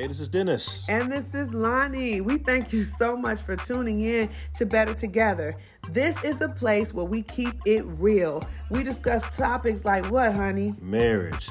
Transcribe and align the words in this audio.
Hey, 0.00 0.06
this 0.06 0.20
is 0.20 0.30
Dennis. 0.30 0.86
And 0.88 1.12
this 1.12 1.34
is 1.34 1.52
Lonnie. 1.52 2.22
We 2.22 2.38
thank 2.38 2.72
you 2.72 2.84
so 2.84 3.18
much 3.18 3.42
for 3.42 3.54
tuning 3.54 4.00
in 4.00 4.30
to 4.54 4.64
Better 4.64 4.94
Together. 4.94 5.54
This 5.90 6.24
is 6.24 6.40
a 6.40 6.48
place 6.48 6.94
where 6.94 7.04
we 7.04 7.20
keep 7.20 7.52
it 7.66 7.84
real. 7.84 8.42
We 8.70 8.82
discuss 8.82 9.36
topics 9.36 9.84
like 9.84 10.10
what, 10.10 10.32
honey? 10.32 10.72
Marriage, 10.80 11.50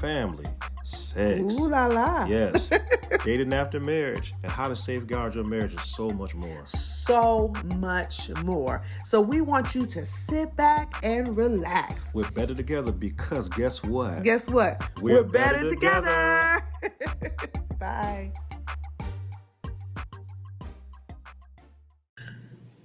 family, 0.00 0.46
sex. 0.82 1.40
Ooh 1.40 1.68
la 1.68 1.88
la. 1.88 2.24
Yes. 2.24 2.70
Dating 3.26 3.52
after 3.52 3.78
marriage 3.78 4.32
and 4.42 4.50
how 4.50 4.68
to 4.68 4.76
safeguard 4.76 5.34
your 5.34 5.44
marriage 5.44 5.72
and 5.72 5.82
so 5.82 6.10
much 6.10 6.34
more. 6.34 6.64
So 6.64 7.52
much 7.64 8.30
more. 8.44 8.80
So 9.04 9.20
we 9.20 9.42
want 9.42 9.74
you 9.74 9.84
to 9.84 10.06
sit 10.06 10.56
back 10.56 10.94
and 11.02 11.36
relax. 11.36 12.14
We're 12.14 12.30
better 12.30 12.54
together 12.54 12.92
because 12.92 13.50
guess 13.50 13.82
what? 13.82 14.22
Guess 14.22 14.48
what? 14.48 14.82
We're 15.02 15.22
better, 15.22 15.58
better 15.58 15.68
together. 15.68 16.64
Bye. 17.80 18.32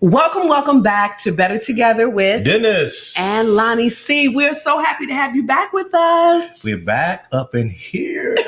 Welcome, 0.02 0.48
welcome 0.48 0.84
back 0.84 1.18
to 1.20 1.32
Better 1.32 1.58
Together 1.58 2.10
with 2.10 2.44
Dennis 2.44 3.16
and 3.18 3.50
Lonnie 3.50 3.90
C. 3.90 4.28
We're 4.28 4.54
so 4.54 4.80
happy 4.80 5.08
to 5.08 5.14
have 5.14 5.36
you 5.36 5.44
back 5.44 5.74
with 5.74 5.94
us. 5.94 6.64
We're 6.64 6.78
back 6.78 7.28
up 7.32 7.56
in 7.56 7.70
here. 7.70 8.36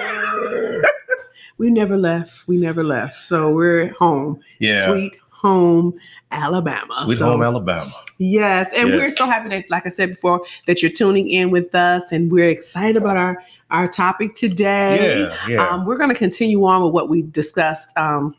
We 1.57 1.71
never 1.71 1.97
left. 1.97 2.47
We 2.47 2.57
never 2.57 2.83
left. 2.83 3.15
So 3.15 3.49
we're 3.49 3.81
at 3.81 3.93
home. 3.93 4.41
Yeah. 4.59 4.91
Sweet 4.91 5.17
home 5.47 5.93
Alabama. 6.31 6.93
Sweet 7.03 7.17
So- 7.19 7.25
home 7.31 7.43
Alabama. 7.43 7.91
Yes, 8.19 8.69
and 8.75 8.89
we're 8.89 9.11
so 9.11 9.27
happy 9.27 9.49
that, 9.49 9.65
like 9.69 9.85
I 9.85 9.89
said 9.89 10.09
before, 10.09 10.43
that 10.65 10.81
you're 10.81 10.91
tuning 10.91 11.29
in 11.29 11.51
with 11.51 11.75
us, 11.75 12.11
and 12.11 12.31
we're 12.31 12.49
excited 12.49 12.97
about 12.97 13.15
our 13.15 13.43
our 13.69 13.87
topic 13.87 14.33
today. 14.33 15.21
Yeah, 15.21 15.47
yeah. 15.47 15.67
Um, 15.67 15.85
we're 15.85 15.97
going 15.97 16.09
to 16.09 16.15
continue 16.15 16.63
on 16.65 16.83
with 16.83 16.93
what 16.93 17.09
we 17.09 17.21
discussed 17.21 17.95
um, 17.97 18.33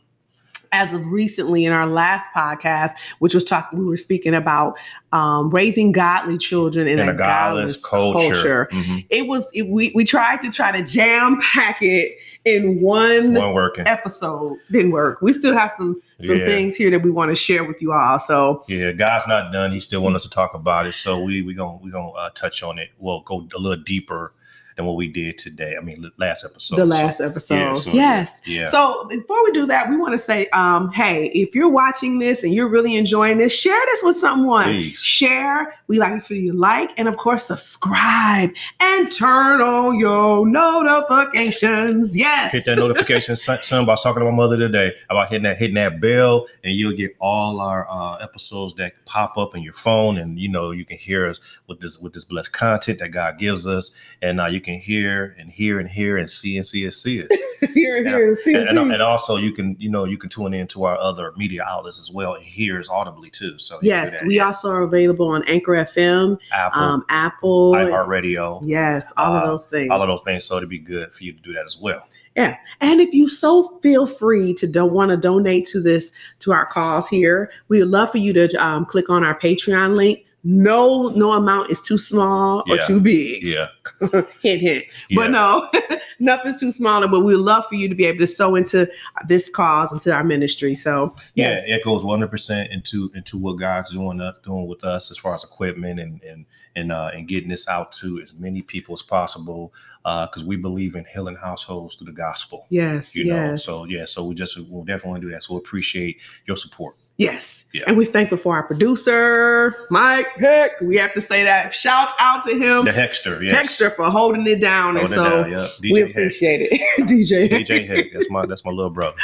as 0.72 0.92
of 0.92 1.04
recently 1.06 1.64
in 1.64 1.72
our 1.72 1.86
last 1.86 2.28
podcast, 2.36 2.92
which 3.18 3.34
was 3.34 3.44
talking. 3.44 3.78
We 3.78 3.84
were 3.86 3.96
speaking 3.96 4.34
about 4.34 4.78
um, 5.12 5.50
raising 5.50 5.92
godly 5.92 6.38
children 6.38 6.86
in, 6.88 6.98
In 6.98 7.08
a, 7.08 7.12
a 7.12 7.14
godless 7.14 7.84
culture. 7.84 8.34
culture. 8.34 8.68
Mhm. 8.72 9.06
It 9.10 9.26
was 9.26 9.50
it, 9.54 9.68
we 9.68 9.92
we 9.94 10.04
tried 10.04 10.42
to 10.42 10.50
try 10.50 10.72
to 10.72 10.82
jam 10.84 11.40
pack 11.52 11.82
it 11.82 12.16
in 12.44 12.80
one 12.80 13.34
One 13.34 13.52
working. 13.52 13.86
episode. 13.86 14.56
Didn't 14.70 14.92
work. 14.92 15.20
We 15.22 15.32
still 15.32 15.54
have 15.54 15.72
some 15.72 16.00
some 16.20 16.36
Yeah. 16.36 16.46
things 16.46 16.76
here 16.76 16.90
that 16.90 17.02
we 17.02 17.10
want 17.10 17.30
to 17.30 17.36
share 17.36 17.64
with 17.64 17.80
you 17.80 17.92
all. 17.92 18.18
So 18.18 18.64
Yeah, 18.68 18.92
God's 18.92 19.26
not 19.26 19.52
done. 19.52 19.70
He 19.72 19.80
still 19.80 20.02
wants 20.02 20.16
us 20.16 20.22
to 20.24 20.30
talk 20.30 20.54
about 20.54 20.86
it. 20.86 20.94
So 20.94 21.20
we 21.22 21.42
we 21.42 21.54
gonna 21.54 21.78
we 21.82 21.90
gonna 21.90 22.10
uh, 22.10 22.30
touch 22.30 22.62
on 22.62 22.78
it. 22.78 22.90
We'll 22.98 23.20
go 23.20 23.46
a 23.54 23.58
little 23.58 23.82
deeper 23.82 24.32
than 24.78 24.86
what 24.86 24.96
we 24.96 25.08
did 25.08 25.36
today. 25.36 25.74
I 25.76 25.82
mean, 25.82 26.10
last 26.18 26.44
episode. 26.44 26.76
the 26.76 26.82
So, 26.82 26.86
last 26.86 27.20
episode. 27.20 27.54
yeah, 27.56 27.74
so, 27.74 27.90
yes. 27.90 28.40
Yeah. 28.46 28.66
So 28.66 29.06
before 29.08 29.42
we 29.44 29.50
do 29.50 29.66
that, 29.66 29.90
we 29.90 29.96
want 29.96 30.12
to 30.14 30.18
say, 30.18 30.46
um, 30.48 30.92
hey, 30.92 31.26
if 31.34 31.52
you're 31.54 31.68
watching 31.68 32.20
this 32.20 32.44
and 32.44 32.54
you're 32.54 32.68
really 32.68 32.94
enjoying 32.96 33.38
this, 33.38 33.52
share 33.52 33.80
this 33.86 34.02
with 34.04 34.16
someone. 34.16 34.64
Please. 34.64 34.96
Share. 34.98 35.74
We 35.88 35.98
like 35.98 36.24
for 36.24 36.34
you 36.34 36.52
to 36.52 36.56
like 36.58 36.92
and 36.96 37.08
of 37.08 37.16
course 37.16 37.44
subscribe 37.44 38.54
and 38.78 39.10
turn 39.12 39.60
on 39.60 39.98
your 39.98 40.46
notifications. 40.46 42.16
Yes. 42.16 42.52
Hit 42.52 42.64
that 42.66 42.78
notification. 42.78 43.32
I 43.48 43.80
was 43.80 44.02
talking 44.02 44.20
to 44.20 44.24
my 44.24 44.30
mother 44.30 44.56
today 44.56 44.92
about 45.10 45.28
hitting 45.28 45.42
that 45.42 45.56
hitting 45.58 45.74
that 45.74 46.00
bell, 46.00 46.46
and 46.62 46.72
you'll 46.74 46.92
get 46.96 47.16
all 47.20 47.60
our 47.60 47.86
uh, 47.90 48.16
episodes 48.18 48.74
that 48.76 49.04
pop 49.06 49.36
up 49.36 49.56
in 49.56 49.62
your 49.62 49.72
phone, 49.74 50.18
and 50.18 50.38
you 50.38 50.48
know 50.48 50.70
you 50.70 50.84
can 50.84 50.98
hear 50.98 51.26
us 51.26 51.40
with 51.66 51.80
this 51.80 51.98
with 51.98 52.12
this 52.12 52.24
blessed 52.24 52.52
content 52.52 52.98
that 53.00 53.08
God 53.08 53.38
gives 53.38 53.66
us, 53.66 53.90
and 54.22 54.40
uh, 54.40 54.46
you 54.46 54.60
can 54.60 54.67
hear 54.76 55.36
and 55.38 55.50
hear 55.50 55.78
and 55.78 55.88
hear 55.88 56.18
and 56.18 56.30
see 56.30 56.56
and 56.56 56.66
see 56.66 56.84
and 56.84 56.92
see 56.92 57.20
it. 57.20 57.28
here, 57.74 58.04
here, 58.06 58.34
see, 58.36 58.54
and, 58.54 58.68
and, 58.68 58.78
see. 58.78 58.92
and 58.92 59.02
also 59.02 59.36
you 59.36 59.52
can 59.52 59.76
you 59.78 59.88
know 59.88 60.04
you 60.04 60.18
can 60.18 60.28
tune 60.28 60.54
in 60.54 60.66
to 60.68 60.84
our 60.84 60.96
other 60.98 61.32
media 61.36 61.64
outlets 61.64 61.98
as 61.98 62.10
well 62.10 62.34
and 62.34 62.44
hear 62.44 62.78
us 62.78 62.88
audibly 62.88 63.30
too. 63.30 63.58
So 63.58 63.78
can 63.78 63.86
Yes, 63.88 64.22
we 64.24 64.40
also 64.40 64.70
are 64.70 64.82
available 64.82 65.28
on 65.28 65.42
Anchor 65.48 65.72
FM, 65.72 66.38
Apple, 66.52 66.82
um, 66.82 67.04
Apple. 67.08 67.74
iHeartRadio, 67.74 68.60
Yes, 68.64 69.12
all 69.16 69.34
of 69.34 69.42
uh, 69.42 69.46
those 69.46 69.66
things. 69.66 69.90
all 69.90 70.02
of 70.02 70.08
those 70.08 70.22
things. 70.22 70.44
So 70.44 70.56
it'd 70.56 70.68
be 70.68 70.78
good 70.78 71.12
for 71.12 71.24
you 71.24 71.32
to 71.32 71.40
do 71.40 71.52
that 71.54 71.66
as 71.66 71.78
well. 71.80 72.06
Yeah, 72.36 72.56
and 72.80 73.00
if 73.00 73.12
you 73.12 73.28
so 73.28 73.78
feel 73.82 74.06
free 74.06 74.54
to 74.54 74.66
don't 74.66 74.92
want 74.92 75.10
to 75.10 75.16
donate 75.16 75.66
to 75.66 75.80
this 75.80 76.12
to 76.40 76.52
our 76.52 76.66
cause 76.66 77.08
here, 77.08 77.50
we 77.68 77.80
would 77.80 77.88
love 77.88 78.10
for 78.12 78.18
you 78.18 78.32
to 78.32 78.48
um, 78.64 78.84
click 78.84 79.10
on 79.10 79.24
our 79.24 79.38
Patreon 79.38 79.96
link. 79.96 80.24
No, 80.44 81.08
no 81.10 81.32
amount 81.32 81.70
is 81.70 81.80
too 81.80 81.98
small 81.98 82.62
or 82.68 82.76
Yeah. 82.76 82.86
too 82.86 83.00
big. 83.00 83.42
Yeah, 83.42 83.68
Hint, 84.40 84.60
hint. 84.60 84.84
yeah. 85.10 85.16
But 85.16 85.30
no, 85.32 85.68
nothing's 86.20 86.60
too 86.60 86.70
small. 86.70 87.06
But 87.08 87.20
we 87.20 87.34
love 87.34 87.66
for 87.66 87.74
you 87.74 87.88
to 87.88 87.94
be 87.94 88.04
able 88.04 88.20
to 88.20 88.26
sow 88.26 88.54
into 88.54 88.88
this 89.26 89.50
cause, 89.50 89.92
into 89.92 90.12
our 90.14 90.22
ministry. 90.24 90.76
So 90.76 91.14
yes. 91.34 91.64
Yeah, 91.66 91.76
it 91.76 91.84
goes 91.84 92.04
one 92.04 92.18
hundred 92.18 92.30
percent 92.30 92.70
into 92.70 93.10
into 93.14 93.36
what 93.36 93.58
God's 93.58 93.90
doing 93.90 94.20
uh, 94.20 94.32
doing 94.44 94.68
with 94.68 94.84
us 94.84 95.10
as 95.10 95.18
far 95.18 95.34
as 95.34 95.42
equipment 95.42 95.98
and 95.98 96.22
and 96.22 96.46
and 96.76 96.92
uh, 96.92 97.10
and 97.12 97.26
getting 97.26 97.48
this 97.48 97.66
out 97.68 97.90
to 97.92 98.20
as 98.20 98.38
many 98.38 98.62
people 98.62 98.94
as 98.94 99.02
possible 99.02 99.72
because 100.04 100.44
we 100.44 100.56
believe 100.56 100.94
in 100.94 101.04
healing 101.12 101.34
households 101.36 101.96
through 101.96 102.06
the 102.06 102.12
gospel. 102.12 102.64
yes, 102.70 103.14
You 103.14 103.26
know, 103.26 103.50
yes, 103.50 103.64
so 103.64 103.84
yeah, 103.84 104.06
so 104.06 104.24
we 104.24 104.34
just 104.34 104.56
we'll 104.70 104.84
definitely 104.84 105.20
do 105.20 105.30
that. 105.32 105.42
So 105.42 105.54
we 105.54 105.58
appreciate 105.58 106.18
your 106.46 106.56
support. 106.56 106.96
Yes. 107.18 107.64
Yeah. 107.74 107.82
And 107.86 107.98
we're 107.98 108.06
thankful 108.10 108.38
for 108.38 108.54
our 108.56 108.62
producer, 108.62 109.76
Mike 109.90 110.26
Heck. 110.36 110.80
We 110.80 110.96
have 110.96 111.12
to 111.12 111.20
say 111.20 111.44
that. 111.44 111.74
Shout 111.74 112.10
out 112.18 112.42
to 112.44 112.52
him. 112.52 112.86
The 112.86 112.92
Hexter, 112.92 113.42
yes, 113.44 113.78
Hexter 113.78 113.94
for 113.94 114.06
holding 114.06 114.46
it 114.46 114.58
down. 114.60 114.96
Hold 114.96 115.04
and 115.04 115.12
it 115.12 115.16
so 115.16 115.42
down, 115.42 115.50
yeah. 115.52 115.68
we 115.82 115.90
DJ 115.92 116.00
Heck. 116.00 116.10
appreciate 116.10 116.68
it. 116.70 116.80
DJ. 117.08 117.50
Heck. 117.50 117.66
DJ 117.66 117.86
Heck, 117.86 118.06
that's 118.14 118.30
my 118.30 118.46
that's 118.46 118.64
my 118.64 118.70
little 118.70 118.90
brother. 118.90 119.16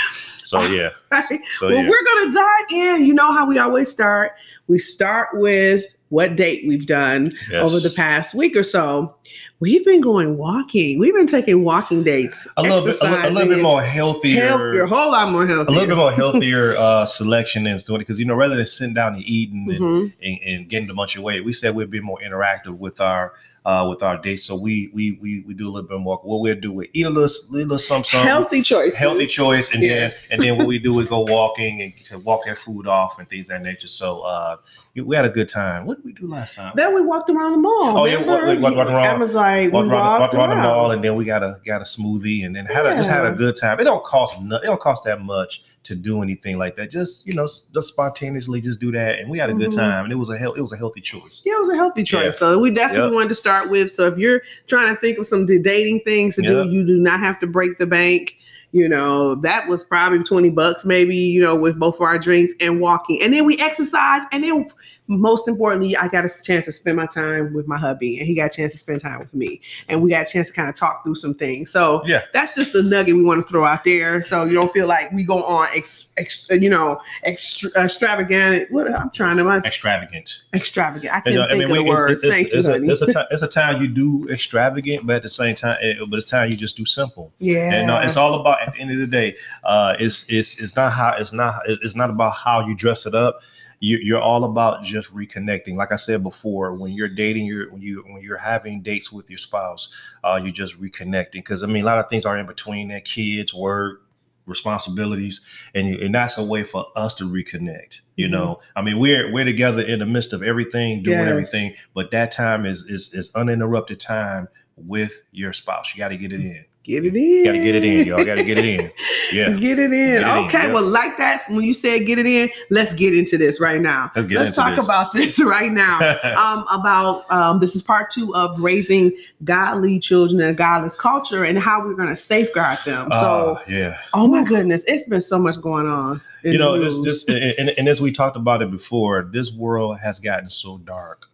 So 0.44 0.60
yeah, 0.64 0.90
Right. 1.10 1.40
so 1.58 1.68
well, 1.70 1.74
yeah, 1.82 1.88
we're 1.88 2.04
gonna 2.04 2.32
dive 2.32 2.66
in. 2.70 3.06
You 3.06 3.14
know 3.14 3.32
how 3.32 3.46
we 3.46 3.58
always 3.58 3.88
start. 3.88 4.32
We 4.68 4.78
start 4.78 5.30
with 5.32 5.84
what 6.10 6.36
date 6.36 6.64
we've 6.68 6.86
done 6.86 7.32
Yes. 7.50 7.62
over 7.66 7.80
the 7.80 7.90
past 7.94 8.34
week 8.34 8.54
or 8.56 8.62
so. 8.62 9.16
We've 9.64 9.82
been 9.82 10.02
going 10.02 10.36
walking. 10.36 10.98
We've 10.98 11.14
been 11.14 11.26
taking 11.26 11.64
walking 11.64 12.02
dates. 12.04 12.46
a 12.58 12.62
little 12.62 12.84
bit 12.84 12.98
a, 13.00 13.28
a 13.28 13.30
little 13.30 13.48
bit 13.54 13.62
more 13.62 13.80
healthier. 13.80 14.46
healthier, 14.46 14.82
a 14.82 14.86
whole 14.88 15.10
lot 15.10 15.32
more 15.32 15.46
healthy. 15.46 15.72
a 15.72 15.74
little 15.74 15.88
bit 15.88 15.96
more 15.96 16.12
healthier 16.12 16.74
uh, 16.76 17.06
selection 17.06 17.66
and 17.66 17.82
doing 17.82 17.96
it 17.96 18.00
because 18.00 18.18
you 18.18 18.26
know 18.26 18.34
rather 18.34 18.56
than 18.56 18.66
sitting 18.66 18.92
down 18.92 19.14
and 19.14 19.22
eating 19.24 19.66
and, 19.70 19.80
Mhm. 19.80 20.12
and, 20.22 20.38
and 20.44 20.68
getting 20.68 20.90
a 20.90 20.94
bunch 20.94 21.16
of 21.16 21.22
weight, 21.22 21.46
we 21.46 21.54
said 21.54 21.74
we'd 21.74 21.88
be 21.90 22.00
more 22.00 22.18
interactive 22.22 22.76
with 22.78 23.00
our 23.00 23.32
uh, 23.64 23.86
with 23.88 24.02
our 24.02 24.18
dates. 24.18 24.44
So 24.44 24.54
we 24.54 24.90
we 24.92 25.12
we 25.22 25.42
we 25.46 25.54
do 25.54 25.66
a 25.66 25.72
little 25.72 25.88
bit 25.88 25.98
more. 25.98 26.18
What 26.22 26.40
we'll 26.40 26.60
do 26.60 26.70
we 26.70 26.90
eat 26.92 27.06
a 27.06 27.08
little 27.08 27.34
little 27.50 27.78
something, 27.78 28.10
something 28.10 28.28
Healthy 28.28 28.60
choice. 28.60 28.92
healthy 28.92 29.26
choice, 29.26 29.72
and 29.72 29.82
Yes. 29.82 30.28
then 30.28 30.40
and 30.40 30.46
then 30.46 30.58
what 30.58 30.66
we 30.66 30.78
do 30.78 30.98
is 31.00 31.06
go 31.06 31.20
walking 31.20 31.80
and 31.80 31.96
to 32.04 32.18
walk 32.18 32.44
that 32.44 32.58
food 32.58 32.86
off 32.86 33.18
and 33.18 33.26
things 33.30 33.48
of 33.48 33.56
that 33.56 33.62
nature. 33.62 33.88
So 33.88 34.20
uh, 34.20 34.56
we 35.02 35.16
had 35.16 35.24
a 35.24 35.28
good 35.30 35.48
time. 35.48 35.86
What 35.86 35.96
did 35.96 36.04
we 36.04 36.12
do 36.12 36.26
last 36.28 36.54
time? 36.54 36.72
Then 36.76 36.94
we 36.94 37.00
walked 37.02 37.28
around 37.28 37.52
the 37.52 37.58
mall. 37.58 37.98
Oh, 37.98 38.04
yeah, 38.04 38.14
remember? 38.20 38.46
walk- 38.46 38.60
walk- 38.60 38.76
walk 38.76 38.88
around- 38.96 39.06
Emma's 39.06 39.34
like, 39.34 39.72
Walked 39.72 39.88
we 39.88 39.92
around, 39.94 40.04
walked 40.06 40.20
walked 40.20 40.34
around 40.34 40.50
the 40.50 40.56
mall, 40.62 40.90
and 40.92 41.02
then 41.04 41.16
we 41.16 41.24
got 41.24 41.42
a 41.42 41.58
got 41.66 41.80
a 41.80 41.84
smoothie, 41.84 42.46
and 42.46 42.54
then 42.54 42.66
had 42.66 42.86
a, 42.86 42.94
just 42.96 43.10
had 43.10 43.26
a 43.26 43.32
good 43.32 43.56
time. 43.56 43.80
It 43.80 43.84
don't 43.84 44.04
cost 44.04 44.40
no, 44.40 44.56
it 44.56 44.62
don't 44.62 44.80
cost 44.80 45.02
that 45.04 45.20
much 45.20 45.62
to 45.84 45.94
do 45.96 46.22
anything 46.22 46.58
like 46.58 46.76
that. 46.76 46.90
Just 46.90 47.26
you 47.26 47.34
know, 47.34 47.44
just 47.46 47.88
spontaneously 47.88 48.60
just 48.60 48.80
do 48.80 48.92
that, 48.92 49.18
and 49.18 49.28
we 49.30 49.38
had 49.38 49.50
a 49.50 49.54
good 49.54 49.70
Mhm. 49.70 49.76
time, 49.76 50.04
and 50.04 50.12
it 50.12 50.16
was 50.16 50.30
a 50.30 50.38
hel- 50.38 50.54
it 50.54 50.60
was 50.60 50.72
a 50.72 50.76
healthy 50.76 51.00
choice. 51.00 51.42
Yeah, 51.44 51.54
it 51.56 51.60
was 51.60 51.70
a 51.70 51.76
healthy 51.76 52.04
choice. 52.04 52.24
Yeah. 52.24 52.30
So 52.30 52.58
we 52.60 52.70
that's 52.70 52.96
what 52.96 53.10
we 53.10 53.16
wanted 53.16 53.30
to 53.30 53.34
start 53.34 53.70
with. 53.70 53.90
So 53.90 54.06
if 54.06 54.16
you're 54.16 54.42
trying 54.68 54.94
to 54.94 55.00
think 55.00 55.18
of 55.18 55.26
some 55.26 55.44
dating 55.46 56.00
things 56.04 56.36
to 56.36 56.42
Yep. 56.42 56.50
do, 56.50 56.70
you 56.70 56.86
do 56.86 56.98
not 56.98 57.18
have 57.20 57.40
to 57.40 57.46
break 57.48 57.78
the 57.78 57.86
bank. 57.86 58.36
You 58.74 58.88
know, 58.88 59.36
that 59.36 59.68
was 59.68 59.84
probably 59.84 60.24
20 60.24 60.50
bucks, 60.50 60.84
maybe, 60.84 61.14
you 61.14 61.40
know, 61.40 61.54
with 61.54 61.78
both 61.78 61.94
of 61.94 62.00
our 62.00 62.18
drinks 62.18 62.54
and 62.60 62.80
walking. 62.80 63.22
And 63.22 63.32
then 63.32 63.44
we 63.44 63.56
exercise. 63.60 64.22
And 64.32 64.42
then 64.42 64.66
most 65.06 65.48
importantly, 65.48 65.94
I 65.96 66.08
got 66.08 66.24
a 66.24 66.30
chance 66.42 66.64
to 66.64 66.72
spend 66.72 66.96
my 66.96 67.04
time 67.06 67.52
with 67.52 67.66
my 67.66 67.76
hubby 67.76 68.18
and 68.18 68.26
he 68.26 68.34
got 68.34 68.46
a 68.52 68.56
chance 68.56 68.72
to 68.72 68.78
spend 68.78 69.02
time 69.02 69.18
with 69.18 69.34
me. 69.34 69.60
And 69.88 70.00
we 70.02 70.08
got 70.10 70.26
a 70.28 70.32
chance 70.32 70.46
to 70.48 70.52
kind 70.54 70.68
of 70.68 70.74
talk 70.74 71.04
through 71.04 71.16
some 71.16 71.34
things. 71.34 71.70
So 71.70 72.02
Yeah. 72.06 72.22
that's 72.32 72.54
just 72.54 72.72
the 72.72 72.82
nugget 72.82 73.14
we 73.14 73.22
want 73.22 73.44
to 73.46 73.50
throw 73.50 73.66
out 73.66 73.84
there. 73.84 74.22
So 74.22 74.44
you 74.44 74.54
don't 74.54 74.72
feel 74.72 74.86
like 74.86 75.12
we 75.12 75.22
go 75.24 75.42
on, 75.44 75.68
ex, 75.74 76.08
ex, 76.16 76.48
you 76.50 76.70
know, 76.70 76.98
extra, 77.22 77.68
extravagant. 77.76 78.70
What 78.70 78.90
I'm 78.98 79.10
trying 79.10 79.36
to, 79.36 79.50
Extravagant. 79.66 80.42
extravagant. 80.54 81.12
I 81.12 81.20
can't 81.20 81.50
think 81.50 81.62
of 81.64 81.68
the 81.68 81.74
it's- 81.74 81.86
words. 81.88 82.24
it's, 82.24 82.34
Thank 82.34 82.48
it's, 82.52 82.66
you, 82.66 82.72
a, 82.72 82.76
honey. 82.78 82.88
it's, 82.92 83.02
a 83.02 83.12
time, 83.12 83.26
it's 83.30 83.42
a 83.42 83.48
time 83.48 83.82
you 83.82 83.88
do 83.88 84.26
extravagant, 84.30 85.06
but 85.06 85.16
at 85.16 85.22
the 85.22 85.28
same 85.28 85.54
time, 85.54 85.76
it, 85.82 85.98
but 86.08 86.16
it's 86.18 86.30
time 86.30 86.50
you 86.50 86.56
just 86.56 86.76
do 86.76 86.84
simple. 86.86 87.32
yeah. 87.38 87.72
And 87.74 87.90
uh, 87.90 88.00
it's 88.04 88.16
all 88.16 88.40
about 88.40 88.62
at 88.66 88.72
the 88.74 88.80
end 88.80 88.90
of 88.90 88.98
the 88.98 89.06
day, 89.06 89.36
uh, 89.64 89.96
it's 89.98 90.24
it's 90.28 90.58
it's 90.58 90.74
not 90.76 90.92
how 90.92 91.14
it's 91.18 91.32
not 91.32 91.60
it's 91.66 91.94
not 91.94 92.10
about 92.10 92.34
how 92.36 92.66
you 92.66 92.74
dress 92.74 93.04
it 93.06 93.14
up. 93.14 93.40
You, 93.80 93.98
you're 93.98 94.20
all 94.20 94.44
about 94.44 94.84
just 94.84 95.12
reconnecting. 95.14 95.74
Like 95.76 95.92
I 95.92 95.96
said 95.96 96.22
before, 96.22 96.74
when 96.74 96.92
you're 96.92 97.08
dating, 97.08 97.46
you're 97.46 97.70
when 97.70 97.82
you 97.82 98.02
when 98.06 98.22
you're 98.22 98.38
having 98.38 98.82
dates 98.82 99.12
with 99.12 99.28
your 99.28 99.38
spouse, 99.38 99.88
uh, 100.22 100.40
you're 100.42 100.52
just 100.52 100.80
reconnecting. 100.80 101.32
Because 101.32 101.62
I 101.62 101.66
mean, 101.66 101.82
a 101.82 101.86
lot 101.86 101.98
of 101.98 102.08
things 102.08 102.24
are 102.24 102.38
in 102.38 102.46
between 102.46 102.88
that 102.88 103.04
kids, 103.04 103.52
work, 103.52 104.02
responsibilities, 104.46 105.40
and 105.74 105.88
you, 105.88 105.98
and 106.00 106.14
that's 106.14 106.38
a 106.38 106.44
way 106.44 106.62
for 106.62 106.86
us 106.96 107.14
to 107.14 107.24
reconnect. 107.24 108.00
You 108.16 108.28
Mhm. 108.28 108.32
know, 108.32 108.60
I 108.76 108.82
mean, 108.82 108.98
we're 108.98 109.32
we're 109.32 109.44
together 109.44 109.82
in 109.82 109.98
the 109.98 110.06
midst 110.06 110.32
of 110.32 110.42
everything, 110.42 111.02
doing 111.02 111.18
Yes. 111.20 111.28
everything, 111.28 111.74
but 111.94 112.10
that 112.12 112.30
time 112.30 112.64
is 112.66 112.84
is 112.84 113.12
is 113.12 113.30
uninterrupted 113.34 114.00
time 114.00 114.48
with 114.76 115.22
your 115.32 115.52
spouse. 115.52 115.94
You 115.94 115.98
got 115.98 116.08
to 116.08 116.16
get 116.16 116.32
it 116.32 116.40
in. 116.40 116.64
Get 116.84 117.06
it 117.06 117.16
in. 117.16 117.44
Gotta 117.46 117.58
get 117.60 117.74
it 117.76 117.82
in, 117.84 118.06
y'all. 118.06 118.22
Gotta 118.24 118.44
get 118.44 118.58
it 118.58 118.64
in. 118.66 118.92
Yeah. 119.32 119.52
Get 119.54 119.78
it 119.78 119.84
in. 119.86 119.90
Get 119.90 120.20
it 120.20 120.26
in, 120.26 120.44
okay. 120.46 120.66
yeah. 120.68 120.72
Well, 120.72 120.84
like 120.84 121.16
that, 121.16 121.40
when 121.48 121.62
you 121.62 121.72
said 121.72 122.06
get 122.06 122.18
it 122.18 122.26
in, 122.26 122.50
let's 122.70 122.92
get 122.94 123.16
into 123.16 123.38
this 123.38 123.58
right 123.58 123.80
now. 123.80 124.12
Let's 124.14 124.28
get 124.28 124.38
let's 124.38 124.54
talk 124.54 124.76
this. 124.76 124.84
about 124.84 125.12
this 125.14 125.42
right 125.44 125.72
now. 125.72 125.98
um, 126.38 126.66
about 126.70 127.28
um, 127.32 127.58
this 127.58 127.74
is 127.74 127.82
part 127.82 128.10
two 128.10 128.32
of 128.36 128.60
raising 128.60 129.12
godly 129.44 129.98
children 129.98 130.40
in 130.42 130.50
a 130.50 130.54
godless 130.54 130.94
culture 130.94 131.42
and 131.42 131.58
how 131.58 131.82
we're 131.82 131.94
going 131.94 132.10
to 132.10 132.16
safeguard 132.16 132.78
them. 132.84 133.08
So, 133.12 133.56
Ah, 133.58 133.64
yeah. 133.66 133.98
oh 134.12 134.28
my 134.28 134.44
goodness, 134.44 134.84
it's 134.86 135.08
been 135.08 135.22
so 135.22 135.38
much 135.38 135.60
going 135.60 135.86
on. 135.86 136.20
you 136.44 136.58
know 136.58 136.78
this, 136.78 137.24
this 137.26 137.56
and, 137.58 137.70
and 137.70 137.88
as 137.88 138.02
we 138.02 138.12
talked 138.12 138.36
about 138.36 138.60
it 138.60 138.70
before 138.70 139.22
this 139.32 139.50
world 139.52 139.98
has 140.00 140.20
gotten 140.20 140.50
so 140.50 140.76
dark 140.78 141.26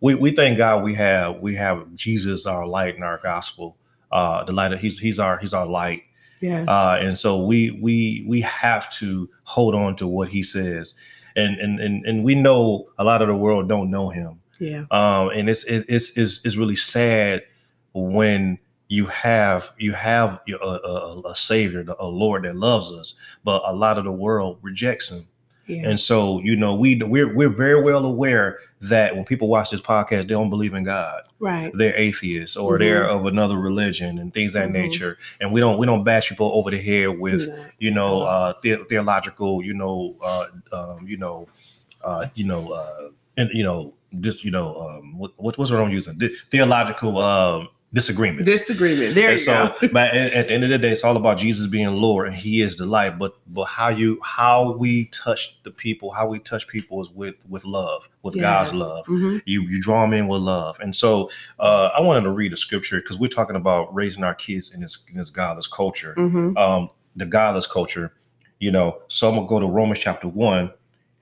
we 0.00 0.14
we 0.14 0.30
thank 0.30 0.56
god 0.56 0.82
we 0.82 0.94
have 0.94 1.36
we 1.40 1.54
have 1.54 1.94
jesus 1.94 2.46
our 2.46 2.66
light 2.66 2.94
and 2.94 3.04
our 3.04 3.18
gospel 3.18 3.76
uh 4.12 4.44
the 4.44 4.52
light 4.52 4.72
of, 4.72 4.80
he's 4.80 4.98
he's 4.98 5.18
our 5.18 5.38
he's 5.38 5.54
our 5.54 5.66
light 5.66 6.02
yes. 6.40 6.66
uh 6.68 6.98
and 7.00 7.16
so 7.18 7.42
we 7.42 7.70
we 7.80 8.24
we 8.28 8.40
have 8.40 8.90
to 8.92 9.28
hold 9.44 9.74
on 9.74 9.96
to 9.96 10.06
what 10.06 10.28
he 10.28 10.42
says 10.42 10.94
and 11.36 11.58
and 11.58 11.80
and, 11.80 12.04
and 12.04 12.24
we 12.24 12.34
know 12.34 12.88
a 12.98 13.04
lot 13.04 13.22
of 13.22 13.28
the 13.28 13.34
world 13.34 13.68
don't 13.68 13.90
know 13.90 14.10
him 14.10 14.40
yeah. 14.58 14.84
um 14.90 15.30
and 15.30 15.48
it's 15.48 15.64
it's 15.64 16.16
it's 16.16 16.44
it's 16.44 16.56
really 16.56 16.76
sad 16.76 17.42
when 17.94 18.58
you 18.88 19.06
have 19.06 19.70
you 19.78 19.92
have 19.92 20.40
a, 20.48 20.64
a, 20.64 21.22
a 21.26 21.34
savior 21.34 21.84
a 21.98 22.06
lord 22.06 22.44
that 22.44 22.56
loves 22.56 22.90
us 22.90 23.14
but 23.44 23.62
a 23.66 23.72
lot 23.72 23.98
of 23.98 24.04
the 24.04 24.12
world 24.12 24.58
rejects 24.62 25.10
him 25.10 25.26
Yeah. 25.68 25.88
and 25.90 26.00
so 26.00 26.40
you 26.40 26.56
know 26.56 26.74
we 26.74 26.96
we're 27.02 27.34
we're 27.34 27.48
very 27.50 27.82
well 27.82 28.04
aware 28.06 28.58
that 28.80 29.14
when 29.14 29.24
people 29.24 29.48
watch 29.48 29.70
this 29.70 29.80
podcast 29.82 30.22
they 30.22 30.28
don't 30.28 30.48
believe 30.50 30.72
in 30.72 30.84
god 30.84 31.24
right. 31.40 31.70
they're 31.74 31.94
atheists 31.96 32.56
or 32.56 32.78
they're 32.78 33.04
of 33.08 33.26
another 33.26 33.58
religion 33.58 34.18
and 34.18 34.32
things 34.32 34.54
of 34.54 34.62
that 34.62 34.68
Mhm. 34.70 34.72
nature 34.72 35.18
and 35.40 35.52
we 35.52 35.60
don't 35.60 35.76
we 35.78 35.84
don't 35.86 36.04
bash 36.04 36.28
people 36.30 36.50
over 36.54 36.70
the 36.70 36.78
head 36.80 37.18
with 37.18 37.46
Yeah. 37.46 37.66
you 37.78 37.90
know 37.90 38.22
uh 38.22 38.54
the- 38.62 38.84
theological 38.88 39.62
you 39.62 39.74
know 39.74 40.16
uh 40.24 40.46
um 40.72 41.06
you 41.06 41.16
know 41.18 41.48
uh 42.02 42.26
you 42.34 42.44
know 42.44 42.70
uh 42.72 43.08
and 43.36 43.50
you 43.52 43.62
know 43.62 43.92
just 44.20 44.44
you 44.44 44.50
know 44.50 44.74
um 44.80 45.18
what 45.18 45.32
what- 45.36 45.58
what's 45.58 45.70
what 45.70 45.80
i'm 45.80 45.90
using 45.90 46.16
The- 46.18 46.34
theological 46.50 47.18
um 47.18 47.68
disagreements 47.94 48.50
Disagreement. 48.50 49.14
There 49.14 49.30
and 49.30 49.38
you 49.38 49.44
so 49.44 49.74
go. 49.80 49.88
but 49.92 50.14
at, 50.14 50.48
the 50.48 50.52
end 50.54 50.62
of 50.64 50.68
the 50.70 50.76
day 50.78 50.90
it's 50.90 51.04
all 51.04 51.16
about 51.16 51.38
jesus 51.38 51.66
being 51.66 51.88
lord 51.88 52.26
and 52.28 52.36
he 52.36 52.60
is 52.60 52.76
the 52.76 52.84
light 52.84 53.18
but 53.18 53.32
but 53.46 53.64
how 53.64 53.88
you 53.88 54.18
how 54.22 54.72
we 54.72 55.06
touch 55.06 55.58
the 55.62 55.70
people 55.70 56.10
how 56.10 56.26
we 56.26 56.38
touch 56.38 56.68
people 56.68 57.00
is 57.00 57.08
with 57.10 57.36
with 57.48 57.64
love 57.64 58.06
with 58.22 58.38
god's 58.38 58.72
Yes. 58.72 58.78
love 58.80 59.06
Mhm. 59.06 59.42
you 59.46 59.62
you 59.62 59.80
draw 59.80 60.02
them 60.02 60.12
in 60.12 60.28
with 60.28 60.42
love 60.42 60.78
and 60.80 60.94
so 60.94 61.30
uh 61.58 61.88
i 61.96 62.00
wanted 62.02 62.24
to 62.24 62.30
read 62.30 62.52
a 62.52 62.58
scripture 62.58 63.00
because 63.00 63.18
we're 63.18 63.26
talking 63.28 63.56
about 63.56 63.92
raising 63.94 64.22
our 64.22 64.34
kids 64.34 64.74
in 64.74 64.80
this 64.82 64.98
in 65.10 65.16
this 65.16 65.30
godless 65.30 65.66
culture 65.66 66.14
Mhm. 66.18 66.58
um 66.58 66.90
the 67.16 67.24
godless 67.24 67.66
culture 67.66 68.12
you 68.60 68.70
know 68.70 68.98
so 69.08 69.30
i'm 69.30 69.34
gonna 69.36 69.46
go 69.48 69.60
to 69.60 69.66
romans 69.66 69.98
chapter 69.98 70.28
1 70.28 70.70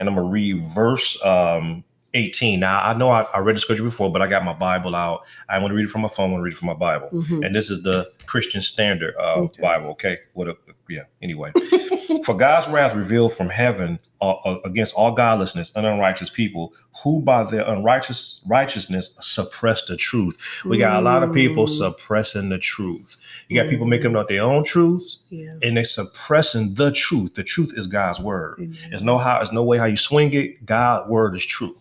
and 0.00 0.08
i'm 0.08 0.16
gonna 0.16 0.26
read 0.28 0.68
verse 0.70 1.16
um 1.24 1.84
18 2.14 2.60
now 2.60 2.80
i 2.82 2.94
know 2.94 3.10
i, 3.10 3.22
I 3.34 3.38
read 3.38 3.56
the 3.56 3.60
scripture 3.60 3.82
before 3.84 4.10
but 4.10 4.22
i 4.22 4.26
got 4.26 4.44
my 4.44 4.52
bible 4.54 4.94
out. 4.94 5.22
I 5.48 5.58
want 5.58 5.70
to 5.72 5.76
read 5.76 5.84
it 5.84 5.90
from 5.90 6.00
my 6.02 6.08
phone 6.08 6.30
i 6.30 6.32
want 6.32 6.40
to 6.40 6.44
read 6.44 6.54
it 6.54 6.58
from 6.58 6.68
my 6.68 6.74
bible. 6.74 7.08
Mhm. 7.12 7.44
and 7.44 7.54
this 7.54 7.68
is 7.70 7.82
the 7.82 8.10
christian 8.26 8.62
standard 8.62 9.14
uh 9.18 9.34
Okay. 9.36 9.60
bible 9.62 9.90
okay? 9.90 10.18
What 10.32 10.48
a, 10.48 10.56
yeah 10.88 11.02
anyway. 11.22 11.52
For 12.24 12.34
god's 12.36 12.66
wrath 12.68 12.94
revealed 12.96 13.34
from 13.34 13.48
heaven 13.50 13.98
uh, 14.20 14.30
uh, 14.44 14.58
against 14.64 14.94
all 14.94 15.12
godlessness 15.12 15.70
and 15.76 15.84
unrighteous 15.84 16.30
people 16.30 16.72
who 17.04 17.20
by 17.20 17.44
their 17.44 17.68
unrighteous 17.68 18.40
righteousness 18.46 19.10
suppress 19.20 19.84
the 19.84 19.96
truth. 19.96 20.36
We 20.64 20.78
got 20.78 20.98
a 20.98 21.02
lot 21.02 21.22
of 21.22 21.32
people 21.34 21.66
Mm. 21.66 21.76
suppressing 21.76 22.48
the 22.48 22.58
truth. 22.58 23.16
You 23.48 23.60
got 23.62 23.68
people 23.68 23.86
making 23.86 24.16
up 24.16 24.28
their 24.28 24.42
own 24.42 24.64
truths 24.64 25.18
Yeah. 25.28 25.54
and 25.62 25.76
they 25.76 25.84
suppressing 25.84 26.74
the 26.74 26.90
truth. 26.92 27.34
The 27.34 27.42
truth 27.44 27.72
is 27.76 27.86
god's 27.86 28.18
word. 28.18 28.56
Amen. 28.60 28.76
there's 28.90 29.02
no 29.02 29.18
how 29.18 29.38
there's 29.38 29.52
no 29.52 29.62
way 29.62 29.76
how 29.78 29.84
you 29.84 29.96
swing 29.98 30.32
it. 30.32 30.64
God's 30.64 31.08
word 31.10 31.36
is 31.36 31.44
true 31.44 31.76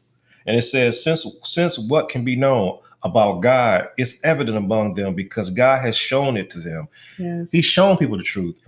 and 0.45 0.57
it 0.57 0.61
says 0.63 1.03
since 1.03 1.25
since 1.43 1.77
what 1.79 2.09
can 2.09 2.23
be 2.23 2.35
known 2.35 2.77
about 3.03 3.41
god 3.41 3.87
is 3.97 4.19
evident 4.23 4.57
among 4.57 4.93
them 4.93 5.13
because 5.13 5.49
god 5.49 5.79
has 5.79 5.95
shown 5.95 6.37
it 6.37 6.49
to 6.49 6.59
them. 6.59 6.87
Yes. 7.17 7.51
he's 7.51 7.65
shown 7.65 7.97
people 7.97 8.17
the 8.17 8.23
truth. 8.23 8.59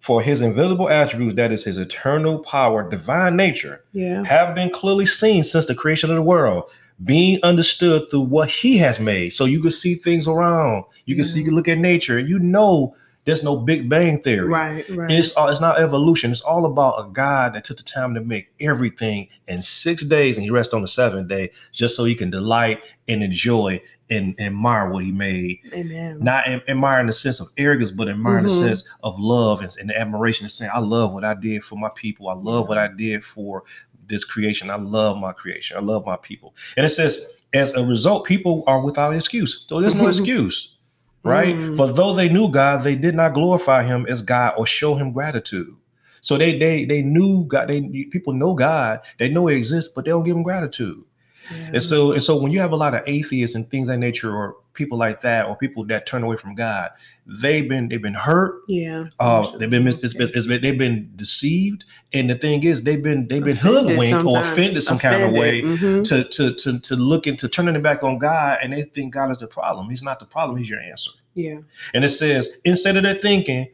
For 0.00 0.22
his 0.22 0.40
invisible 0.40 0.88
attributes 0.88 1.34
that 1.34 1.50
is 1.50 1.64
his 1.64 1.78
eternal 1.78 2.38
power 2.40 2.88
divine 2.88 3.36
nature 3.36 3.84
yeah. 3.92 4.24
have 4.24 4.54
been 4.54 4.70
clearly 4.70 5.06
seen 5.06 5.42
since 5.42 5.66
the 5.66 5.74
creation 5.74 6.10
of 6.10 6.16
the 6.16 6.22
world 6.22 6.70
being 7.04 7.38
understood 7.42 8.08
through 8.10 8.22
what 8.22 8.48
he 8.48 8.78
has 8.78 8.98
made. 8.98 9.30
So 9.30 9.44
you 9.44 9.60
can 9.60 9.70
see 9.70 9.96
things 9.96 10.26
around. 10.26 10.84
You 11.04 11.14
can 11.14 11.24
see 11.24 11.40
you 11.40 11.44
can 11.44 11.54
look 11.54 11.68
at 11.68 11.78
nature. 11.78 12.18
You 12.18 12.38
know 12.38 12.96
there's 13.26 13.42
no 13.42 13.56
big 13.56 13.88
bang 13.88 14.22
theory 14.22 14.48
Right. 14.48 14.88
Right. 14.88 15.10
it's 15.10 15.34
all, 15.34 15.48
it's 15.48 15.60
not 15.60 15.80
evolution. 15.80 16.30
It's 16.30 16.40
all 16.40 16.64
about 16.64 16.94
a 17.00 17.10
God 17.10 17.54
that 17.54 17.64
took 17.64 17.76
the 17.76 17.82
time 17.82 18.14
to 18.14 18.20
make 18.20 18.48
everything 18.60 19.28
in 19.46 19.62
six 19.62 20.04
days, 20.04 20.38
and 20.38 20.44
he 20.44 20.50
rested 20.50 20.76
on 20.76 20.82
the 20.82 20.88
seventh 20.88 21.28
day, 21.28 21.50
just 21.72 21.96
so 21.96 22.04
he 22.04 22.14
can 22.14 22.30
delight 22.30 22.80
and 23.08 23.22
enjoy 23.22 23.82
and 24.08 24.40
admire 24.40 24.88
what 24.90 25.02
he 25.02 25.10
made. 25.10 25.58
Amen. 25.72 26.18
Not 26.20 26.48
admire 26.68 27.00
in 27.00 27.08
the 27.08 27.12
sense 27.12 27.40
of 27.40 27.48
arrogance, 27.58 27.90
but 27.90 28.08
admire 28.08 28.38
in 28.38 28.44
the 28.44 28.50
mm-hmm. 28.50 28.68
sense 28.68 28.88
of 29.02 29.18
love 29.18 29.60
and, 29.60 29.74
and 29.80 29.92
admiration. 29.92 30.44
And 30.44 30.50
saying, 30.50 30.70
"I 30.72 30.78
love 30.78 31.12
what 31.12 31.24
I 31.24 31.34
did 31.34 31.64
for 31.64 31.76
my 31.76 31.90
people. 31.94 32.28
I 32.28 32.34
love 32.34 32.68
what 32.68 32.78
I 32.78 32.86
did 32.86 33.24
for 33.24 33.64
this 34.06 34.24
creation. 34.24 34.70
I 34.70 34.76
love 34.76 35.18
my 35.18 35.32
creation. 35.32 35.76
I 35.76 35.80
love 35.80 36.06
my 36.06 36.16
people." 36.16 36.54
And 36.76 36.86
it 36.86 36.90
says, 36.90 37.26
as 37.52 37.74
a 37.74 37.84
result, 37.84 38.26
people 38.26 38.62
are 38.66 38.80
without 38.80 39.14
excuse. 39.14 39.64
So 39.68 39.80
there's 39.80 39.94
no 39.94 40.06
excuse 40.08 40.75
right? 41.22 41.56
Mm. 41.56 41.76
For 41.76 41.88
though 41.88 42.14
they 42.14 42.28
knew 42.28 42.48
God, 42.50 42.82
they 42.82 42.94
did 42.96 43.14
not 43.14 43.34
glorify 43.34 43.82
Him 43.82 44.06
as 44.08 44.22
God 44.22 44.54
or 44.56 44.66
show 44.66 44.94
Him 44.94 45.12
gratitude. 45.12 45.74
So 46.20 46.36
they 46.36 46.58
they 46.58 46.84
they 46.84 47.02
knew 47.02 47.44
God. 47.44 47.68
They 47.68 47.82
people 48.10 48.32
know 48.32 48.54
God. 48.54 49.00
They 49.18 49.28
know 49.28 49.46
He 49.46 49.56
exists, 49.56 49.92
but 49.94 50.04
they 50.04 50.10
don't 50.10 50.24
give 50.24 50.36
Him 50.36 50.42
gratitude. 50.42 51.04
Yeah. 51.50 51.70
And 51.74 51.82
so 51.82 52.12
and 52.12 52.22
so 52.22 52.36
when 52.40 52.52
you 52.52 52.60
have 52.60 52.72
a 52.72 52.76
lot 52.76 52.94
of 52.94 53.02
atheists 53.06 53.54
and 53.54 53.70
things 53.70 53.88
that 53.88 53.98
nature, 53.98 54.34
or 54.34 54.56
people 54.76 54.96
like 54.98 55.22
that, 55.22 55.46
or 55.46 55.56
people 55.56 55.84
that 55.86 56.06
turn 56.06 56.22
away 56.22 56.36
from 56.36 56.54
God, 56.54 56.90
they've 57.26 57.68
been 57.68 57.88
they've 57.88 58.00
been 58.00 58.14
hurt. 58.14 58.62
yeah. 58.68 59.04
Uh, 59.18 59.56
they've 59.58 59.68
been 59.70 59.82
mis- 59.84 60.04
it's 60.04 60.14
been, 60.14 60.28
it's 60.34 60.46
been 60.46 60.62
they've 60.62 60.78
been 60.78 61.10
deceived, 61.16 61.84
and 62.12 62.30
the 62.30 62.36
thing 62.36 62.62
is 62.62 62.82
they've 62.84 63.02
been 63.02 63.26
they've 63.26 63.42
been 63.42 63.56
Offended 63.56 63.88
hoodwinked 63.96 64.24
or 64.26 64.38
offended 64.40 64.82
some 64.82 64.98
kind 64.98 65.22
of 65.22 65.32
way 65.32 65.60
Offended. 65.62 65.80
Mhm. 65.80 66.08
to 66.08 66.24
to 66.24 66.54
to 66.54 66.78
to 66.78 66.96
look 66.96 67.26
into 67.26 67.48
turning 67.48 67.74
it 67.74 67.82
back 67.82 68.02
on 68.04 68.18
God, 68.18 68.58
and 68.62 68.72
they 68.72 68.82
think 68.82 69.12
God 69.14 69.30
is 69.32 69.38
the 69.38 69.46
problem. 69.48 69.90
He's 69.90 70.02
not 70.02 70.20
the 70.20 70.26
problem. 70.26 70.58
He's 70.58 70.70
your 70.70 70.80
answer. 70.80 71.10
Yeah. 71.34 71.58
And 71.92 72.04
it 72.04 72.08
says, 72.10 72.60
instead 72.64 72.96
of 72.96 73.02
their 73.02 73.14
thinking, 73.14 73.68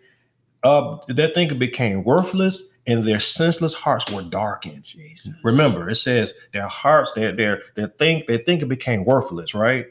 uh, 0.64 0.96
their 1.08 1.28
thinking 1.28 1.58
became 1.58 2.02
worthless 2.04 2.70
and 2.86 3.04
their 3.04 3.20
senseless 3.20 3.74
hearts 3.74 4.10
were 4.10 4.22
darkened. 4.22 4.82
Jesus. 4.82 5.32
Remember, 5.44 5.88
it 5.88 5.94
says 5.94 6.34
their 6.52 6.66
hearts, 6.66 7.12
their 7.12 7.30
their 7.32 7.62
their 7.76 7.86
think, 7.86 8.26
their 8.26 8.38
thinking 8.38 8.68
became 8.68 9.04
worthless, 9.04 9.54
right? 9.54 9.86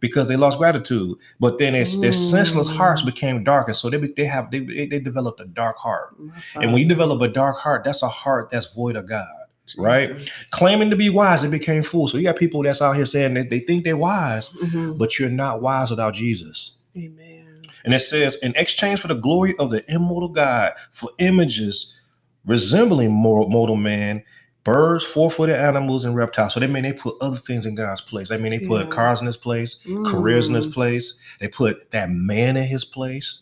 Because 0.00 0.28
they 0.28 0.36
lost 0.36 0.58
gratitude. 0.58 1.16
But 1.38 1.58
then 1.58 1.74
it's, 1.74 1.98
their 1.98 2.12
senseless 2.12 2.68
hearts 2.68 3.02
Mm. 3.02 3.06
became 3.06 3.44
darker, 3.44 3.74
So 3.74 3.90
they 3.90 3.98
they 3.98 4.24
have 4.24 4.50
they, 4.50 4.60
they 4.86 4.98
developed 4.98 5.40
a 5.40 5.44
dark 5.44 5.76
heart. 5.76 6.16
And 6.56 6.72
when 6.72 6.82
you 6.82 6.88
develop 6.88 7.20
a 7.20 7.28
dark 7.28 7.58
heart, 7.58 7.84
that's 7.84 8.02
a 8.02 8.08
heart 8.08 8.48
that's 8.50 8.66
void 8.74 8.96
of 8.96 9.06
God. 9.06 9.28
right? 9.78 10.10
Claiming 10.50 10.90
to 10.90 10.96
be 10.96 11.10
wise, 11.10 11.42
they 11.42 11.48
became 11.48 11.82
fools. 11.84 12.10
So 12.10 12.18
you 12.18 12.24
got 12.24 12.36
people 12.36 12.60
that's 12.64 12.82
out 12.82 12.96
here 12.96 13.06
saying 13.06 13.34
that 13.34 13.50
they 13.50 13.60
think 13.60 13.84
they're 13.84 13.96
wise, 13.96 14.48
Mhm. 14.48 14.98
but 14.98 15.18
you're 15.18 15.28
not 15.28 15.62
wise 15.62 15.90
without 15.90 16.14
Jesus. 16.14 16.72
Amen. 16.96 17.54
And 17.84 17.94
it 17.94 18.00
says, 18.00 18.34
in 18.42 18.52
exchange 18.56 18.98
for 19.00 19.06
the 19.08 19.14
glory 19.14 19.54
of 19.58 19.70
the 19.70 19.84
immortal 19.88 20.28
God, 20.28 20.72
for 20.92 21.10
images 21.18 21.94
resembling 22.44 23.12
mortal 23.12 23.76
man, 23.76 24.22
birds, 24.64 25.04
four-footed 25.04 25.56
animals, 25.56 26.04
and 26.04 26.14
reptiles. 26.14 26.54
So 26.54 26.60
they 26.60 26.66
mean 26.66 26.82
they 26.82 26.92
put 26.92 27.16
other 27.20 27.38
things 27.38 27.66
in 27.66 27.74
God's 27.74 28.00
place. 28.00 28.30
I 28.30 28.36
mean 28.36 28.52
they 28.52 28.60
put 28.60 28.86
Yeah. 28.86 28.90
cars 28.90 29.20
in 29.20 29.26
his 29.26 29.36
place, 29.36 29.76
careers 30.04 30.48
in 30.48 30.54
his 30.54 30.66
Mm. 30.66 30.72
place. 30.74 31.14
They 31.40 31.48
put 31.48 31.90
that 31.92 32.10
man 32.10 32.56
in 32.56 32.64
his 32.64 32.84
place. 32.84 33.40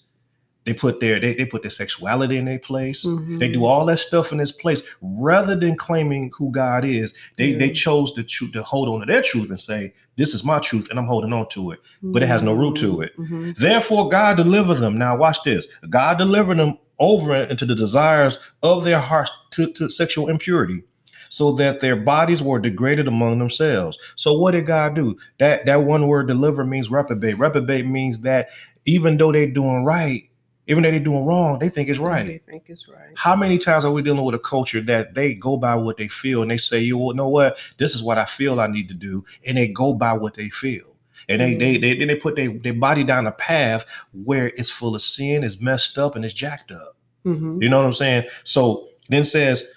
They 0.65 0.75
put 0.75 1.01
their 1.01 1.19
they, 1.19 1.33
they 1.35 1.47
put 1.47 1.63
their 1.63 1.71
sexuality 1.71 2.37
in 2.37 2.45
their 2.45 2.59
place. 2.59 3.05
Mhm. 3.07 3.39
They 3.41 3.49
do 3.49 3.65
all 3.65 3.87
that 3.87 3.99
stuff 4.01 4.33
in 4.33 4.39
his 4.39 4.53
place 4.53 4.83
rather 5.01 5.57
than 5.57 5.77
claiming 5.77 6.31
who 6.37 6.51
God 6.53 6.85
is. 6.85 7.15
They 7.39 7.53
they 7.55 7.71
chose 7.71 8.13
to 8.13 8.23
choose 8.23 8.51
to 8.53 8.63
hold 8.63 8.89
on 8.89 9.01
to 9.01 9.07
their 9.07 9.23
truth 9.23 9.49
and 9.49 9.59
say, 9.59 9.95
"This 10.17 10.35
is 10.35 10.45
my 10.45 10.59
truth, 10.59 10.89
and 10.91 10.99
I'm 10.99 11.07
holding 11.07 11.33
on 11.33 11.49
to 11.51 11.71
it." 11.71 11.81
but 12.03 12.23
it 12.23 12.27
has 12.27 12.43
no 12.43 12.53
root 12.53 12.77
to 12.77 13.01
it. 13.01 13.17
Mhm. 13.19 13.57
Therefore, 13.57 14.09
God 14.11 14.37
delivered 14.37 14.75
them. 14.77 14.97
Now, 14.99 15.17
watch 15.17 15.43
this. 15.43 15.67
God 15.89 16.19
delivered 16.19 16.59
them 16.59 16.77
over 17.01 17.35
into 17.35 17.65
the 17.65 17.75
desires 17.75 18.37
of 18.63 18.85
their 18.85 19.01
hearts 19.01 19.31
to, 19.53 19.73
to 19.73 19.89
sexual 19.89 20.29
impurity, 20.29 20.83
so 21.29 21.53
that 21.53 21.81
their 21.81 21.97
bodies 21.97 22.43
were 22.43 22.59
degraded 22.59 23.09
among 23.09 23.39
themselves. 23.39 23.99
So, 24.17 24.39
what 24.39 24.53
did 24.53 24.67
God 24.67 24.95
do? 24.95 25.17
That 25.39 25.67
that 25.67 25.83
one 25.85 26.07
word 26.07 26.29
deliver 26.29 26.65
means 26.65 26.91
reprobate. 26.91 27.39
Reprobate 27.39 27.87
means 27.87 28.21
that 28.21 28.49
even 28.85 29.17
though 29.17 29.33
they're 29.33 29.51
doing 29.51 29.85
right, 29.85 30.29
even 30.67 30.83
though 30.83 30.91
they're 30.91 31.01
doing 31.01 31.25
wrong, 31.25 31.59
they 31.59 31.69
think 31.69 31.89
it's 31.89 31.99
right. 31.99 32.27
They 32.27 32.39
think 32.39 32.69
it's 32.69 32.89
right. 32.89 33.13
How 33.15 33.35
many 33.35 33.59
times 33.59 33.85
are 33.85 33.93
we 33.93 34.03
dealing 34.03 34.25
with 34.25 34.35
a 34.35 34.39
culture 34.39 34.81
that 34.83 35.15
they 35.15 35.35
go 35.35 35.57
by 35.57 35.75
what 35.75 35.97
they 35.97 36.09
feel 36.09 36.43
and 36.43 36.51
they 36.51 36.59
say, 36.59 36.81
you 36.81 37.13
know 37.15 37.29
what, 37.29 37.59
this 37.79 37.95
is 37.95 38.03
what 38.03 38.19
I 38.19 38.27
feel 38.27 38.61
I 38.61 38.67
need 38.67 38.89
to 38.89 38.95
do, 38.95 39.25
and 39.47 39.57
they 39.57 39.69
go 39.69 39.95
by 39.95 40.13
what 40.13 40.35
they 40.35 40.51
feel. 40.51 40.95
And 41.31 41.43
they, 41.43 41.55
they, 41.55 41.77
they 41.77 41.99
then 41.99 42.09
they 42.09 42.17
put 42.17 42.37
their, 42.37 42.51
their 42.51 42.73
body 42.73 43.05
down 43.05 43.27
a 43.27 43.33
path 43.33 43.85
where 44.13 44.49
it's 44.49 44.71
full 44.71 44.95
of 44.95 45.03
sin, 45.03 45.45
it's 45.45 45.61
messed 45.61 45.99
up, 45.99 46.17
and 46.17 46.25
it's 46.25 46.33
jacked 46.33 46.71
up. 46.73 46.97
Mhm. 47.27 47.63
You 47.63 47.69
know 47.69 47.79
what 47.79 47.87
I'm 47.87 47.93
saying? 47.93 48.25
So 48.45 48.89
then 49.11 49.25
says, 49.25 49.71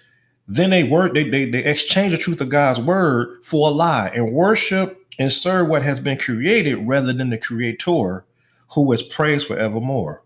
then 0.47 0.69
they 0.71 0.83
word 0.83 1.13
they, 1.13 1.29
they 1.29 1.45
they 1.49 1.63
exchange 1.63 2.11
the 2.11 2.17
truth 2.17 2.41
of 2.41 2.49
God's 2.49 2.79
word 2.79 3.43
for 3.43 3.69
a 3.69 3.71
lie 3.71 4.09
and 4.13 4.33
worship 4.33 4.97
and 5.19 5.31
serve 5.31 5.67
what 5.67 5.83
has 5.83 5.99
been 5.99 6.17
created 6.17 6.87
rather 6.87 7.13
than 7.13 7.29
the 7.29 7.37
creator 7.37 8.25
who 8.73 8.91
is 8.91 9.03
praised 9.03 9.47
forevermore. 9.47 10.23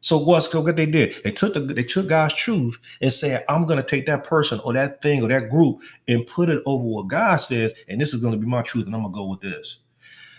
So 0.00 0.16
what's 0.16 0.52
what 0.54 0.76
they 0.76 0.86
did? 0.86 1.16
They 1.24 1.32
took 1.32 1.54
the 1.54 1.60
they 1.60 1.82
took 1.82 2.08
God's 2.08 2.34
truth 2.34 2.78
and 3.00 3.12
said, 3.12 3.44
I'm 3.48 3.66
gonna 3.66 3.82
take 3.82 4.06
that 4.06 4.24
person 4.24 4.60
or 4.64 4.72
that 4.74 5.02
thing 5.02 5.22
or 5.22 5.28
that 5.28 5.50
group 5.50 5.82
and 6.06 6.26
put 6.26 6.48
it 6.48 6.62
over 6.66 6.84
what 6.84 7.08
God 7.08 7.36
says, 7.36 7.74
and 7.88 8.00
this 8.00 8.14
is 8.14 8.22
gonna 8.22 8.36
be 8.36 8.46
my 8.46 8.62
truth, 8.62 8.86
and 8.86 8.94
I'm 8.94 9.02
gonna 9.02 9.14
go 9.14 9.26
with 9.26 9.40
this. 9.40 9.80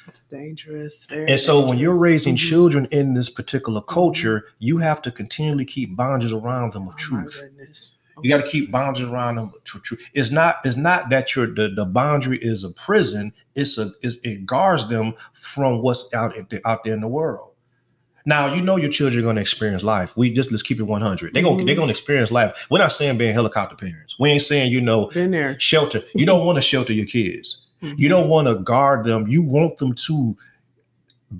It's 0.08 0.26
dangerous. 0.26 1.06
very 1.06 1.28
And 1.28 1.40
so 1.40 1.60
when 1.68 1.78
you're 1.78 1.92
dangerous. 1.94 2.02
raising 2.26 2.36
Mhm. 2.36 2.50
children 2.50 2.88
in 2.92 3.14
this 3.14 3.30
particular 3.30 3.82
culture, 3.82 4.46
you 4.58 4.78
have 4.80 5.02
to 5.04 5.12
continually 5.12 5.66
keep 5.66 5.96
boundaries 5.96 6.32
around 6.34 6.74
them 6.74 6.88
of 6.88 6.94
Oh, 6.96 6.98
truth. 6.98 7.44
You 8.24 8.30
got 8.30 8.44
to 8.44 8.50
keep 8.50 8.72
boundaries 8.72 9.08
around 9.10 9.36
them. 9.36 9.52
It's 10.14 10.32
not. 10.32 10.58
It's 10.64 10.76
not 10.78 11.10
that 11.10 11.36
your 11.36 11.48
the, 11.48 11.70
the 11.70 11.86
boundary 11.86 12.40
is 12.42 12.64
a 12.64 12.72
prison. 12.72 13.34
It's 13.56 13.78
a. 13.78 13.92
It's, 14.02 14.18
it 14.24 14.46
guards 14.46 14.88
them 14.90 15.14
from 15.34 15.82
what's 15.82 16.14
out 16.14 16.38
at 16.38 16.50
the, 16.50 16.66
out 16.68 16.84
there 16.84 16.94
in 16.94 17.02
the 17.02 17.08
world. 17.08 17.46
Now 18.26 18.54
you 18.54 18.62
know 18.62 18.76
your 18.76 18.92
children 18.92 19.20
are 19.22 19.24
going 19.24 19.38
to 19.38 19.42
experience 19.42 19.82
life. 19.82 20.12
We 20.16 20.32
just 20.32 20.52
let's 20.52 20.62
keep 20.62 20.80
it 20.80 20.84
one 20.84 21.02
hundred. 21.02 21.34
They're 21.34 21.42
gonna 21.42 21.64
Mhm. 21.64 21.66
they're 21.66 21.76
gonna 21.76 21.92
experience 21.92 22.30
life. 22.32 22.68
We're 22.70 22.78
not 22.80 22.92
saying 22.92 23.18
being 23.18 23.34
helicopter 23.34 23.76
parents. 23.76 24.16
We 24.20 24.30
ain't 24.30 24.44
saying 24.44 24.72
you 24.72 24.82
know 24.82 25.08
Been 25.08 25.32
there. 25.32 25.60
shelter. 25.60 26.04
You 26.14 26.26
don't 26.26 26.46
want 26.46 26.58
to 26.58 26.62
shelter 26.62 26.94
your 26.94 27.06
kids. 27.08 27.66
Mhm. 27.82 27.98
You 27.98 28.10
don't 28.10 28.28
want 28.30 28.48
to 28.50 28.56
guard 28.56 29.06
them. 29.06 29.28
You 29.28 29.42
want 29.42 29.78
them 29.78 29.94
to 29.94 30.38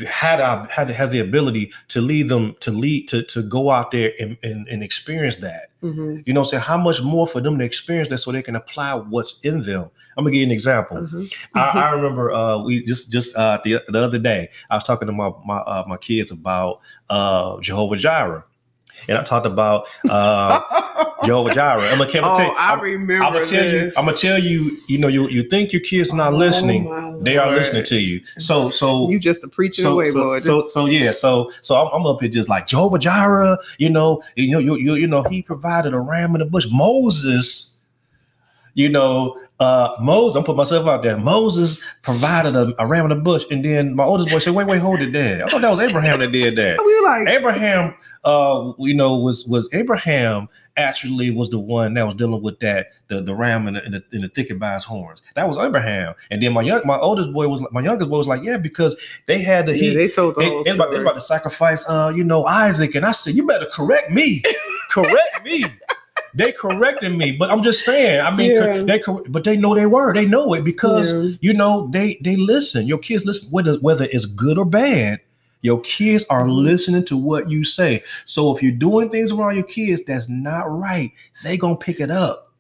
had 0.08 0.40
had 0.70 0.88
to 0.88 0.94
have 0.94 1.12
the 1.12 1.20
ability 1.20 1.72
to 1.90 2.00
lead 2.02 2.30
them 2.30 2.56
to 2.62 2.72
lead 2.72 3.08
to 3.10 3.24
to 3.24 3.42
go 3.42 3.72
out 3.72 3.92
there 3.92 4.14
and, 4.20 4.38
and, 4.44 4.68
and 4.68 4.84
experience 4.84 5.38
that. 5.38 5.69
Mhm. 5.84 6.24
You 6.28 6.34
know, 6.34 6.44
say 6.44 6.58
how 6.60 6.78
much 6.78 7.02
more 7.02 7.26
for 7.26 7.40
them 7.42 7.58
to 7.58 7.64
experience 7.66 8.10
that 8.10 8.18
so 8.18 8.32
they 8.32 8.42
can 8.42 8.56
apply 8.56 8.96
what's 8.96 9.40
in 9.42 9.62
them. 9.62 9.90
I'm 10.18 10.26
gonna 10.26 10.32
give 10.34 10.40
you 10.42 10.46
an 10.48 10.52
example. 10.52 10.98
Mhm. 10.98 11.34
I, 11.56 11.60
I 11.62 11.90
remember 11.92 12.32
uh, 12.32 12.58
we 12.62 12.84
just 12.84 13.12
just 13.12 13.36
uh, 13.36 13.60
the 13.64 13.82
the 13.88 14.04
other 14.04 14.20
day 14.20 14.50
I 14.70 14.76
was 14.76 14.84
talking 14.84 15.06
to 15.08 15.14
my 15.14 15.32
my 15.46 15.58
uh, 15.60 15.86
my 15.88 15.96
kids 15.98 16.32
about 16.32 16.82
uh, 17.10 17.60
Jehovah 17.62 17.96
Jireh, 17.96 18.44
and 19.08 19.18
I 19.18 19.24
talked 19.24 19.46
about 19.46 19.88
uh, 20.10 20.62
Jehovah 21.26 21.54
Jireh. 21.54 21.82
I'm 21.82 21.98
gonna, 21.98 22.06
oh, 22.06 22.38
tell 22.38 22.46
you, 22.46 22.56
I 22.56 22.72
I'm, 22.72 22.82
remember 22.82 23.26
I'm 23.26 23.34
gonna 23.34 23.46
tell 23.46 23.66
you. 23.66 23.92
I'm 23.98 24.06
gonna 24.06 24.18
tell 24.18 24.40
you. 24.40 24.78
You 24.88 24.98
know, 24.98 25.08
you 25.08 25.30
you 25.30 25.44
think 25.44 25.72
your 25.72 25.82
kids 25.82 26.14
not 26.14 26.34
listening, 26.34 26.88
Oh, 26.88 27.20
they 27.22 27.38
are 27.38 27.52
listening 27.52 27.84
to 27.86 28.00
you. 28.00 28.22
So 28.38 28.70
so 28.70 29.10
you 29.10 29.20
just 29.20 29.44
a 29.44 29.48
preaching 29.48 29.84
so, 29.84 29.94
away, 29.94 30.10
so, 30.10 30.24
boy. 30.24 30.40
so, 30.40 30.68
so 30.68 30.86
yeah, 30.86 31.12
so 31.12 31.52
so 31.62 31.76
I'm, 31.76 31.94
I'm 31.94 32.06
up 32.06 32.22
here 32.22 32.30
just 32.30 32.50
like 32.50 32.68
Jehovah 32.68 33.00
Jireh, 33.00 33.58
you 33.78 33.90
know, 33.90 34.22
you 34.36 34.52
know, 34.52 34.60
you, 34.60 34.76
you, 34.76 34.96
you 34.96 35.08
know, 35.08 35.24
he 35.24 35.42
provided 35.42 35.94
a 35.94 36.00
ram 36.00 36.36
in 36.36 36.40
the 36.40 36.46
bush. 36.46 36.68
Moses, 36.70 37.82
you 38.74 38.90
know, 38.90 39.40
uh 39.60 39.96
Moses, 40.00 40.38
I'm 40.38 40.44
putting 40.44 40.58
myself 40.58 40.88
out 40.88 41.04
there. 41.04 41.18
Moses 41.18 41.82
provided 42.02 42.56
a, 42.56 42.74
a 42.82 42.88
ram 42.88 43.06
in 43.06 43.18
the 43.18 43.24
bush, 43.24 43.44
and 43.52 43.64
then 43.64 43.96
my 43.96 44.06
oldest 44.06 44.30
boy 44.30 44.40
said, 44.40 44.56
Wait, 44.56 44.68
wait, 44.68 44.80
hold 44.80 45.02
it 45.02 45.12
there. 45.12 45.44
I 45.46 45.50
thought 45.50 45.62
that 45.62 45.72
was 45.72 45.80
Abraham 45.80 46.20
that 46.20 46.32
did 46.32 46.56
that. 46.56 46.80
we 46.86 47.00
like, 47.02 47.28
Abraham, 47.28 47.94
uh, 48.24 48.72
you 48.80 48.94
know, 48.94 49.18
was 49.18 49.46
was 49.46 49.70
Abraham 49.74 50.48
actually 50.78 51.30
was 51.30 51.50
the 51.50 51.60
one 51.60 51.94
that 51.94 52.06
was 52.06 52.16
dealing 52.16 52.42
with 52.42 52.60
that 52.60 52.88
the 53.08 53.22
the 53.22 53.36
ram 53.36 53.68
in 53.68 53.74
the, 53.74 53.86
in 53.86 53.92
the, 53.92 54.04
in 54.14 54.22
the 54.22 54.30
thicket 54.30 54.60
by 54.60 54.74
his 54.76 54.86
horns. 54.86 55.22
That 55.36 55.48
was 55.48 55.58
Abraham. 55.58 56.16
And 56.32 56.42
then 56.42 56.54
my 56.54 56.62
young 56.62 56.82
my 56.86 56.98
oldest 56.98 57.34
boy 57.34 57.48
was 57.48 57.66
my 57.72 57.82
youngest 57.82 58.10
boy 58.10 58.18
was 58.18 58.28
like, 58.28 58.44
yeah, 58.44 58.58
because 58.58 58.96
they 59.26 59.42
had 59.42 59.66
the 59.66 59.78
yeah, 59.78 59.90
he 59.90 59.96
they 59.96 60.08
told 60.08 60.36
the 60.36 60.42
they, 60.42 60.50
whole 60.50 60.64
they, 60.64 60.72
about, 60.72 60.92
they 60.92 61.02
about 61.02 61.16
to 61.16 61.22
sacrifice 61.22 61.86
uh 61.88 62.12
you 62.16 62.24
know 62.24 62.46
Isaac, 62.46 62.96
and 62.96 63.06
I 63.06 63.12
said, 63.12 63.36
you 63.36 63.46
better 63.46 63.68
correct 63.74 64.12
me, 64.12 64.42
correct 64.90 65.44
me. 65.44 65.66
They 66.34 66.52
corrected 66.52 67.16
me, 67.18 67.32
but 67.38 67.50
I'm 67.50 67.64
just 67.64 67.84
saying. 67.86 68.22
I 68.22 68.36
mean, 68.36 68.52
Yeah. 68.52 68.84
they 68.84 69.02
but 69.30 69.44
they 69.44 69.58
know 69.58 69.76
they 69.76 69.86
were. 69.86 70.14
They 70.14 70.26
know 70.26 70.54
it 70.54 70.64
because 70.64 71.12
Yeah. 71.12 71.36
you 71.42 71.54
know 71.54 71.90
they 71.92 72.20
they 72.24 72.36
listen. 72.36 72.88
Your 72.88 72.98
kids 73.00 73.26
listen 73.26 73.50
whether 73.52 73.76
whether 73.80 74.08
it's 74.12 74.26
good 74.26 74.58
or 74.58 74.66
bad. 74.66 75.20
Your 75.62 75.82
kids 75.82 76.26
are 76.30 76.46
Mhm. 76.46 76.64
listening 76.64 77.04
to 77.06 77.18
what 77.18 77.50
you 77.52 77.66
say. 77.66 78.02
So 78.26 78.56
if 78.56 78.64
you're 78.64 78.72
doing 78.72 79.10
things 79.10 79.32
around 79.32 79.56
your 79.56 79.66
kids 79.66 80.04
that's 80.04 80.30
not 80.30 80.64
right, 80.72 81.12
they 81.44 81.58
gonna 81.58 81.76
pick 81.76 82.00
it 82.00 82.10
up 82.10 82.54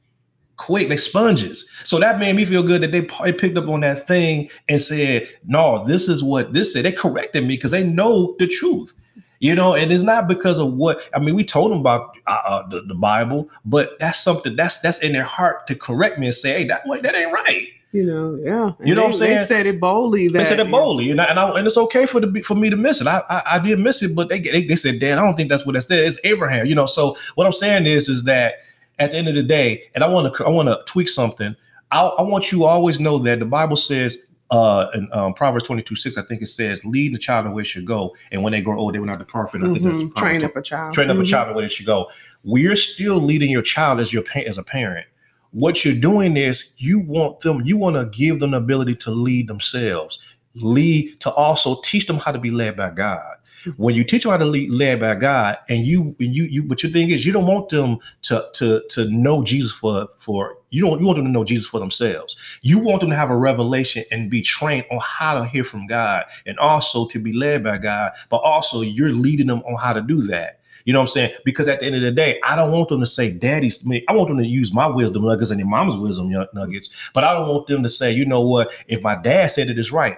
quick. 0.58 0.90
They 0.90 0.98
sponges. 0.98 1.66
So 1.86 2.00
that 2.00 2.20
made 2.20 2.36
me 2.36 2.44
feel 2.44 2.62
good 2.64 2.82
that 2.82 2.92
they, 2.92 3.08
they 3.24 3.32
picked 3.32 3.58
up 3.58 3.70
on 3.70 3.80
that 3.80 4.06
thing 4.06 4.50
and 4.68 4.82
said, 4.82 5.30
"No, 5.48 5.86
this 5.88 6.10
is 6.10 6.22
what 6.22 6.52
this 6.54 6.74
said." 6.74 6.84
They 6.84 6.92
corrected 6.92 7.44
me 7.44 7.56
because 7.56 7.72
they 7.72 7.84
know 7.86 8.36
the 8.40 8.48
truth. 8.48 8.94
You 9.39 9.55
know, 9.55 9.74
and 9.74 9.91
it's 9.91 10.03
not 10.03 10.27
because 10.27 10.60
of 10.60 10.74
what 10.74 11.01
I 11.13 11.19
mean. 11.19 11.34
We 11.34 11.46
told 11.46 11.72
them 11.72 11.79
about 11.79 12.17
uh, 12.27 12.41
uh, 12.46 12.67
the, 12.67 12.81
the 12.81 12.96
Bible, 12.96 13.50
but 13.63 13.98
that's 13.98 14.19
something 14.19 14.55
that's 14.58 14.79
that's 14.79 15.00
in 15.00 15.13
their 15.13 15.24
heart 15.24 15.65
to 15.67 15.75
correct 15.75 16.19
me 16.19 16.27
and 16.27 16.36
say, 16.36 16.60
"Hey, 16.60 16.63
that 16.65 16.86
way 16.86 17.00
that 17.00 17.15
ain't 17.15 17.31
right." 17.31 17.67
you 17.91 18.05
know, 18.05 18.36
yeah. 18.36 18.74
You 18.86 18.93
know 18.93 19.01
what 19.01 19.08
I'm 19.08 19.13
saying? 19.13 19.38
They 19.39 19.46
said 19.46 19.65
it 19.65 19.79
boldly. 19.79 20.27
That, 20.27 20.39
They 20.39 20.46
said 20.46 20.60
it 20.60 20.69
boldly, 20.69 21.10
and 21.10 21.19
I, 21.19 21.24
and, 21.25 21.39
I, 21.39 21.58
and 21.58 21.65
it's 21.65 21.77
okay 21.77 22.05
for 22.05 22.19
the 22.19 22.41
for 22.41 22.53
me 22.53 22.69
to 22.69 22.77
miss 22.77 23.01
it. 23.01 23.08
I, 23.08 23.24
I 23.29 23.55
I 23.55 23.60
did 23.60 23.79
miss 23.79 24.03
it, 24.03 24.15
but 24.15 24.29
they, 24.29 24.39
they 24.39 24.63
they 24.63 24.75
said, 24.75 25.00
"Dad, 25.00 25.17
I 25.17 25.25
don't 25.25 25.36
think 25.36 25.50
that's 25.50 25.65
what 25.65 25.75
it 25.75 25.81
said. 25.81 26.05
It's 26.05 26.19
Abraham." 26.24 26.67
You 26.67 26.75
know. 26.75 26.86
So 26.86 27.17
what 27.34 27.48
I'm 27.48 27.53
saying 27.53 27.88
is, 27.88 28.08
is 28.08 28.24
that 28.25 28.55
at 29.00 29.12
the 29.12 29.17
end 29.17 29.27
of 29.27 29.34
the 29.34 29.41
day, 29.41 29.89
and 29.96 30.03
I 30.03 30.08
want 30.08 30.34
to 30.36 30.46
I 30.46 30.50
want 30.50 30.69
to 30.69 30.79
tweak 30.86 31.10
something. 31.10 31.55
I, 31.91 32.01
I 32.01 32.22
want 32.22 32.51
you 32.51 32.60
to 32.60 32.65
always 32.65 33.00
know 33.00 33.17
that 33.19 33.39
the 33.39 33.46
Bible 33.46 33.77
says. 33.77 34.17
Uh, 34.51 34.88
in 34.96 35.08
um, 35.13 35.34
Proverbs 35.34 35.65
22 35.68 35.96
6, 35.96 36.18
I 36.18 36.24
think 36.24 36.41
it 36.41 36.48
says, 36.48 36.84
lead 36.84 37.13
the 37.13 37.20
child 37.20 37.46
in 37.46 37.51
the 37.51 37.56
way 37.56 37.62
it 37.62 37.68
should 37.68 37.86
go. 37.86 38.15
And 38.32 38.41
when 38.41 38.51
they 38.51 38.62
grow 38.62 38.79
old, 38.79 38.96
they 38.96 39.00
will 39.00 39.06
not 39.06 39.20
depart 39.20 39.51
from 39.51 39.63
it. 39.63 39.70
I 39.70 39.74
think 39.74 39.86
that's 39.86 40.01
Mhm. 40.01 40.12
Proverbs 40.15 40.39
Train 40.41 40.44
up 40.44 40.56
a 40.56 40.62
child. 40.62 40.94
train 40.96 41.10
up 41.12 41.18
a 41.18 41.20
Mhm. 41.20 41.27
child 41.27 41.50
the 41.50 41.53
way 41.53 41.63
they 41.63 41.70
should 41.70 41.86
go. 41.86 42.10
We're 42.44 42.75
still 42.75 43.22
leading 43.22 43.51
your 43.51 43.62
child 43.62 44.00
as 44.00 44.12
your 44.12 44.24
as 44.48 44.58
a 44.58 44.63
parent. 44.63 45.06
What 45.51 45.86
you're 45.86 45.94
doing 45.94 46.36
is 46.36 46.70
you 46.77 47.00
want 47.00 47.41
them, 47.41 47.62
you 47.63 47.77
want 47.77 47.96
to 47.96 48.06
give 48.18 48.39
them 48.39 48.51
the 48.51 48.58
ability 48.58 48.96
to 48.96 49.12
lead 49.12 49.48
themselves, 49.48 50.20
lead 50.56 51.20
to 51.22 51.32
also 51.32 51.79
teach 51.84 52.08
them 52.08 52.18
how 52.18 52.32
to 52.32 52.39
be 52.39 52.50
led 52.51 52.75
by 52.75 52.89
God. 52.89 53.36
When 53.78 53.96
you 53.96 54.04
teach 54.04 54.24
them 54.24 54.32
how 54.32 54.38
to 54.38 54.46
lead 54.46 54.72
led 54.72 55.00
by 55.00 55.16
God, 55.16 55.58
and 55.70 55.86
you 55.86 56.16
you 56.20 56.44
you, 56.44 56.63
but 56.63 56.84
your 56.84 56.92
thing 56.92 57.10
is 57.10 57.25
you 57.25 57.34
don't 57.34 57.48
want 57.48 57.70
them 57.70 57.98
to 58.24 58.48
to 58.54 58.84
to 58.89 59.06
know 59.10 59.44
Jesus 59.44 59.72
for 59.72 60.08
for 60.18 60.58
you 60.70 60.82
don't 60.82 61.00
you 61.00 61.06
want 61.06 61.18
them 61.18 61.25
to 61.25 61.32
know 61.32 61.44
Jesus 61.44 61.68
for 61.68 61.80
themselves. 61.80 62.36
You 62.62 62.80
want 62.80 63.01
them 63.01 63.10
to 63.10 63.16
have 63.16 63.30
a 63.30 63.38
revelation 63.38 64.04
and 64.12 64.30
be 64.30 64.42
trained 64.42 64.86
on 64.92 65.00
how 65.01 65.39
to 65.39 65.46
hear 65.46 65.63
from 65.63 65.88
God, 65.88 66.25
and 66.46 66.58
also 66.60 67.08
to 67.08 67.20
be 67.20 67.34
led 67.34 67.63
by 67.63 67.78
God. 67.78 68.12
But 68.30 68.38
also 68.38 68.82
you're 68.82 69.12
leading 69.12 69.48
them 69.48 69.60
on 69.60 69.78
how 69.78 69.94
to 69.94 70.01
do 70.01 70.22
that. 70.24 70.60
You 70.86 70.94
know 70.94 71.00
what 71.00 71.10
I'm 71.10 71.13
saying? 71.13 71.34
Because 71.46 71.68
at 71.68 71.82
the 71.82 71.86
end 71.86 71.96
of 71.96 72.01
the 72.01 72.12
day, 72.12 72.39
I 72.44 72.56
don't 72.56 72.72
want 72.72 72.89
them 72.89 73.01
to 73.01 73.06
say, 73.06 73.32
"Daddy's." 73.32 73.86
I, 73.86 73.89
mean, 73.89 74.04
I 74.08 74.13
want 74.13 74.30
them 74.30 74.38
to 74.38 74.46
use 74.46 74.74
my 74.74 74.88
wisdom 74.88 75.24
nuggets 75.24 75.51
and 75.51 75.60
their 75.60 75.68
mama's 75.68 75.98
wisdom 75.98 76.30
nuggets. 76.30 76.89
But 77.13 77.24
I 77.24 77.34
don't 77.34 77.48
want 77.48 77.68
them 77.68 77.84
to 77.84 77.89
say, 77.89 78.12
"You 78.12 78.25
know 78.25 78.42
what? 78.42 78.72
If 78.88 79.01
my 79.04 79.16
dad 79.16 79.51
said 79.51 79.70
it 79.70 79.78
is 79.78 79.92
right." 79.92 80.18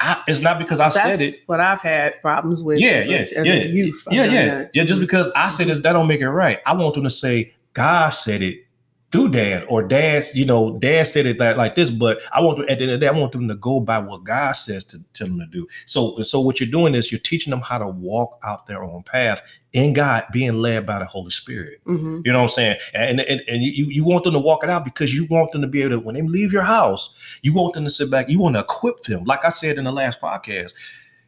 I, 0.00 0.22
it's 0.28 0.40
not 0.40 0.58
because 0.58 0.78
I 0.78 0.90
That's 0.90 0.96
said 0.96 1.20
it. 1.20 1.42
what 1.46 1.60
I've 1.60 1.80
had 1.80 2.20
problems 2.22 2.62
with. 2.62 2.78
Yeah, 2.78 2.90
as 2.90 3.08
yeah, 3.08 3.38
as 3.40 3.46
yeah, 3.46 3.52
a 3.54 3.66
youth. 3.66 4.06
Yeah, 4.10 4.24
yeah, 4.24 4.46
that. 4.46 4.70
yeah. 4.72 4.84
Just 4.84 4.94
mm-hmm. 4.94 5.06
because 5.06 5.30
I 5.32 5.48
said 5.48 5.66
this, 5.66 5.80
that 5.80 5.92
don't 5.92 6.06
make 6.06 6.20
it 6.20 6.30
right. 6.30 6.60
I 6.66 6.74
want 6.74 6.94
them 6.94 7.04
to 7.04 7.10
say 7.10 7.52
God 7.72 8.10
said 8.10 8.42
it 8.42 8.64
through 9.10 9.30
dad, 9.30 9.64
or 9.68 9.82
dad's, 9.82 10.36
you 10.36 10.44
know, 10.44 10.78
dad 10.78 11.06
said 11.06 11.24
it 11.24 11.38
that 11.38 11.56
like 11.56 11.74
this. 11.74 11.90
But 11.90 12.20
I 12.32 12.42
want 12.42 12.58
them 12.58 12.66
at 12.68 12.78
the 12.78 12.84
end 12.84 12.92
of 12.92 13.00
the 13.00 13.06
day, 13.06 13.08
I 13.08 13.18
want 13.18 13.32
them 13.32 13.48
to 13.48 13.54
go 13.54 13.80
by 13.80 13.98
what 13.98 14.24
God 14.24 14.52
says 14.52 14.84
to 14.84 14.98
tell 15.14 15.28
them 15.28 15.38
to 15.38 15.46
do. 15.46 15.66
So, 15.86 16.20
so 16.22 16.40
what 16.40 16.60
you're 16.60 16.70
doing 16.70 16.94
is 16.94 17.10
you're 17.10 17.18
teaching 17.18 17.50
them 17.50 17.62
how 17.62 17.78
to 17.78 17.88
walk 17.88 18.38
out 18.42 18.66
their 18.66 18.84
own 18.84 19.02
path 19.04 19.40
in 19.72 19.94
God, 19.94 20.24
being 20.30 20.54
led 20.54 20.84
by 20.84 20.98
the 20.98 21.06
Holy 21.06 21.30
Spirit. 21.30 21.80
Mhm. 21.86 22.22
You 22.24 22.32
know 22.32 22.38
what 22.38 22.50
I'm 22.50 22.54
saying? 22.54 22.76
And 22.92 23.20
and, 23.20 23.42
and 23.48 23.62
you, 23.62 23.86
you 23.86 24.04
want 24.04 24.24
them 24.24 24.34
to 24.34 24.40
walk 24.40 24.62
it 24.62 24.70
out 24.70 24.84
because 24.84 25.14
you 25.14 25.26
want 25.30 25.52
them 25.52 25.62
to 25.62 25.68
be 25.68 25.80
able 25.82 25.96
to, 25.96 26.00
when 26.00 26.14
they 26.14 26.22
leave 26.22 26.52
your 26.52 26.62
house, 26.62 27.14
you 27.42 27.54
want 27.54 27.74
them 27.74 27.84
to 27.84 27.90
sit 27.90 28.10
back, 28.10 28.28
you 28.28 28.38
want 28.38 28.56
to 28.56 28.60
equip 28.60 29.04
them. 29.04 29.24
Like 29.24 29.44
I 29.44 29.50
said 29.50 29.78
in 29.78 29.84
the 29.84 29.92
last 29.92 30.20
podcast, 30.20 30.74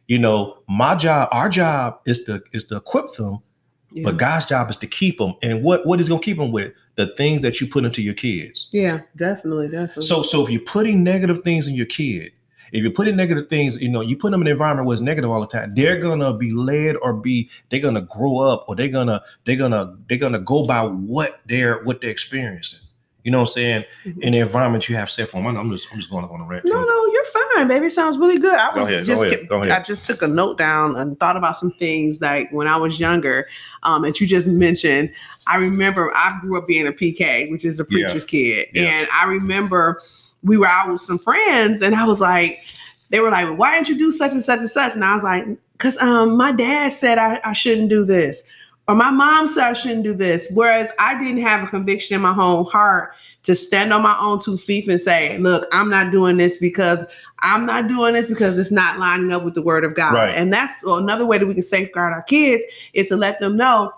you 0.07 0.19
know, 0.19 0.57
my 0.67 0.93
job, 0.93 1.29
our 1.31 1.49
job 1.49 1.99
is 2.05 2.23
to 2.25 2.43
is 2.51 2.65
to 2.65 2.77
equip 2.77 3.13
them, 3.13 3.39
Yeah. 3.93 4.03
but 4.05 4.17
God's 4.17 4.45
job 4.45 4.69
is 4.69 4.77
to 4.77 4.87
keep 4.87 5.17
them. 5.17 5.33
And 5.41 5.63
what 5.63 5.85
what 5.85 5.99
is 5.99 6.09
gonna 6.09 6.21
keep 6.21 6.37
them 6.37 6.51
with? 6.51 6.73
The 6.95 7.07
things 7.15 7.41
that 7.41 7.61
you 7.61 7.67
put 7.67 7.85
into 7.85 8.01
your 8.01 8.13
kids. 8.13 8.67
yeah, 8.71 9.01
definitely, 9.15 9.67
definitely. 9.67 10.03
So 10.03 10.23
so 10.23 10.43
if 10.43 10.49
you're 10.49 10.61
putting 10.61 11.03
negative 11.03 11.43
things 11.43 11.67
in 11.67 11.75
your 11.75 11.85
kid, 11.85 12.31
if 12.71 12.83
you're 12.83 12.91
putting 12.91 13.15
negative 13.15 13.49
things, 13.49 13.75
you 13.77 13.89
know, 13.89 14.01
you 14.01 14.15
put 14.15 14.31
them 14.31 14.41
in 14.41 14.47
an 14.47 14.51
environment 14.51 14.87
where 14.87 14.93
it's 14.93 15.01
negative 15.01 15.29
all 15.29 15.41
the 15.41 15.47
time, 15.47 15.73
they're 15.75 15.99
gonna 15.99 16.35
be 16.37 16.51
led 16.51 16.95
or 16.97 17.13
be 17.13 17.49
they're 17.69 17.79
gonna 17.79 18.01
grow 18.01 18.39
up 18.39 18.65
or 18.67 18.75
they're 18.75 18.87
gonna 18.89 19.21
they're 19.45 19.55
gonna 19.57 19.97
they're 20.07 20.17
gonna 20.17 20.39
go 20.39 20.65
by 20.65 20.83
what 20.83 21.41
they're 21.47 21.83
what 21.83 22.01
they're 22.01 22.09
experiencing. 22.09 22.79
You 23.23 23.31
know 23.31 23.39
what 23.39 23.49
I'm 23.49 23.53
saying? 23.53 23.85
Mhm. 24.05 24.19
In 24.21 24.33
the 24.33 24.39
environment 24.39 24.89
you 24.89 24.95
have 24.95 25.09
set 25.11 25.29
for 25.29 25.41
them. 25.41 25.55
I'm 25.55 25.71
just 25.71 25.87
I'm 25.91 25.99
just 25.99 26.09
going 26.09 26.25
on 26.25 26.41
a 26.41 26.43
rant. 26.45 26.65
No, 26.65 26.81
no, 26.83 27.05
you're 27.13 27.25
fine, 27.25 27.67
baby. 27.67 27.85
It 27.87 27.91
sounds 27.91 28.17
really 28.17 28.39
good. 28.39 28.57
I 28.57 28.77
was 28.77 28.87
ahead, 28.89 29.05
just 29.05 29.23
ahead. 29.23 29.47
I 29.51 29.81
just 29.81 30.03
took 30.05 30.21
a 30.23 30.27
note 30.27 30.57
down 30.57 30.95
and 30.95 31.19
thought 31.19 31.37
about 31.37 31.57
some 31.57 31.71
things 31.71 32.19
like 32.19 32.49
when 32.51 32.67
I 32.67 32.77
was 32.77 32.99
younger, 32.99 33.47
um, 33.83 34.01
that 34.03 34.19
you 34.19 34.25
just 34.27 34.47
mentioned. 34.47 35.11
I 35.47 35.57
remember 35.57 36.11
I 36.15 36.37
grew 36.41 36.57
up 36.57 36.65
being 36.67 36.87
a 36.87 36.91
PK, 36.91 37.49
which 37.51 37.63
is 37.65 37.79
a 37.79 37.83
Yeah. 37.89 38.05
preacher's 38.07 38.25
kid, 38.25 38.67
Yeah. 38.73 38.83
and 38.83 39.07
I 39.13 39.27
remember 39.27 40.01
we 40.43 40.57
were 40.57 40.65
out 40.67 40.91
with 40.91 41.01
some 41.01 41.19
friends, 41.19 41.81
and 41.81 41.95
I 41.95 42.05
was 42.05 42.19
like. 42.21 42.59
they 43.11 43.19
were 43.19 43.29
like, 43.29 43.57
"Why 43.57 43.73
didn't 43.75 43.89
you 43.89 43.97
do 43.97 44.09
such 44.09 44.31
and 44.31 44.41
such 44.41 44.61
and 44.61 44.69
such?" 44.69 44.95
And 44.95 45.03
I 45.03 45.13
was 45.13 45.21
like, 45.21 45.45
"Cause 45.79 45.97
um, 45.97 46.37
my 46.37 46.53
dad 46.53 46.93
said 46.93 47.17
I, 47.17 47.41
I 47.43 47.51
shouldn't 47.51 47.89
do 47.89 48.05
this." 48.05 48.41
Or 48.91 48.95
my 48.95 49.09
mom 49.09 49.47
said 49.47 49.67
I 49.67 49.71
shouldn't 49.71 50.03
do 50.03 50.13
this. 50.13 50.49
Whereas 50.53 50.89
I 50.99 51.17
didn't 51.17 51.41
have 51.43 51.63
a 51.63 51.67
conviction 51.67 52.13
in 52.13 52.21
my 52.21 52.35
own 52.37 52.65
heart 52.65 53.13
to 53.43 53.55
stand 53.55 53.93
on 53.93 54.01
my 54.01 54.17
own 54.19 54.41
two 54.41 54.57
feet 54.57 54.85
and 54.89 54.99
say, 54.99 55.37
look, 55.37 55.65
I'm 55.71 55.89
not 55.89 56.11
doing 56.11 56.35
this 56.35 56.57
because 56.57 57.05
I'm 57.39 57.65
not 57.65 57.87
doing 57.87 58.15
this 58.15 58.27
because 58.27 58.57
it's 58.57 58.69
not 58.69 58.99
lining 58.99 59.31
up 59.31 59.45
with 59.45 59.55
the 59.55 59.61
word 59.61 59.85
of 59.85 59.95
God. 59.95 60.15
Right. 60.15 60.35
And 60.35 60.51
that's 60.51 60.83
another 60.83 61.25
way 61.25 61.37
that 61.37 61.45
we 61.45 61.53
can 61.53 61.63
safeguard 61.63 62.11
our 62.11 62.23
kids 62.23 62.65
is 62.91 63.07
to 63.07 63.15
let 63.15 63.39
them 63.39 63.55
know 63.55 63.93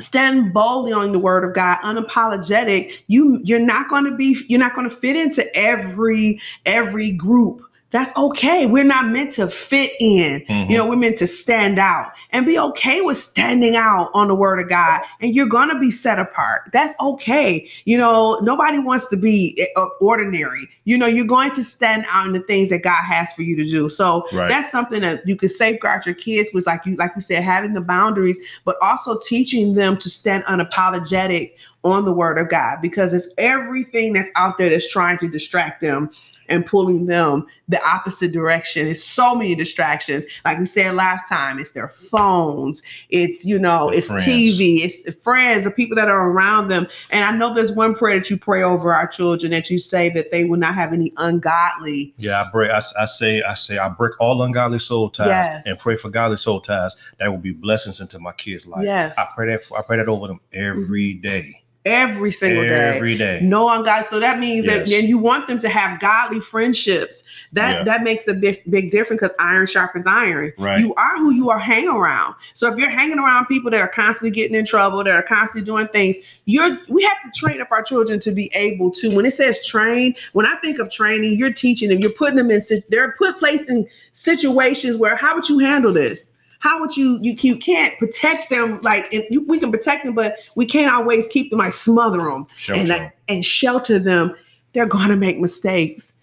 stand 0.00 0.52
boldly 0.52 0.92
on 0.92 1.10
the 1.10 1.18
word 1.18 1.42
of 1.42 1.52
god 1.54 1.76
unapologetic 1.78 3.00
you 3.08 3.40
you're 3.42 3.58
not 3.58 3.88
going 3.88 4.04
to 4.04 4.14
be 4.14 4.36
you're 4.48 4.60
not 4.60 4.72
going 4.76 4.88
to 4.88 4.94
fit 4.94 5.16
into 5.16 5.44
every 5.56 6.38
every 6.66 7.10
group 7.10 7.60
that's 7.90 8.14
okay. 8.18 8.66
We're 8.66 8.84
not 8.84 9.08
meant 9.08 9.32
to 9.32 9.48
fit 9.48 9.92
in. 9.98 10.42
Mhm. 10.42 10.70
You 10.70 10.76
know, 10.76 10.86
we're 10.86 10.96
meant 10.96 11.16
to 11.18 11.26
stand 11.26 11.78
out 11.78 12.12
and 12.32 12.44
be 12.44 12.58
okay 12.58 13.00
with 13.00 13.16
standing 13.16 13.76
out 13.76 14.10
on 14.12 14.28
the 14.28 14.34
word 14.34 14.60
of 14.60 14.68
God. 14.68 15.00
And 15.22 15.34
you're 15.34 15.46
going 15.46 15.70
to 15.70 15.78
be 15.78 15.90
set 15.90 16.18
apart. 16.18 16.62
That's 16.72 16.94
okay. 17.00 17.66
You 17.86 17.96
know, 17.96 18.38
nobody 18.42 18.78
wants 18.78 19.06
to 19.08 19.16
be 19.16 19.66
uh, 19.76 19.86
ordinary. 20.02 20.68
You 20.84 20.98
know, 20.98 21.06
you're 21.06 21.24
going 21.24 21.52
to 21.52 21.64
stand 21.64 22.04
out 22.10 22.26
in 22.26 22.34
the 22.34 22.40
things 22.40 22.68
that 22.68 22.82
God 22.82 23.02
has 23.04 23.32
for 23.32 23.42
you 23.42 23.56
to 23.56 23.64
do. 23.64 23.88
So 23.88 24.26
Right. 24.34 24.50
that's 24.50 24.70
something 24.70 25.00
that 25.00 25.26
you 25.26 25.34
can 25.36 25.48
safeguard 25.48 26.04
your 26.04 26.14
kids 26.14 26.50
with, 26.52 26.66
like 26.66 26.84
you, 26.84 26.94
like 26.96 27.12
you 27.14 27.22
said, 27.22 27.42
having 27.42 27.72
the 27.72 27.80
boundaries, 27.80 28.38
but 28.66 28.76
also 28.82 29.18
teaching 29.18 29.74
them 29.74 29.96
to 29.98 30.10
stand 30.10 30.44
unapologetic 30.44 31.52
on 31.84 32.04
the 32.04 32.12
word 32.12 32.38
of 32.38 32.48
God 32.50 32.78
because 32.82 33.14
it's 33.14 33.28
everything 33.38 34.12
that's 34.12 34.30
out 34.36 34.58
there 34.58 34.68
that's 34.68 34.90
trying 34.90 35.16
to 35.18 35.28
distract 35.28 35.80
them 35.80 36.10
and 36.48 36.64
pulling 36.66 37.06
them 37.06 37.46
the 37.68 37.82
opposite 37.86 38.32
direction. 38.32 38.86
It's 38.86 39.04
so 39.04 39.34
many 39.34 39.54
distractions. 39.54 40.24
Like 40.44 40.58
we 40.58 40.66
said 40.66 40.94
last 40.94 41.28
time, 41.28 41.58
it's 41.58 41.72
their 41.72 41.88
phones, 41.88 42.82
it's 43.10 43.44
you 43.44 43.58
know, 43.58 43.90
it's 43.90 44.08
friends. 44.08 44.26
TV, 44.26 44.78
it's 44.80 45.14
friends 45.22 45.66
or 45.66 45.70
people 45.70 45.96
that 45.96 46.08
are 46.08 46.30
around 46.30 46.68
them. 46.68 46.86
And 47.10 47.24
I 47.24 47.30
know 47.32 47.54
there's 47.54 47.72
one 47.72 47.94
prayer 47.94 48.18
that 48.18 48.30
you 48.30 48.38
pray 48.38 48.62
over 48.62 48.94
our 48.94 49.06
children 49.06 49.52
that 49.52 49.70
you 49.70 49.78
say 49.78 50.08
that 50.10 50.30
they 50.30 50.44
will 50.44 50.58
not 50.58 50.74
have 50.74 50.92
any 50.92 51.12
ungodly. 51.18 52.14
Yeah, 52.16 52.42
I 52.42 52.50
break. 52.50 52.70
I, 52.70 52.80
I 52.98 53.04
say, 53.04 53.42
I 53.42 53.54
say, 53.54 53.78
I 53.78 53.88
break 53.88 54.18
all 54.20 54.42
ungodly 54.42 54.78
soul 54.78 55.10
ties 55.10 55.28
Yes. 55.28 55.66
and 55.66 55.78
pray 55.78 55.96
for 55.96 56.08
godly 56.08 56.36
soul 56.36 56.60
ties 56.60 56.96
that 57.18 57.28
will 57.28 57.38
be 57.38 57.52
blessings 57.52 58.00
into 58.00 58.18
my 58.18 58.32
kids' 58.32 58.66
life. 58.66 58.84
Yes. 58.84 59.18
I 59.18 59.26
pray 59.34 59.46
that. 59.48 59.62
I 59.76 59.82
pray 59.82 59.98
that 59.98 60.08
over 60.08 60.26
them 60.26 60.40
every 60.52 61.14
mm-hmm. 61.14 61.22
day, 61.22 61.62
Every 61.88 62.32
single 62.32 62.62
day. 62.62 62.96
every 62.96 63.16
day. 63.16 63.40
No 63.42 63.68
ungodly. 63.68 64.06
So 64.06 64.20
that 64.20 64.38
means 64.38 64.66
that 64.66 64.88
and 64.90 65.08
you 65.08 65.18
want 65.18 65.46
them 65.46 65.58
to 65.58 65.68
have 65.68 66.00
godly 66.00 66.40
friendships. 66.40 67.24
That 67.52 67.78
Yeah. 67.78 67.82
that 67.84 68.02
makes 68.02 68.28
a 68.28 68.34
big 68.34 68.62
big 68.70 68.90
difference 68.90 69.20
because 69.22 69.34
iron 69.38 69.66
sharpens 69.66 70.06
iron. 70.06 70.52
Right. 70.58 70.80
You 70.80 70.94
are 70.94 71.16
who 71.18 71.30
you 71.32 71.50
are 71.50 71.58
hanging 71.58 71.88
around. 71.88 72.34
So 72.54 72.70
if 72.72 72.78
you're 72.78 72.90
hanging 72.90 73.18
around 73.18 73.46
people 73.46 73.70
that 73.70 73.80
are 73.80 73.88
constantly 73.88 74.30
getting 74.30 74.56
in 74.56 74.64
trouble, 74.64 75.02
that 75.04 75.14
are 75.14 75.22
constantly 75.22 75.64
doing 75.64 75.88
things, 75.88 76.16
you're 76.44 76.78
we 76.88 77.02
have 77.02 77.16
to 77.24 77.30
train 77.38 77.60
up 77.60 77.68
our 77.70 77.82
children 77.82 78.20
to 78.20 78.30
be 78.30 78.50
able 78.54 78.90
to. 78.92 79.14
When 79.14 79.26
it 79.26 79.32
says 79.32 79.64
train, 79.66 80.14
when 80.32 80.46
I 80.46 80.56
think 80.56 80.78
of 80.78 80.90
training, 80.90 81.36
you're 81.38 81.52
teaching 81.52 81.88
them, 81.88 81.98
you're 82.00 82.10
putting 82.10 82.36
them 82.36 82.50
in 82.50 82.60
they're 82.88 83.14
put 83.18 83.38
placed 83.38 83.68
in 83.68 83.86
situations 84.12 84.96
where 84.96 85.16
how 85.16 85.34
would 85.34 85.48
you 85.48 85.58
handle 85.58 85.92
this? 85.92 86.30
How 86.60 86.80
would 86.80 86.96
you 86.96 87.18
you, 87.22 87.34
you 87.38 87.56
can't 87.56 87.98
protect 87.98 88.50
them 88.50 88.80
like 88.82 89.04
and 89.12 89.24
you, 89.30 89.44
we 89.46 89.58
can 89.58 89.70
protect 89.70 90.04
them, 90.04 90.14
but 90.14 90.36
we 90.54 90.66
can't 90.66 90.92
always 90.92 91.26
keep 91.28 91.50
them 91.50 91.60
like 91.60 91.72
smother 91.72 92.18
them 92.18 92.46
Shelter 92.56 92.80
and 92.80 92.88
like, 92.88 93.16
and 93.28 93.44
shelter 93.44 93.98
them. 93.98 94.34
They're 94.72 94.86
going 94.86 95.08
to 95.08 95.16
make 95.16 95.38
mistakes. 95.38 96.14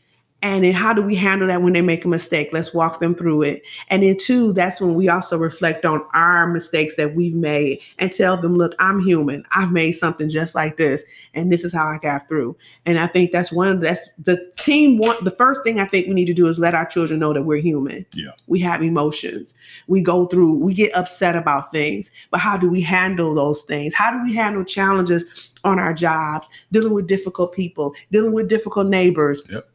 And 0.42 0.64
then 0.64 0.74
how 0.74 0.94
do 0.94 1.02
we 1.02 1.16
handle 1.16 1.48
that 1.48 1.64
when 1.64 1.74
they 1.74 1.82
make 1.82 2.06
a 2.06 2.08
mistake? 2.08 2.50
Let's 2.54 2.72
walk 2.72 3.00
them 3.00 3.16
through 3.16 3.42
it. 3.42 3.64
And 3.90 4.04
then 4.04 4.16
two, 4.16 4.54
that's 4.54 4.80
when 4.80 4.94
we 4.94 5.10
also 5.10 5.40
reflect 5.40 5.86
on 5.86 6.06
our 6.14 6.46
mistakes 6.46 6.98
that 6.98 7.16
we've 7.16 7.34
made 7.34 7.82
and 7.98 8.12
tell 8.12 8.38
them, 8.38 8.56
look, 8.56 8.76
I'm 8.78 9.00
human. 9.00 9.44
I've 9.52 9.72
made 9.72 9.94
something 9.94 10.30
just 10.30 10.54
like 10.54 10.78
this, 10.78 11.04
and 11.34 11.52
this 11.52 11.64
is 11.64 11.74
how 11.74 11.88
I 11.88 11.98
got 11.98 12.28
through. 12.28 12.56
And 12.86 13.00
I 13.00 13.08
think 13.08 13.32
that's 13.32 13.52
one 13.52 13.70
of 13.70 13.82
that's 13.82 14.08
the 14.24 14.38
team 14.58 15.00
want 15.00 15.24
the 15.24 15.32
first 15.32 15.64
thing 15.64 15.80
I 15.80 15.86
think 15.86 16.08
we 16.08 16.14
need 16.14 16.26
to 16.26 16.34
do 16.34 16.48
is 16.48 16.60
let 16.60 16.76
our 16.76 16.86
children 16.86 17.20
know 17.20 17.34
that 17.34 17.44
we're 17.44 17.58
human. 17.58 18.06
Yeah. 18.14 18.32
We 18.46 18.60
have 18.60 18.84
emotions. 18.84 19.56
We 19.88 20.04
go 20.04 20.28
through, 20.28 20.64
we 20.64 20.76
get 20.76 20.96
upset 20.96 21.36
about 21.36 21.72
things, 21.72 22.12
but 22.30 22.40
how 22.40 22.56
do 22.56 22.70
we 22.70 22.82
handle 22.82 23.34
those 23.34 23.64
things? 23.64 23.96
How 23.96 24.12
do 24.12 24.22
we 24.24 24.36
handle 24.36 24.64
challenges 24.64 25.52
on 25.64 25.80
our 25.80 25.94
jobs, 25.94 26.48
dealing 26.72 26.94
with 26.94 27.08
difficult 27.08 27.52
people, 27.52 27.96
dealing 28.12 28.34
with 28.34 28.48
difficult 28.48 28.88
neighbors? 28.88 29.42
Yep. 29.50 29.70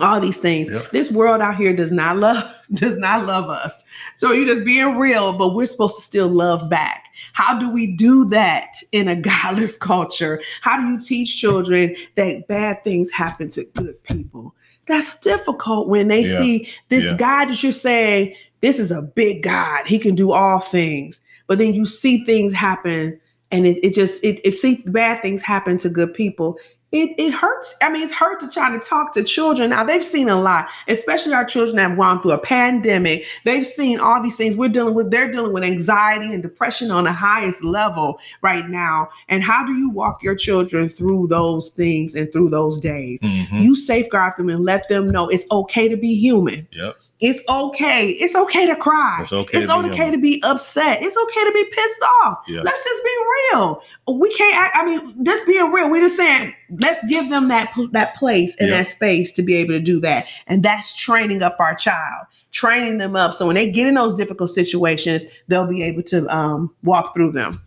All 0.00 0.20
these 0.20 0.38
things. 0.38 0.68
Yep. 0.70 0.90
This 0.90 1.10
world 1.12 1.40
out 1.40 1.56
here 1.56 1.72
does 1.74 1.92
not 1.92 2.16
love 2.16 2.52
does 2.72 2.98
not 2.98 3.26
love 3.26 3.48
us. 3.48 3.84
So 4.16 4.32
you're 4.32 4.46
just 4.46 4.64
being 4.64 4.96
real, 4.96 5.32
but 5.32 5.54
we're 5.54 5.66
supposed 5.66 5.96
to 5.96 6.02
still 6.02 6.28
love 6.28 6.68
back. 6.68 7.06
How 7.32 7.58
do 7.58 7.70
we 7.70 7.92
do 7.92 8.24
that 8.30 8.76
in 8.92 9.08
a 9.08 9.16
godless 9.20 9.76
culture? 9.76 10.40
How 10.62 10.80
do 10.80 10.86
you 10.86 10.98
teach 10.98 11.36
children 11.40 11.94
that 12.16 12.48
bad 12.48 12.82
things 12.82 13.10
happen 13.10 13.48
to 13.50 13.64
good 13.76 14.02
people? 14.02 14.54
That's 14.86 15.16
difficult 15.20 15.88
when 15.88 16.08
they 16.08 16.22
Yeah. 16.22 16.38
see 16.38 16.68
this 16.88 17.04
Yeah. 17.04 17.16
God 17.16 17.44
that 17.50 17.62
you're 17.62 17.72
saying, 17.72 18.34
this 18.60 18.78
is 18.78 18.90
a 18.90 19.02
big 19.02 19.42
God. 19.42 19.86
He 19.86 19.98
can 19.98 20.14
do 20.14 20.32
all 20.32 20.58
things. 20.58 21.22
But 21.46 21.58
then 21.58 21.72
you 21.74 21.86
see 21.86 22.24
things 22.24 22.52
happen 22.52 23.20
and 23.50 23.66
it, 23.66 23.78
it 23.84 23.94
just 23.94 24.24
it 24.24 24.40
if 24.44 24.58
see 24.58 24.82
bad 24.86 25.22
things 25.22 25.40
happen 25.42 25.78
to 25.78 25.88
good 25.88 26.12
people 26.14 26.58
it, 26.94 27.14
it 27.18 27.32
hurts 27.32 27.74
i 27.82 27.90
mean 27.90 28.02
it's 28.02 28.12
hurt 28.12 28.38
to 28.40 28.48
try 28.48 28.70
to 28.70 28.78
talk 28.78 29.12
to 29.12 29.22
children 29.24 29.70
now 29.70 29.82
they've 29.82 30.04
seen 30.04 30.28
a 30.28 30.40
lot 30.40 30.68
especially 30.88 31.34
our 31.34 31.44
children 31.44 31.76
that 31.76 31.88
have 31.90 31.98
gone 31.98 32.22
through 32.22 32.30
a 32.30 32.38
pandemic 32.38 33.24
they've 33.44 33.66
seen 33.66 33.98
all 33.98 34.22
these 34.22 34.36
things 34.36 34.56
we're 34.56 34.68
dealing 34.68 34.94
with 34.94 35.10
they're 35.10 35.30
dealing 35.30 35.52
with 35.52 35.64
anxiety 35.64 36.32
and 36.32 36.42
depression 36.42 36.90
on 36.90 37.04
the 37.04 37.12
highest 37.12 37.64
level 37.64 38.18
right 38.42 38.68
now 38.68 39.08
and 39.28 39.42
how 39.42 39.66
do 39.66 39.72
you 39.74 39.90
walk 39.90 40.22
your 40.22 40.34
children 40.34 40.88
through 40.88 41.26
those 41.26 41.68
things 41.70 42.14
and 42.14 42.30
through 42.32 42.48
those 42.48 42.78
days 42.78 43.20
Mhm. 43.22 43.60
you 43.62 43.74
safeguard 43.76 44.34
them 44.38 44.48
and 44.48 44.64
let 44.64 44.88
them 44.88 45.10
know 45.10 45.28
it's 45.28 45.46
okay 45.50 45.88
to 45.88 45.96
be 45.96 46.14
human 46.14 46.66
Yep. 46.72 46.98
it's 47.20 47.40
okay 47.48 48.10
it's 48.10 48.36
okay 48.36 48.66
to 48.66 48.76
cry 48.76 49.18
It's 49.22 49.32
okay. 49.32 49.58
it's 49.58 49.66
to 49.66 49.82
be 49.82 49.88
okay 49.88 50.10
to 50.12 50.18
be 50.18 50.40
upset. 50.44 51.02
It's 51.02 51.16
okay 51.16 51.44
to 51.44 51.52
be 51.52 51.64
pissed 51.72 52.02
off. 52.22 52.38
Yeah. 52.46 52.60
Let's 52.62 52.84
just 52.84 53.02
be 53.04 53.10
real. 53.52 53.82
We 54.18 54.32
can't. 54.34 54.56
act- 54.56 54.76
I 54.76 54.84
mean, 54.84 55.24
just 55.24 55.46
being 55.46 55.70
real. 55.72 55.90
We're 55.90 56.02
just 56.02 56.16
saying, 56.16 56.54
let's 56.84 57.04
give 57.06 57.30
them 57.30 57.48
that 57.48 57.72
that 57.92 58.14
place 58.14 58.54
and 58.58 58.68
Yeah. 58.68 58.76
that 58.78 58.86
space 58.86 59.32
to 59.32 59.42
be 59.42 59.54
able 59.56 59.72
to 59.74 59.80
do 59.80 60.00
that. 60.00 60.26
And 60.46 60.62
that's 60.62 60.94
training 60.96 61.42
up 61.42 61.56
our 61.58 61.74
child, 61.74 62.26
training 62.52 62.98
them 62.98 63.16
up. 63.16 63.32
So 63.34 63.46
when 63.46 63.54
they 63.54 63.70
get 63.70 63.86
in 63.86 63.94
those 63.94 64.14
difficult 64.14 64.50
situations, 64.50 65.24
they'll 65.48 65.66
be 65.66 65.82
able 65.82 66.02
to 66.04 66.26
um, 66.34 66.74
walk 66.82 67.14
through 67.14 67.32
them. 67.32 67.62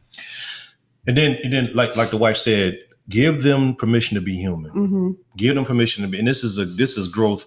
And 1.07 1.17
then, 1.17 1.37
and 1.43 1.53
then, 1.53 1.69
like 1.73 1.95
like 1.95 2.09
the 2.09 2.17
wife 2.17 2.37
said, 2.37 2.79
give 3.09 3.43
them 3.43 3.75
permission 3.75 4.15
to 4.15 4.21
be 4.21 4.35
human. 4.37 4.71
hmm 4.71 5.11
Give 5.37 5.55
them 5.55 5.65
permission 5.65 6.03
to 6.03 6.09
be. 6.09 6.19
And 6.19 6.27
this 6.27 6.43
is 6.43 6.57
a 6.57 6.65
this 6.65 6.97
is 6.97 7.07
growth 7.07 7.45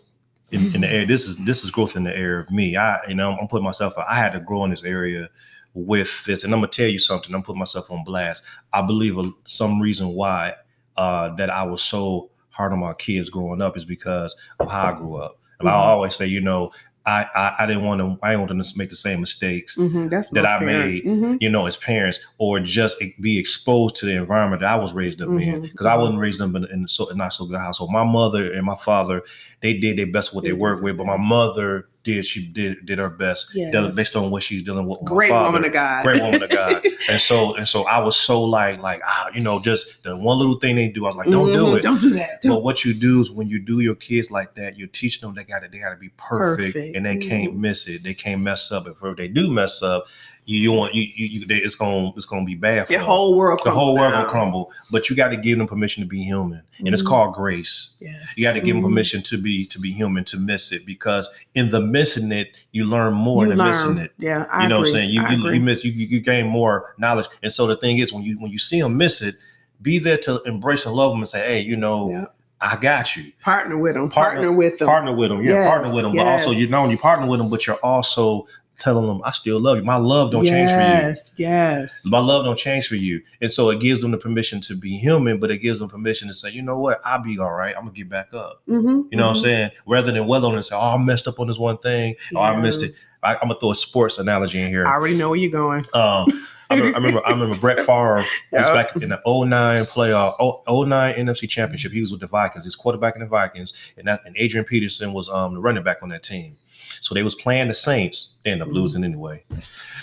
in, 0.50 0.74
in 0.74 0.80
the 0.80 0.88
air. 0.88 1.04
This 1.06 1.28
is 1.28 1.36
this 1.44 1.64
is 1.64 1.70
growth 1.70 1.96
in 1.96 2.04
the 2.04 2.16
air 2.16 2.40
of 2.40 2.50
me. 2.50 2.76
I 2.76 2.98
you 3.08 3.14
know 3.14 3.36
I'm 3.36 3.48
putting 3.48 3.64
myself. 3.64 3.94
I 3.98 4.16
had 4.16 4.32
to 4.32 4.40
grow 4.40 4.64
in 4.64 4.70
this 4.70 4.84
area 4.84 5.28
with 5.74 6.24
this, 6.24 6.42
and 6.42 6.54
I'm 6.54 6.60
gonna 6.60 6.72
tell 6.72 6.88
you 6.88 6.98
something. 6.98 7.34
I'm 7.34 7.42
putting 7.42 7.58
myself 7.58 7.90
on 7.90 8.02
blast. 8.04 8.42
I 8.72 8.80
believe 8.82 9.18
a, 9.18 9.30
some 9.44 9.80
reason 9.80 10.08
why 10.08 10.54
uh, 10.96 11.34
that 11.36 11.50
I 11.50 11.62
was 11.64 11.82
so 11.82 12.30
hard 12.50 12.72
on 12.72 12.78
my 12.80 12.94
kids 12.94 13.28
growing 13.30 13.62
up 13.62 13.76
is 13.76 13.84
because 13.84 14.34
of 14.58 14.70
how 14.70 14.94
I 14.94 14.98
grew 14.98 15.16
up. 15.16 15.38
And 15.60 15.68
I 15.68 15.72
Mhm. 15.72 15.76
always 15.76 16.14
say, 16.14 16.26
you 16.26 16.40
know, 16.40 16.72
I 17.06 17.24
I, 17.34 17.54
I 17.60 17.66
didn't 17.66 17.84
want 17.84 18.00
to. 18.00 18.18
I 18.22 18.30
didn't 18.30 18.40
want 18.40 18.48
them 18.50 18.62
to 18.62 18.72
make 18.78 18.90
the 18.90 18.96
same 18.96 19.20
mistakes 19.20 19.74
hmm 19.76 20.08
That's 20.08 20.28
That 20.28 20.44
I 20.44 20.58
parents. 20.58 21.02
made. 21.02 21.04
Mhm. 21.04 21.38
you 21.40 21.48
know, 21.48 21.64
as 21.66 21.76
parents, 21.76 22.18
or 22.38 22.60
just 22.60 22.96
be 23.20 23.38
exposed 23.38 23.96
to 23.96 24.06
the 24.06 24.12
environment 24.16 24.60
that 24.60 24.70
I 24.70 24.76
was 24.76 24.92
raised 24.92 25.22
up 25.22 25.28
in. 25.30 25.36
Mhm. 25.38 25.62
Because 25.62 25.86
I 25.86 25.94
wasn't 25.96 26.18
raised 26.18 26.40
up 26.42 26.54
in, 26.54 26.64
in 26.66 26.86
so 26.86 27.08
in 27.08 27.16
not 27.16 27.32
so 27.32 27.46
good 27.46 27.58
household. 27.58 27.90
My 27.90 28.04
mother 28.04 28.52
and 28.52 28.66
my 28.66 28.76
father, 28.76 29.22
they 29.62 29.72
did 29.74 29.96
their 29.96 30.06
best 30.06 30.30
with 30.30 30.36
what 30.36 30.44
They 30.44 30.52
worked 30.52 30.82
with, 30.82 30.98
but 30.98 31.06
my 31.06 31.16
mother 31.16 31.88
did 32.02 32.24
she 32.24 32.46
did 32.46 32.86
did 32.86 32.98
her 32.98 33.10
best 33.10 33.48
Yes. 33.54 33.94
based 33.94 34.16
on 34.16 34.30
what 34.30 34.42
she's 34.42 34.62
dealing 34.62 34.86
with. 34.86 35.00
Great 35.04 35.28
father. 35.28 35.50
woman 35.52 35.64
of 35.66 35.72
God. 35.72 36.02
Great 36.02 36.22
woman 36.22 36.42
of 36.42 36.48
God. 36.60 36.82
and 37.10 37.20
so 37.20 37.54
and 37.56 37.68
so 37.68 37.84
I 37.84 37.98
was 37.98 38.16
so 38.16 38.42
like 38.42 38.80
like 38.82 39.00
ah 39.06 39.28
you 39.34 39.42
know 39.42 39.60
just 39.60 40.02
the 40.02 40.16
one 40.16 40.38
little 40.38 40.58
thing 40.58 40.76
they 40.76 40.88
do 40.88 41.04
I 41.04 41.08
was 41.08 41.16
like 41.16 41.28
don't 41.30 41.48
do 41.52 41.66
Mhm. 41.66 41.76
it. 41.78 41.82
Don't 41.82 42.00
do 42.00 42.10
that. 42.10 42.40
But 42.42 42.48
Don't. 42.48 42.64
what 42.64 42.84
you 42.84 42.94
do 42.94 43.20
is 43.20 43.30
when 43.30 43.48
you 43.48 43.58
do 43.58 43.80
your 43.80 43.94
kids 43.96 44.30
like 44.30 44.54
that, 44.54 44.78
you're 44.78 44.88
teaching 44.88 45.20
them 45.28 45.34
they 45.34 45.44
got 45.44 45.60
to 45.60 45.68
they 45.68 45.78
got 45.78 45.90
to 45.90 45.96
be 45.96 46.08
perfect, 46.16 46.74
Perfect. 46.74 46.96
and 46.96 47.04
they 47.04 47.18
can't 47.18 47.52
Mhm. 47.54 47.58
miss 47.58 47.86
it. 47.86 48.02
They 48.02 48.14
can't 48.14 48.40
mess 48.40 48.72
up. 48.72 48.86
If 48.86 49.16
they 49.16 49.28
do 49.28 49.50
mess 49.50 49.82
up, 49.82 50.06
you 50.50 50.58
you 50.60 50.72
want 50.72 50.94
you 50.94 51.02
you, 51.14 51.46
it's 51.48 51.74
gonna 51.76 52.10
it's 52.16 52.26
gonna 52.26 52.44
be 52.44 52.56
bad 52.56 52.86
for 52.88 52.92
them. 52.94 53.02
whole 53.02 53.36
world. 53.36 53.60
the 53.64 53.70
whole 53.70 53.94
world 53.94 54.12
crumbles 54.12 54.16
will 54.16 54.22
down. 54.24 54.30
crumble. 54.30 54.72
But 54.90 55.08
you 55.08 55.14
got 55.16 55.28
to 55.28 55.36
give 55.36 55.58
them 55.58 55.66
permission 55.68 56.02
to 56.02 56.08
be 56.08 56.22
human, 56.22 56.62
and 56.78 56.88
it's 56.88 57.02
Mhm. 57.02 57.06
called 57.06 57.34
grace. 57.34 57.90
Yes. 58.00 58.36
You 58.36 58.44
got 58.44 58.54
to 58.54 58.60
give 58.60 58.74
them 58.74 58.82
Mhm. 58.82 58.88
permission 58.88 59.22
to 59.22 59.38
be 59.38 59.64
to 59.66 59.78
be 59.78 59.92
human 59.92 60.24
to 60.24 60.36
miss 60.38 60.72
it 60.72 60.84
because 60.84 61.28
in 61.54 61.70
the 61.70 61.80
missing 61.80 62.32
it 62.32 62.48
you 62.72 62.84
learn 62.84 63.14
more 63.14 63.44
You 63.44 63.50
than 63.50 63.58
learn. 63.58 63.68
missing 63.68 63.98
it. 63.98 64.12
Yeah, 64.18 64.46
I 64.52 64.64
You 64.64 64.68
know 64.68 64.76
agree. 64.76 64.78
what 64.78 64.86
I'm 64.88 64.92
saying? 64.94 65.10
You, 65.10 65.22
I 65.22 65.30
you, 65.30 65.38
agree. 65.38 65.54
you 65.58 65.62
miss 65.62 65.84
you, 65.84 65.92
you 65.92 66.20
gain 66.20 66.46
more 66.48 66.94
knowledge. 66.98 67.26
And 67.42 67.52
so 67.52 67.66
the 67.68 67.76
thing 67.76 67.98
is 67.98 68.12
when 68.12 68.24
you 68.24 68.34
when 68.40 68.50
you 68.50 68.58
see 68.58 68.80
them 68.80 68.96
miss 68.96 69.22
it, 69.22 69.36
be 69.80 69.98
there 70.00 70.18
to 70.18 70.42
embrace 70.42 70.84
and 70.84 70.94
love 70.96 71.12
them 71.12 71.20
and 71.20 71.28
say, 71.28 71.40
hey, 71.46 71.60
you 71.60 71.76
know, 71.76 72.10
Yeah. 72.10 72.24
I 72.62 72.76
got 72.76 73.16
you. 73.16 73.32
Partner 73.42 73.78
with 73.78 73.94
them. 73.94 74.10
Partner- 74.10 74.40
Partner, 74.40 74.52
with 74.52 74.78
them. 74.78 74.86
Partner 74.86 75.14
with 75.16 75.30
them, 75.30 75.42
yeah, 75.42 75.52
Yes, 75.52 75.68
partner 75.68 75.94
with 75.94 76.04
them. 76.04 76.14
But 76.14 76.26
also, 76.26 76.50
you 76.50 76.66
know, 76.68 76.86
you 76.90 76.98
partner 76.98 77.26
with 77.26 77.40
them, 77.40 77.48
but 77.48 77.66
you're 77.66 77.76
also 77.82 78.46
telling 78.80 79.06
them, 79.06 79.20
"I 79.24 79.30
still 79.30 79.60
love 79.60 79.76
you. 79.78 79.84
My 79.84 79.96
love 79.96 80.32
don't 80.32 80.44
change 80.44 80.70
for 80.70 80.76
you." 80.76 80.82
yes, 80.82 81.34
yes. 81.36 82.02
My 82.04 82.18
love 82.18 82.44
don't 82.44 82.58
change 82.58 82.88
for 82.88 82.96
you. 82.96 83.22
And 83.40 83.50
so 83.52 83.70
it 83.70 83.78
gives 83.80 84.00
them 84.00 84.10
the 84.10 84.18
permission 84.18 84.60
to 84.62 84.74
be 84.74 84.96
human, 84.98 85.38
but 85.38 85.50
it 85.50 85.58
gives 85.58 85.78
them 85.78 85.88
permission 85.88 86.26
to 86.28 86.34
say, 86.34 86.50
you 86.50 86.62
know 86.62 86.78
what, 86.78 87.00
I'll 87.04 87.22
be 87.22 87.38
all 87.38 87.52
right. 87.52 87.74
I'm 87.76 87.82
gonna 87.84 87.92
get 87.94 88.08
back 88.08 88.34
up. 88.34 88.62
Mm-hmm, 88.68 89.02
You 89.10 89.16
know 89.18 89.28
what 89.28 89.36
I'm 89.36 89.42
saying? 89.42 89.70
Rather 89.86 90.10
than 90.10 90.26
well 90.26 90.44
on 90.46 90.54
and 90.54 90.64
say, 90.64 90.74
oh, 90.74 90.94
I 90.94 90.98
messed 90.98 91.28
up 91.28 91.38
on 91.38 91.46
this 91.46 91.58
one 91.58 91.78
thing. 91.78 92.16
Oh, 92.34 92.40
I 92.40 92.60
missed 92.60 92.82
it. 92.82 92.94
I, 93.22 93.34
I'm 93.34 93.48
gonna 93.48 93.60
throw 93.60 93.70
a 93.70 93.74
sports 93.74 94.18
analogy 94.18 94.60
in 94.60 94.68
here. 94.68 94.86
I 94.86 94.92
already 94.94 95.16
know 95.16 95.28
where 95.28 95.38
you're 95.38 95.50
going. 95.50 95.84
Um, 95.92 96.26
I, 96.70 96.76
remember, 96.76 96.96
I 96.96 97.00
remember 97.00 97.26
I 97.26 97.30
remember 97.32 97.56
Brett 97.58 97.78
Favre 97.80 98.14
was 98.16 98.26
Yeah. 98.52 98.72
back 98.72 98.94
in 98.96 99.08
the 99.10 99.20
09 99.26 99.84
playoff, 99.86 100.36
oh, 100.38 100.84
09 100.84 101.14
NFC 101.16 101.48
championship. 101.48 101.92
He 101.92 102.00
was 102.00 102.12
with 102.12 102.20
the 102.20 102.28
Vikings. 102.28 102.64
He's 102.64 102.76
quarterback 102.76 103.16
in 103.16 103.20
the 103.22 103.26
Vikings, 103.26 103.74
and 103.98 104.06
that 104.06 104.20
and 104.24 104.36
Adrian 104.38 104.64
Peterson 104.64 105.12
was 105.12 105.28
um 105.28 105.54
the 105.54 105.60
running 105.60 105.82
back 105.82 105.98
on 106.02 106.08
that 106.10 106.22
team. 106.22 106.56
So 107.00 107.14
they 107.14 107.22
was 107.22 107.34
playing 107.34 107.68
the 107.68 107.74
Saints. 107.74 108.36
They 108.44 108.50
ended 108.52 108.68
up 108.68 108.74
losing 108.74 109.04
anyway. 109.04 109.44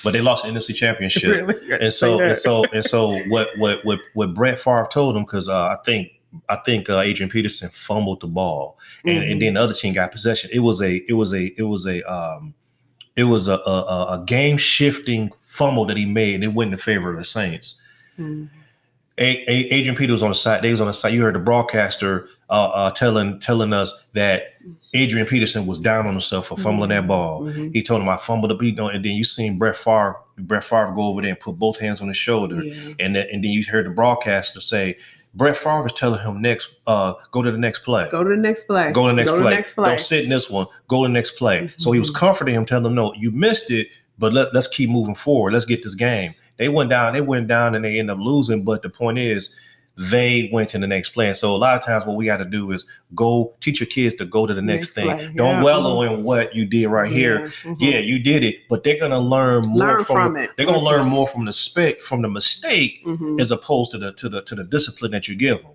But 0.03 0.13
they 0.13 0.21
lost 0.21 0.45
the 0.45 0.51
NFC 0.57 0.75
championship. 0.75 1.47
Really? 1.47 1.79
And 1.81 1.93
so 1.93 2.19
and 2.19 2.37
so 2.37 2.63
and 2.73 2.83
so 2.85 3.17
what 3.27 3.49
what 3.57 3.83
what 3.83 3.99
what 4.13 4.33
Brett 4.33 4.59
Favre 4.59 4.87
told 4.91 5.15
him 5.17 5.23
because 5.23 5.49
uh, 5.49 5.67
I 5.67 5.77
think 5.85 6.09
I 6.49 6.55
think 6.57 6.89
uh, 6.89 6.99
Adrian 6.99 7.29
Peterson 7.29 7.69
fumbled 7.69 8.21
the 8.21 8.27
ball 8.27 8.77
and, 9.05 9.23
Mhm. 9.23 9.31
and 9.31 9.41
then 9.41 9.53
the 9.55 9.61
other 9.61 9.73
team 9.73 9.93
got 9.93 10.11
possession. 10.11 10.49
It 10.53 10.59
was 10.59 10.81
a 10.81 10.97
it 11.09 11.13
was 11.13 11.33
a 11.33 11.45
it 11.59 11.63
was 11.63 11.85
a 11.85 12.03
um 12.03 12.53
it 13.15 13.23
was 13.25 13.47
a 13.47 13.55
a, 13.55 14.19
a- 14.19 14.23
game 14.25 14.57
shifting 14.57 15.31
fumble 15.43 15.85
that 15.85 15.97
he 15.97 16.05
made 16.05 16.35
and 16.35 16.45
it 16.45 16.53
went 16.53 16.71
in 16.71 16.77
favor 16.77 17.11
of 17.11 17.17
the 17.17 17.25
Saints. 17.25 17.81
Mhm. 18.19 18.49
A- 19.19 19.43
A- 19.49 19.73
Adrian 19.73 19.95
Peter 19.95 20.13
was 20.13 20.21
on 20.21 20.29
the 20.29 20.35
side. 20.35 20.61
They 20.61 20.69
was 20.71 20.79
on 20.81 20.87
the 20.87 20.93
side. 20.93 21.13
You 21.13 21.23
heard 21.23 21.35
the 21.35 21.39
broadcaster 21.39 22.29
uh, 22.49 22.69
uh, 22.73 22.91
telling 22.91 23.39
telling 23.39 23.73
us 23.73 24.05
that 24.13 24.53
Adrian 24.93 25.25
Peterson 25.25 25.65
was 25.65 25.79
down 25.79 26.05
on 26.07 26.13
himself 26.13 26.47
for 26.47 26.57
fumbling 26.57 26.89
that 26.89 27.07
ball. 27.07 27.41
Mhm. 27.41 27.73
He 27.73 27.81
told 27.81 28.01
him 28.01 28.09
I 28.09 28.17
fumbled 28.17 28.51
the 28.51 28.55
beat, 28.55 28.77
and 28.77 29.03
then 29.03 29.11
you 29.15 29.23
seen 29.25 29.57
Brett 29.57 29.75
Favre 29.75 30.15
Brett 30.37 30.63
Favre 30.63 30.93
go 30.95 31.03
over 31.07 31.21
there 31.21 31.31
and 31.31 31.39
put 31.39 31.57
both 31.57 31.79
hands 31.79 31.99
on 31.99 32.07
his 32.09 32.17
shoulder, 32.17 32.63
Yeah. 32.63 32.73
and 32.99 33.15
then, 33.15 33.25
and 33.31 33.43
then 33.43 33.49
you 33.51 33.65
heard 33.65 33.87
the 33.87 33.89
broadcaster 33.89 34.61
say 34.61 34.97
Brett 35.33 35.55
Favre 35.57 35.87
is 35.87 35.93
telling 35.93 36.21
him 36.21 36.41
next 36.41 36.79
uh, 36.85 37.13
go 37.31 37.41
to 37.41 37.51
the 37.51 37.57
next 37.57 37.79
play. 37.79 38.07
Go 38.11 38.23
to 38.23 38.29
the 38.29 38.35
next 38.37 38.65
play. 38.65 38.91
Go 38.91 39.03
to 39.03 39.07
the 39.09 39.13
next 39.15 39.31
Go 39.31 39.37
play. 39.41 39.43
To 39.43 39.49
the 39.49 39.55
next 39.55 39.73
play. 39.73 39.89
Don't 39.89 39.99
sit 39.99 40.23
in 40.25 40.29
this 40.29 40.47
one. 40.49 40.67
Go 40.87 41.03
to 41.03 41.09
the 41.09 41.13
next 41.13 41.31
play. 41.31 41.71
So 41.77 41.91
he 41.91 41.99
was 41.99 42.11
Mhm. 42.11 42.15
comforting 42.15 42.53
him, 42.55 42.65
telling 42.65 42.85
him, 42.85 42.95
"No, 42.95 43.13
you 43.17 43.31
missed 43.31 43.71
it, 43.71 43.87
but 44.19 44.31
let, 44.31 44.53
let's 44.53 44.67
keep 44.67 44.89
moving 44.91 45.15
forward. 45.15 45.53
Let's 45.53 45.65
get 45.65 45.81
this 45.83 45.95
game." 45.95 46.33
They 46.57 46.69
went 46.69 46.89
down. 46.89 47.13
They 47.13 47.21
went 47.21 47.47
down, 47.47 47.75
and 47.75 47.83
they 47.85 47.99
end 47.99 48.11
up 48.11 48.19
losing. 48.19 48.63
But 48.63 48.81
the 48.81 48.89
point 48.89 49.19
is, 49.19 49.55
they 49.99 50.47
went 50.53 50.69
to 50.69 50.77
the 50.77 50.85
next 50.85 51.09
plan. 51.09 51.33
So 51.33 51.55
a 51.55 51.57
lot 51.57 51.75
of 51.75 51.83
times, 51.83 52.05
what 52.05 52.15
we 52.15 52.25
got 52.25 52.37
to 52.37 52.45
do 52.45 52.71
is 52.71 52.85
go 53.15 53.55
teach 53.61 53.79
your 53.79 53.87
kids 53.87 54.13
to 54.15 54.25
go 54.25 54.45
to 54.45 54.53
the 54.53 54.61
next, 54.61 54.95
Next 54.95 55.07
thing. 55.07 55.17
play. 55.17 55.33
Don't 55.35 55.55
Yeah. 55.57 55.63
wallow 55.63 56.01
in 56.03 56.23
what 56.23 56.53
you 56.55 56.65
did 56.65 56.87
right 56.87 57.11
here. 57.11 57.47
Mhm. 57.63 57.77
Yeah, 57.79 57.97
you 57.97 58.19
did 58.19 58.43
it, 58.43 58.57
but 58.69 58.83
they're 58.83 58.99
gonna 58.99 59.19
learn 59.19 59.63
more 59.67 59.79
Learn 59.79 60.03
from, 60.03 60.15
from 60.15 60.37
it. 60.37 60.51
They're 60.55 60.67
gonna 60.67 60.77
Mhm. 60.77 60.83
learn 60.85 61.07
more 61.07 61.27
from 61.27 61.45
the 61.45 61.53
spec 61.53 61.99
from 61.99 62.21
the 62.21 62.27
mistake 62.29 63.03
Mhm. 63.05 63.41
as 63.41 63.49
opposed 63.49 63.89
to 63.91 63.97
the 63.97 64.11
to 64.13 64.29
the 64.29 64.41
to 64.43 64.53
the 64.53 64.63
discipline 64.65 65.11
that 65.11 65.27
you 65.27 65.33
give 65.35 65.63
them. 65.63 65.71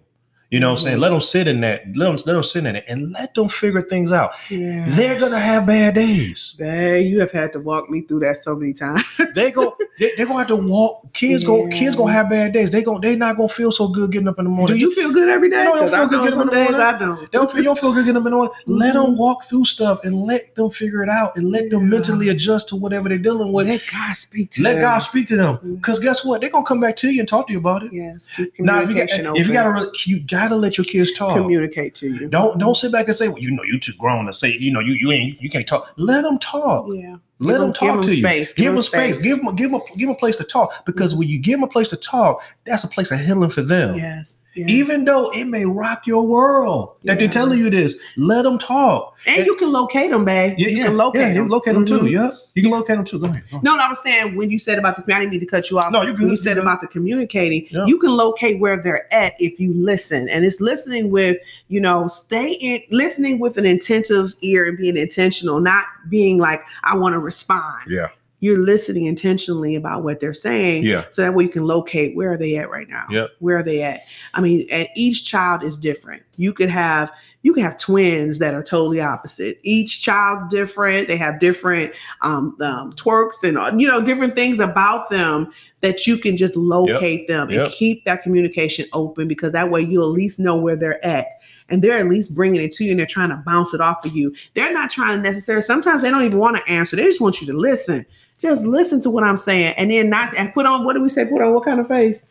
You 0.53 0.61
know 0.61 0.69
what 0.69 0.81
I'm 0.81 0.85
saying? 0.85 0.99
Let 0.99 1.09
them 1.09 1.21
sit 1.23 1.49
in 1.49 1.63
that. 1.63 1.97
Let 1.97 2.05
them 2.05 2.17
let 2.27 2.35
them 2.35 2.43
sit 2.43 2.67
in 2.67 2.77
it 2.77 2.85
and 2.87 3.11
let 3.13 3.35
them 3.35 3.49
figure 3.49 3.81
things 3.81 4.13
out. 4.13 4.33
Yeah. 4.51 4.85
They're 4.87 5.19
gonna 5.19 5.39
have 5.39 5.67
bad 5.67 5.95
days. 5.95 6.55
Babe, 6.59 7.11
you 7.11 7.21
have 7.21 7.33
had 7.33 7.55
to 7.55 7.59
walk 7.59 7.89
me 7.89 8.03
through 8.03 8.21
that 8.21 8.37
so 8.37 8.55
many 8.55 8.75
times. 8.75 9.03
They 9.35 9.51
go. 9.51 9.79
They, 9.99 10.13
they're 10.15 10.27
gonna 10.27 10.41
have 10.41 10.49
to 10.49 10.57
walk. 10.57 11.11
Kids 11.15 11.43
go. 11.43 11.67
Kids 11.69 11.97
gonna 11.97 12.13
have 12.13 12.29
bad 12.29 12.53
days. 12.53 12.71
They 12.71 12.83
go. 12.83 12.99
They 12.99 13.17
not 13.17 13.39
gonna 13.39 13.49
feel 13.49 13.73
so 13.73 13.89
good 13.89 14.13
getting 14.13 14.29
up 14.29 14.39
in 14.39 14.45
the 14.45 14.51
morning. 14.51 14.77
Do 14.77 14.81
you 14.81 14.95
feel 14.95 15.11
good 15.11 15.31
every 15.31 15.49
day? 15.49 15.65
No, 15.65 15.73
I 15.73 15.79
don't 15.79 15.91
feel 15.91 16.07
good 16.07 16.11
know 16.11 16.25
getting 16.25 16.33
some 16.33 16.49
up 16.49 16.55
in 16.55 16.59
the 16.59 16.65
days 16.65 16.71
morning. 16.73 16.87
I 16.87 16.99
don't. 16.99 17.21
They 17.33 17.39
don't 17.39 17.51
feel, 17.51 17.59
you 17.59 17.65
don't 17.65 17.79
feel 17.79 17.93
good 17.95 18.05
getting 18.05 18.17
up 18.19 18.27
in 18.27 18.33
the 18.33 18.37
morning. 18.37 18.55
Let 18.67 18.93
them 18.93 19.07
mm-hmm. 19.07 19.17
walk 19.17 19.45
through 19.45 19.65
stuff 19.65 20.05
and 20.05 20.25
let 20.27 20.55
them 20.55 20.69
figure 20.71 21.03
it 21.03 21.09
out 21.09 21.35
and 21.37 21.51
let 21.51 21.71
them 21.71 21.89
mentally 21.89 22.29
adjust 22.29 22.69
to 22.71 22.77
whatever 22.77 23.09
they're 23.09 23.17
dealing 23.17 23.53
with. 23.53 23.69
Let 23.69 23.83
God 23.91 24.13
speak 24.13 24.51
to 24.51 24.63
Let 24.63 24.75
them. 24.75 24.83
God 24.83 24.99
speak 24.99 25.29
to 25.29 25.37
them. 25.37 25.57
Mm-hmm. 25.57 25.75
Because 25.77 25.99
guess 25.99 26.27
what? 26.27 26.43
They're 26.43 26.51
gonna 26.51 26.67
come 26.67 26.81
back 26.81 26.97
to 26.97 27.11
you 27.11 27.21
and 27.21 27.29
talk 27.29 27.47
to 27.47 27.55
you 27.55 27.59
about 27.59 27.85
it. 27.85 27.93
Yes. 27.95 28.29
Now, 28.59 28.83
if 28.83 28.91
you, 28.91 28.97
got, 28.97 29.09
if 29.11 29.49
you 29.49 29.59
open. 29.59 29.73
really- 29.73 29.91
you 30.05 30.21
gotta 30.43 30.57
let 30.57 30.79
your 30.79 30.85
kids 30.85 31.13
talk. 31.13 31.37
communicate 31.37 31.95
to 31.97 32.09
you. 32.09 32.29
Don't 32.29 32.59
don't 32.59 32.77
sit 32.77 32.93
back 32.93 33.09
and 33.09 33.17
say, 33.17 33.29
"Well, 33.29 33.39
you 33.39 33.51
know, 33.51 33.63
you 33.63 33.79
too 33.79 33.93
grown 33.99 34.27
to 34.27 34.33
say, 34.33 34.53
you 34.53 34.73
know, 34.73 34.81
you 34.81 34.95
you 34.95 35.11
ain't 35.13 35.41
you 35.41 35.51
can't 35.51 35.67
talk." 35.67 35.93
Let 35.97 36.23
them 36.23 36.39
talk. 36.39 36.87
Yeah. 36.93 37.17
Let 37.39 37.59
them 37.59 37.69
'em- 37.69 37.73
talk 37.73 38.03
to 38.03 38.09
'em 38.09 38.15
you. 38.15 38.23
space. 38.23 38.53
Give 38.53 38.65
Give 38.65 38.69
'em 38.71 38.75
them 38.77 38.85
space. 38.85 39.15
space. 39.17 39.25
Give 39.25 39.37
them 39.45 39.55
give 39.57 39.71
them 39.71 39.81
give 39.97 40.09
them 40.09 40.11
a 40.11 40.19
place 40.19 40.37
to 40.37 40.45
talk. 40.45 40.85
Because 40.85 41.13
mm-hmm. 41.13 41.21
when 41.21 41.29
you 41.29 41.39
give 41.39 41.55
them 41.55 41.65
a 41.65 41.69
place 41.69 41.89
to 41.91 41.97
talk, 41.97 42.43
that's 42.65 42.85
a 42.85 42.89
place 42.89 43.11
of 43.11 43.21
healing 43.21 43.51
for 43.51 43.63
them. 43.63 43.97
Yes. 43.97 44.42
Even 44.55 45.05
though 45.05 45.31
it 45.33 45.45
may 45.47 45.65
rock 45.65 46.07
your 46.07 46.27
world 46.27 46.97
that 47.05 47.19
they're 47.19 47.29
telling 47.29 47.59
you 47.59 47.71
this, 47.71 47.99
let 48.17 48.43
them 48.43 48.59
talk. 48.59 49.17
and 49.27 49.47
you 49.47 49.57
can 49.57 49.73
locate 49.73 50.11
them, 50.11 50.25
babe. 50.25 50.55
Yeah, 50.59 50.69
you 50.69 50.77
yeah, 50.79 50.85
can 50.85 50.97
locate 50.97 51.21
yeah, 51.21 51.29
them. 51.35 51.45
You 51.45 51.49
locate 51.49 51.75
them 51.75 51.87
too. 51.87 52.01
Mhm. 52.01 52.11
Yeah, 52.11 52.31
you 52.55 52.63
can 52.63 52.71
locate 52.71 52.97
them 52.97 53.05
too. 53.05 53.19
Go 53.19 53.27
ahead. 53.27 53.43
Go 53.51 53.57
ahead. 53.57 53.65
No, 53.65 53.77
no, 53.77 53.83
I 53.83 53.89
was 53.89 54.03
saying 54.03 54.37
when 54.37 54.51
you 54.51 54.59
said 54.59 54.79
about 54.79 54.97
the 54.97 55.15
I 55.15 55.21
didn't 55.21 55.31
mean 55.31 55.41
to 55.41 55.47
cut 55.47 55.71
you 55.71 55.79
off. 55.79 55.91
No, 55.93 56.03
you 56.03 56.13
good. 56.13 56.21
When 56.23 56.31
you 56.33 56.37
said 56.37 56.59
about 56.59 56.81
the 56.81 56.87
communicating, 56.87 57.67
Yeah. 57.71 57.87
you 57.87 57.99
can 57.99 58.11
locate 58.11 58.61
where 58.61 58.83
they're 58.83 59.13
at 59.13 59.35
if 59.39 59.59
you 59.59 59.73
listen. 59.75 60.29
And 60.29 60.45
it's 60.45 60.61
listening 60.61 61.11
with, 61.11 61.39
you 61.69 61.81
know, 61.81 62.07
stay 62.09 62.53
in 62.53 62.83
listening 62.91 63.39
with 63.39 63.57
an 63.57 63.65
attentive 63.67 64.35
ear 64.43 64.67
and 64.67 64.77
being 64.77 64.97
intentional, 64.97 65.61
not 65.61 65.85
being 66.11 66.39
like, 66.39 66.63
I 66.85 66.97
want 66.97 67.15
to 67.15 67.19
respond. 67.19 67.85
Yeah, 67.89 68.09
You're 68.43 68.59
listening 68.59 69.07
intentionally 69.07 69.77
about 69.77 70.03
what 70.03 70.19
they're 70.19 70.35
saying. 70.35 70.83
Yeah. 70.83 71.05
So 71.11 71.23
that 71.23 71.33
way 71.33 71.45
you 71.45 71.51
can 71.51 71.65
locate 71.65 72.17
where 72.17 72.33
are 72.33 72.37
they 72.37 72.57
at 72.57 72.69
right 72.69 72.89
now? 72.89 73.07
Yep. 73.09 73.31
Where 73.39 73.59
are 73.59 73.63
they 73.63 73.85
at? 73.85 74.01
I 74.35 74.41
mean, 74.41 74.67
and 74.69 74.89
each 74.97 75.25
child 75.25 75.63
is 75.63 75.77
different. 75.79 76.25
You 76.37 76.53
could 76.53 76.69
have 76.69 77.13
you 77.43 77.55
can 77.55 77.63
have 77.63 77.79
twins 77.79 78.41
that 78.41 78.53
are 78.53 78.63
totally 78.63 79.01
opposite. 79.01 79.59
Each 79.63 80.03
child's 80.03 80.45
different. 80.47 81.07
They 81.07 81.17
have 81.17 81.39
different 81.39 81.93
um, 82.23 82.57
um, 82.61 82.93
twerks 82.95 83.45
and 83.45 83.57
uh, 83.57 83.73
you 83.77 83.87
know 83.87 84.01
different 84.01 84.35
things 84.35 84.59
about 84.59 85.09
them 85.09 85.53
that 85.81 86.05
you 86.09 86.17
can 86.17 86.37
just 86.37 86.57
locate 86.57 87.29
them 87.29 87.43
and 87.49 87.59
Yep. 87.59 87.69
keep 87.71 88.05
that 88.07 88.25
communication 88.25 88.87
open 88.93 89.29
because 89.29 89.53
that 89.53 89.71
way 89.71 89.83
you 89.83 90.01
at 90.03 90.07
least 90.07 90.41
know 90.41 90.57
where 90.57 90.77
they're 90.77 91.05
at 91.05 91.27
and 91.69 91.81
they're 91.81 91.99
at 91.99 92.09
least 92.09 92.35
bringing 92.35 92.61
it 92.61 92.73
to 92.73 92.85
you 92.85 92.91
and 92.91 92.99
they're 92.99 93.07
trying 93.07 93.31
to 93.31 93.43
bounce 93.47 93.73
it 93.73 93.81
off 93.81 94.05
of 94.05 94.15
you. 94.17 94.35
They're 94.55 94.73
not 94.73 94.91
trying 94.91 95.17
to 95.17 95.23
necessarily. 95.23 95.63
Sometimes 95.63 96.03
they 96.03 96.11
don't 96.11 96.23
even 96.25 96.39
want 96.39 96.57
to 96.57 96.69
answer. 96.73 96.97
They 96.97 97.05
just 97.05 97.21
want 97.21 97.41
you 97.41 97.47
to 97.47 97.57
listen. 97.57 98.05
Just 98.43 98.67
listen 98.67 99.01
to 99.03 99.11
what 99.11 99.23
I'm 99.25 99.37
saying 99.37 99.75
and 99.77 99.91
then 99.91 100.11
not 100.11 100.35
and 100.37 100.53
put 100.53 100.67
on 100.67 100.85
what 100.85 100.95
do 100.95 101.01
we 101.03 101.09
say? 101.09 101.25
Put 101.25 101.41
on 101.41 101.55
what 101.55 101.65
kind 101.65 101.79
of 101.81 101.87
face? 101.89 102.27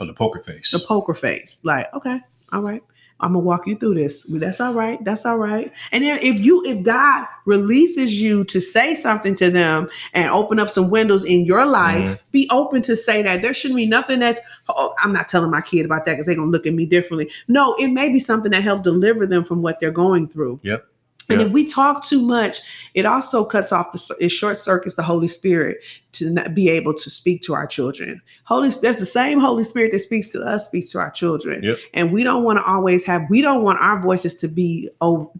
oh, 0.00 0.06
the 0.06 0.12
poker 0.12 0.40
face. 0.42 0.72
the 0.72 0.80
poker 0.80 1.14
face. 1.14 1.60
Like, 1.62 1.92
okay, 1.94 2.20
all 2.52 2.60
right. 2.62 2.82
I'm 3.20 3.32
gonna 3.34 3.44
walk 3.44 3.68
you 3.68 3.76
through 3.76 3.94
this. 3.94 4.24
That's 4.28 4.60
all 4.60 4.74
right. 4.74 5.02
That's 5.04 5.24
all 5.24 5.38
right. 5.38 5.72
And 5.92 6.02
then 6.02 6.18
if 6.20 6.40
you, 6.40 6.64
if 6.66 6.82
God 6.82 7.26
releases 7.46 8.20
you 8.20 8.42
to 8.46 8.60
say 8.60 8.96
something 8.96 9.36
to 9.36 9.50
them 9.50 9.88
and 10.14 10.28
open 10.30 10.58
up 10.58 10.68
some 10.68 10.90
windows 10.90 11.24
in 11.24 11.44
your 11.44 11.64
life, 11.64 12.02
Mhm. 12.02 12.18
be 12.32 12.48
open 12.50 12.82
to 12.82 12.96
say 12.96 13.22
that. 13.22 13.40
There 13.40 13.54
shouldn't 13.54 13.76
be 13.76 13.86
nothing 13.86 14.18
that's. 14.18 14.40
Oh, 14.68 14.94
I'm 14.98 15.12
not 15.12 15.28
telling 15.28 15.52
my 15.52 15.60
kid 15.60 15.84
about 15.86 16.04
that 16.06 16.14
because 16.14 16.26
they're 16.26 16.34
gonna 16.34 16.50
look 16.50 16.66
at 16.66 16.74
me 16.74 16.86
differently. 16.86 17.30
No, 17.46 17.74
it 17.74 17.88
may 17.88 18.08
be 18.10 18.18
something 18.18 18.50
that 18.50 18.64
help 18.64 18.82
deliver 18.82 19.26
them 19.28 19.44
from 19.44 19.62
what 19.62 19.78
they're 19.78 19.92
going 19.92 20.26
through. 20.26 20.58
Yep. 20.64 20.84
And 21.28 21.40
Yep. 21.40 21.48
if 21.48 21.52
we 21.52 21.64
talk 21.64 22.04
too 22.04 22.20
much, 22.20 22.58
it 22.94 23.06
also 23.06 23.44
cuts 23.44 23.72
off 23.72 23.92
the 23.92 24.16
it 24.20 24.28
short 24.28 24.56
circuits 24.58 24.94
the 24.94 25.02
Holy 25.02 25.28
Spirit 25.28 25.78
to 26.14 26.30
not 26.30 26.54
be 26.54 26.68
able 26.68 26.94
to 26.94 27.10
speak 27.10 27.42
to 27.42 27.54
our 27.54 27.66
children. 27.66 28.20
Holy, 28.44 28.68
there's 28.82 28.98
the 28.98 29.06
same 29.06 29.38
Holy 29.40 29.64
Spirit 29.64 29.92
that 29.92 29.98
speaks 30.00 30.28
to 30.28 30.40
us, 30.40 30.66
speaks 30.66 30.90
to 30.90 30.98
our 30.98 31.10
children, 31.10 31.62
Yep. 31.62 31.78
and 31.92 32.12
we 32.12 32.24
don't 32.24 32.44
want 32.44 32.58
to 32.58 32.64
always 32.64 33.04
have. 33.04 33.22
We 33.28 33.42
don't 33.42 33.62
want 33.62 33.80
our 33.80 34.00
voices 34.00 34.34
to 34.36 34.48
be 34.48 34.88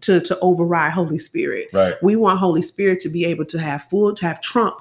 to 0.01 0.19
to 0.21 0.39
override 0.41 0.91
Holy 0.91 1.17
Spirit. 1.17 1.67
right. 1.73 1.95
We 2.03 2.15
want 2.15 2.39
Holy 2.39 2.61
Spirit 2.61 2.99
to 3.01 3.09
be 3.09 3.25
able 3.25 3.45
to 3.45 3.59
have 3.59 3.83
full 3.83 4.13
to 4.15 4.25
have 4.25 4.41
Trump 4.41 4.75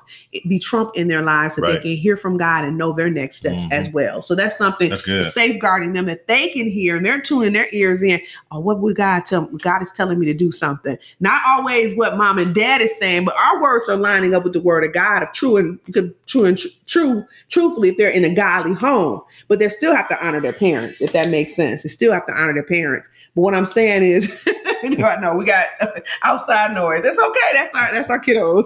be 0.48 0.58
Trump 0.58 0.90
in 0.94 1.08
their 1.08 1.22
lives 1.22 1.54
so 1.54 1.60
they 1.62 1.78
can 1.78 1.96
hear 1.96 2.16
from 2.16 2.36
God 2.36 2.64
and 2.64 2.76
know 2.76 2.92
their 2.92 3.08
next 3.10 3.36
steps 3.36 3.64
Mhm. 3.64 3.72
as 3.72 3.88
well. 3.90 4.20
So 4.22 4.34
that's 4.34 4.58
something 4.58 4.90
That's 4.90 5.32
safeguarding 5.32 5.92
them 5.92 6.06
that 6.06 6.26
they 6.28 6.48
can 6.48 6.66
hear 6.68 6.96
and 6.96 7.06
they're 7.06 7.20
tuning 7.20 7.52
their 7.52 7.68
ears 7.72 8.02
in. 8.02 8.20
Oh, 8.50 8.60
what 8.60 8.80
would 8.80 8.96
God 8.96 9.24
tell 9.26 9.42
me? 9.42 9.58
God 9.62 9.80
is 9.82 9.92
telling 9.92 10.18
me 10.18 10.26
to 10.26 10.34
do 10.34 10.50
something. 10.52 10.98
Not 11.20 11.40
always 11.46 11.94
what 11.96 12.16
mom 12.16 12.38
and 12.38 12.54
dad 12.54 12.80
is 12.80 12.96
saying, 12.98 13.24
but 13.24 13.34
our 13.38 13.62
words 13.62 13.88
are 13.88 13.96
lining 13.96 14.34
up 14.34 14.44
with 14.44 14.52
the 14.52 14.60
word 14.60 14.84
of 14.84 14.92
God 14.92 15.22
of 15.22 15.32
true 15.32 15.56
and 15.56 15.78
true 16.26 16.44
and 16.44 16.56
tr- 16.58 16.68
true, 16.86 17.24
truthfully, 17.48 17.90
if 17.90 17.96
they're 17.96 18.10
in 18.10 18.24
a 18.24 18.34
godly 18.34 18.74
home. 18.74 19.20
But 19.48 19.58
they 19.58 19.68
still 19.68 19.94
have 19.94 20.08
to 20.08 20.26
honor 20.26 20.40
their 20.40 20.52
parents, 20.52 21.00
if 21.00 21.12
that 21.12 21.28
makes 21.28 21.54
sense. 21.54 21.82
They 21.82 21.88
still 21.88 22.12
have 22.12 22.26
to 22.26 22.32
honor 22.32 22.54
their 22.54 22.62
parents. 22.62 23.08
But 23.34 23.42
what 23.42 23.54
I'm 23.54 23.66
saying 23.66 24.02
is, 24.02 24.46
you 24.82 24.90
know, 24.96 25.04
I 25.06 25.20
know 25.20 25.34
we 25.34 25.44
got 25.44 25.66
outside 26.22 26.72
noise. 26.74 27.04
It's 27.04 27.18
okay. 27.18 27.50
That's 27.52 27.74
our 27.74 27.92
that's 27.92 28.10
our 28.10 28.20
kiddos. 28.20 28.64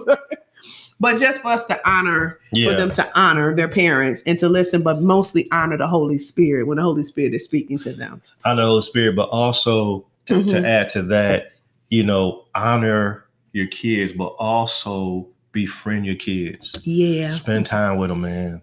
but 0.99 1.17
just 1.19 1.41
for 1.41 1.49
us 1.49 1.65
to 1.65 1.89
honor 1.89 2.39
Yeah. 2.51 2.71
for 2.71 2.77
them 2.77 2.91
to 2.91 3.19
honor 3.19 3.55
their 3.55 3.67
parents 3.69 4.21
and 4.25 4.37
to 4.39 4.49
listen, 4.49 4.81
but 4.81 5.01
mostly 5.01 5.47
honor 5.51 5.77
the 5.77 5.87
Holy 5.87 6.17
Spirit 6.17 6.67
when 6.67 6.77
the 6.77 6.83
Holy 6.83 7.03
Spirit 7.03 7.33
is 7.33 7.43
speaking 7.45 7.79
to 7.79 7.93
them. 7.93 8.21
honor 8.45 8.63
the 8.63 8.67
Holy 8.67 8.81
Spirit, 8.81 9.15
but 9.15 9.29
also 9.29 10.05
to, 10.27 10.35
Mhm. 10.35 10.47
to 10.47 10.67
add 10.67 10.89
to 10.89 11.01
that, 11.03 11.51
you 11.89 12.03
know, 12.03 12.45
honor 12.53 13.25
your 13.53 13.67
kids, 13.67 14.11
but 14.13 14.35
also 14.37 15.27
befriend 15.51 16.05
your 16.05 16.15
kids. 16.15 16.77
Yeah. 16.83 17.29
Spend 17.29 17.65
time 17.65 17.97
with 17.97 18.09
them, 18.09 18.21
man. 18.21 18.61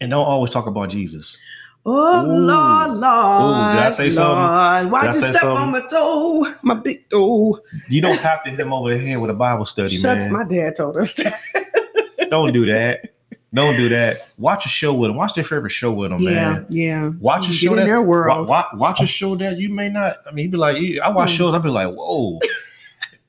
And 0.00 0.10
don't 0.10 0.24
always 0.26 0.50
talk 0.50 0.66
about 0.66 0.88
Jesus. 0.90 1.36
Oh 1.86 2.26
Ooh. 2.26 2.28
Lord, 2.28 2.90
Lord, 2.90 3.42
Ooh, 3.42 3.74
did 3.74 3.86
I 3.86 3.90
say 3.90 4.10
Lord, 4.10 4.12
something? 4.12 4.90
why'd 4.92 5.14
you 5.14 5.20
step 5.20 5.44
on 5.44 5.70
my 5.70 5.80
toe, 5.86 6.54
my 6.62 6.74
big 6.74 7.08
toe? 7.08 7.58
You 7.88 8.02
don't 8.02 8.18
have 8.20 8.42
to 8.44 8.50
hit 8.50 8.60
him 8.60 8.72
over 8.74 8.92
the 8.92 8.98
head 8.98 9.18
with 9.18 9.30
a 9.30 9.34
Bible 9.34 9.64
study, 9.64 9.96
Shucks, 9.96 10.24
man. 10.24 10.32
my 10.32 10.44
dad 10.44 10.74
told 10.76 10.98
us 10.98 11.14
that. 11.14 11.34
Don't 12.30 12.52
do 12.52 12.66
that. 12.66 13.14
Don't 13.52 13.76
do 13.76 13.88
that. 13.88 14.28
Watch 14.38 14.64
a 14.66 14.68
show 14.68 14.92
with 14.94 15.08
them. 15.08 15.16
Watch 15.16 15.34
their 15.34 15.42
favorite 15.42 15.70
show 15.70 15.90
with 15.90 16.10
them, 16.10 16.20
yeah, 16.20 16.30
man. 16.30 16.66
yeah. 16.68 17.08
Watch 17.18 17.48
a 17.48 17.52
show 17.52 17.72
in 17.72 17.78
that 17.78 17.86
their 17.86 18.00
world. 18.02 18.48
Watch, 18.48 18.66
watch 18.74 19.00
a 19.00 19.06
show 19.06 19.34
that 19.36 19.56
you 19.56 19.68
may 19.70 19.88
not. 19.88 20.18
I 20.26 20.30
mean, 20.32 20.44
he'd 20.44 20.52
be 20.52 20.56
like, 20.58 20.76
I 21.02 21.08
watch 21.10 21.30
Hmm. 21.30 21.36
shows. 21.36 21.54
I'd 21.54 21.62
be 21.62 21.70
like, 21.70 21.92
whoa. 21.92 22.38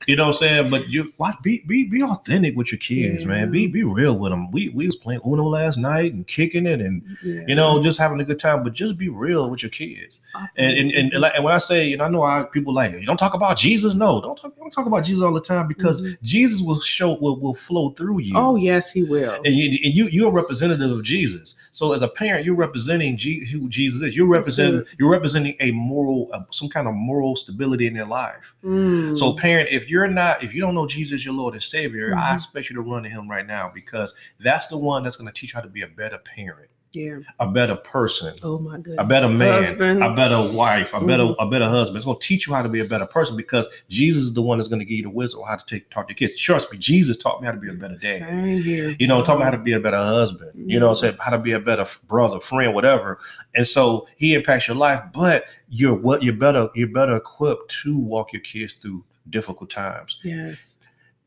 You 0.06 0.16
know 0.16 0.24
what 0.24 0.28
I'm 0.28 0.32
saying? 0.38 0.70
But 0.70 0.88
you 0.88 1.12
watch, 1.18 1.36
be 1.42 1.62
be 1.66 1.88
be 1.88 2.02
authentic 2.02 2.56
with 2.56 2.72
your 2.72 2.78
kids, 2.78 3.24
man. 3.24 3.50
Be 3.50 3.66
be 3.66 3.82
real 3.84 4.18
with 4.18 4.30
them. 4.32 4.50
We 4.50 4.68
we 4.70 4.86
was 4.86 4.96
playing 4.96 5.20
Uno 5.26 5.44
last 5.44 5.76
night 5.78 6.12
and 6.12 6.26
kicking 6.26 6.66
it 6.66 6.80
and 6.80 7.02
Yeah. 7.22 7.42
you 7.46 7.54
know 7.54 7.82
just 7.82 7.98
having 7.98 8.20
a 8.20 8.24
good 8.24 8.38
time. 8.38 8.64
But 8.64 8.72
just 8.72 8.98
be 8.98 9.08
real 9.08 9.48
with 9.50 9.62
your 9.62 9.70
kids. 9.70 10.20
And 10.56 10.76
and, 10.76 10.90
and, 10.90 11.12
and, 11.12 11.24
and 11.24 11.44
when 11.44 11.54
I 11.54 11.58
say, 11.58 11.86
you 11.86 11.96
know, 11.96 12.04
I 12.04 12.08
know 12.08 12.22
I, 12.22 12.42
people 12.44 12.74
like 12.74 12.92
you 12.92 13.06
don't 13.06 13.16
talk 13.16 13.34
about 13.34 13.56
Jesus. 13.58 13.94
No, 13.94 14.20
don't 14.20 14.36
talk. 14.36 14.56
Don't 14.56 14.72
talk 14.72 14.86
about 14.86 15.04
Jesus 15.04 15.22
all 15.22 15.32
the 15.32 15.40
time 15.40 15.68
because 15.68 16.00
Mhm. 16.02 16.16
Jesus 16.22 16.60
will 16.60 16.80
show 16.80 17.14
will 17.20 17.38
will 17.38 17.54
flow 17.54 17.90
through 17.90 18.20
you. 18.20 18.34
oh 18.36 18.56
yes, 18.56 18.90
he 18.92 19.02
will. 19.04 19.34
And 19.44 19.54
you, 19.54 19.78
and 19.84 19.94
you 19.94 20.06
you're 20.06 20.28
a 20.28 20.32
representative 20.32 20.90
of 20.90 21.02
Jesus. 21.04 21.54
So 21.74 21.94
as 21.94 22.02
a 22.02 22.08
parent, 22.08 22.44
you're 22.44 22.54
representing 22.54 23.16
G, 23.16 23.46
who 23.46 23.66
Jesus 23.68 24.02
is. 24.02 24.14
You're 24.14 24.26
representing 24.26 24.84
you're 24.98 25.10
representing 25.10 25.56
a 25.58 25.72
moral, 25.72 26.28
uh, 26.32 26.40
some 26.50 26.68
kind 26.68 26.86
of 26.86 26.92
moral 26.94 27.34
stability 27.34 27.86
in 27.86 27.94
their 27.94 28.04
life. 28.04 28.54
Mm. 28.62 29.16
So 29.16 29.32
parent, 29.32 29.70
if 29.70 29.88
you're 29.88 30.06
not, 30.06 30.44
if 30.44 30.52
you 30.54 30.60
don't 30.60 30.74
know 30.74 30.86
Jesus, 30.86 31.24
your 31.24 31.32
Lord 31.32 31.54
and 31.54 31.62
Savior, 31.62 32.14
I 32.14 32.32
Mhm. 32.32 32.34
expect 32.34 32.68
you 32.68 32.76
to 32.76 32.82
run 32.82 33.04
to 33.04 33.08
Him 33.08 33.26
right 33.28 33.46
now 33.46 33.70
because 33.74 34.14
that's 34.38 34.66
the 34.66 34.76
one 34.76 35.02
that's 35.02 35.16
going 35.16 35.32
to 35.32 35.32
teach 35.32 35.52
you 35.52 35.56
how 35.56 35.62
to 35.62 35.68
be 35.68 35.80
a 35.80 35.88
better 35.88 36.18
parent, 36.18 36.68
yeah. 36.92 37.18
a 37.40 37.46
better 37.48 37.76
person, 37.76 38.34
Oh 38.42 38.58
my 38.58 38.76
goodness. 38.76 38.96
a 38.98 39.04
better 39.04 39.28
man, 39.28 39.64
Husband. 39.64 40.02
a 40.02 40.14
better 40.14 40.50
wife, 40.54 40.92
a 40.94 41.00
better 41.04 41.22
Mhm. 41.24 41.36
a 41.38 41.48
better 41.50 41.68
husband. 41.68 41.96
It's 41.96 42.04
going 42.04 42.18
to 42.18 42.26
teach 42.26 42.46
you 42.46 42.54
how 42.54 42.62
to 42.62 42.68
be 42.68 42.80
a 42.80 42.84
better 42.84 43.06
person 43.06 43.36
because 43.36 43.66
Jesus 43.88 44.24
is 44.24 44.34
the 44.34 44.42
one 44.42 44.58
that's 44.58 44.68
going 44.68 44.80
to 44.80 44.84
give 44.84 44.96
you 44.98 45.02
the 45.04 45.10
wisdom 45.10 45.42
on 45.42 45.48
how 45.48 45.56
to 45.56 45.66
take 45.66 45.88
talk 45.90 46.08
to 46.08 46.12
your 46.12 46.16
kids. 46.28 46.38
Trust 46.40 46.70
me, 46.72 46.78
Jesus 46.78 47.16
taught 47.16 47.40
me 47.40 47.46
how 47.46 47.52
to 47.52 47.58
be 47.60 47.68
a 47.70 47.72
better 47.74 47.96
dad. 47.96 48.20
Same 48.28 48.62
here. 48.62 48.96
You 48.98 49.06
know, 49.06 49.22
taught 49.22 49.38
me 49.38 49.44
how 49.44 49.50
to 49.50 49.58
be 49.58 49.72
a 49.72 49.80
better 49.80 49.96
husband. 49.96 50.52
You 50.70 50.78
know, 50.80 50.90
Mm-hmm. 50.92 51.06
say 51.12 51.16
how 51.20 51.30
to 51.30 51.38
be 51.38 51.52
a 51.52 51.60
better 51.60 51.86
brother, 52.08 52.40
friend, 52.40 52.74
whatever. 52.74 53.18
And 53.54 53.66
so 53.66 54.06
he 54.16 54.34
impacts 54.34 54.68
your 54.68 54.76
life, 54.76 55.00
but 55.14 55.44
you're 55.68 55.94
what 55.94 56.22
you're 56.22 56.34
better 56.34 56.68
you're 56.74 56.88
better 56.88 57.16
equipped 57.16 57.70
to 57.82 57.96
walk 57.96 58.32
your 58.32 58.42
kids 58.42 58.74
through 58.74 59.04
difficult 59.30 59.70
times. 59.70 60.18
Yes. 60.22 60.76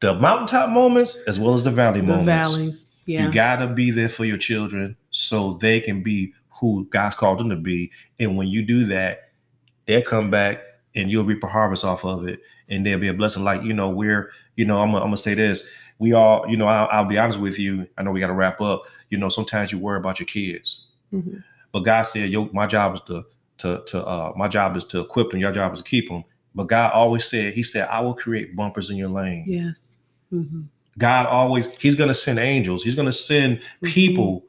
The 0.01 0.13
mountaintop 0.13 0.69
moments 0.69 1.17
as 1.27 1.39
well 1.39 1.53
as 1.53 1.63
the 1.63 1.71
valley 1.71 2.01
The 2.01 2.07
moments. 2.07 2.25
valleys. 2.27 2.87
Yeah. 3.07 3.25
You 3.27 3.31
gotta 3.31 3.67
be 3.67 3.91
there 3.91 4.09
for 4.09 4.25
your 4.25 4.37
children 4.37 4.97
so 5.15 5.53
they 5.61 5.79
can 5.79 6.03
be 6.03 6.33
who 6.49 6.85
God's 6.89 7.15
called 7.15 7.39
them 7.39 7.49
to 7.49 7.55
be. 7.55 7.89
And 8.19 8.35
when 8.35 8.49
you 8.49 8.61
do 8.61 8.83
that, 8.87 9.31
they'll 9.85 10.01
come 10.01 10.29
back 10.29 10.61
and 10.93 11.09
you'll 11.09 11.23
reap 11.23 11.41
a 11.41 11.47
harvest 11.47 11.85
off 11.85 12.03
of 12.03 12.27
it. 12.27 12.41
And 12.67 12.85
there'll 12.85 12.99
be 12.99 13.07
a 13.07 13.13
blessing. 13.13 13.43
Like, 13.45 13.63
you 13.63 13.73
know, 13.73 13.89
we're, 13.89 14.29
you 14.57 14.65
know, 14.65 14.77
I'm 14.77 14.91
gonna 14.91 15.15
say 15.15 15.33
this. 15.33 15.69
We 15.99 16.11
all, 16.11 16.45
you 16.49 16.57
know, 16.57 16.67
I'll, 16.67 16.89
I'll 16.91 17.05
be 17.05 17.17
honest 17.17 17.39
with 17.39 17.57
you. 17.57 17.87
I 17.97 18.03
know 18.03 18.11
we 18.11 18.19
got 18.19 18.27
to 18.27 18.33
wrap 18.33 18.59
up. 18.59 18.83
You 19.09 19.17
know, 19.17 19.29
sometimes 19.29 19.71
you 19.71 19.79
worry 19.79 19.97
about 19.97 20.19
your 20.19 20.27
kids, 20.27 20.87
Mhm. 21.13 21.41
but 21.71 21.79
God 21.81 22.03
said, 22.03 22.29
"Yo, 22.29 22.49
my 22.51 22.67
job 22.67 22.95
is 22.95 23.01
to, 23.07 23.23
to, 23.59 23.83
to, 23.87 24.05
uh, 24.05 24.33
my 24.35 24.49
job 24.49 24.75
is 24.75 24.83
to 24.85 24.99
equip 24.99 25.31
them. 25.31 25.39
Your 25.39 25.53
job 25.53 25.71
is 25.73 25.79
to 25.79 25.85
keep 25.89 26.09
them." 26.09 26.25
But 26.53 26.67
God 26.67 26.91
always 26.91 27.23
said, 27.23 27.53
He 27.53 27.63
said, 27.63 27.87
"I 27.87 28.01
will 28.01 28.13
create 28.15 28.53
bumpers 28.57 28.89
in 28.89 28.97
your 28.97 29.07
lane." 29.09 29.45
Yes. 29.47 29.99
hmm 30.29 30.63
God 30.97 31.25
always, 31.27 31.67
He's 31.79 31.95
going 31.95 32.07
to 32.09 32.13
send 32.13 32.39
angels. 32.39 32.83
He's 32.83 32.95
going 32.95 33.05
to 33.05 33.13
send 33.13 33.59
Mm-hmm. 33.59 33.85
people, 33.87 34.43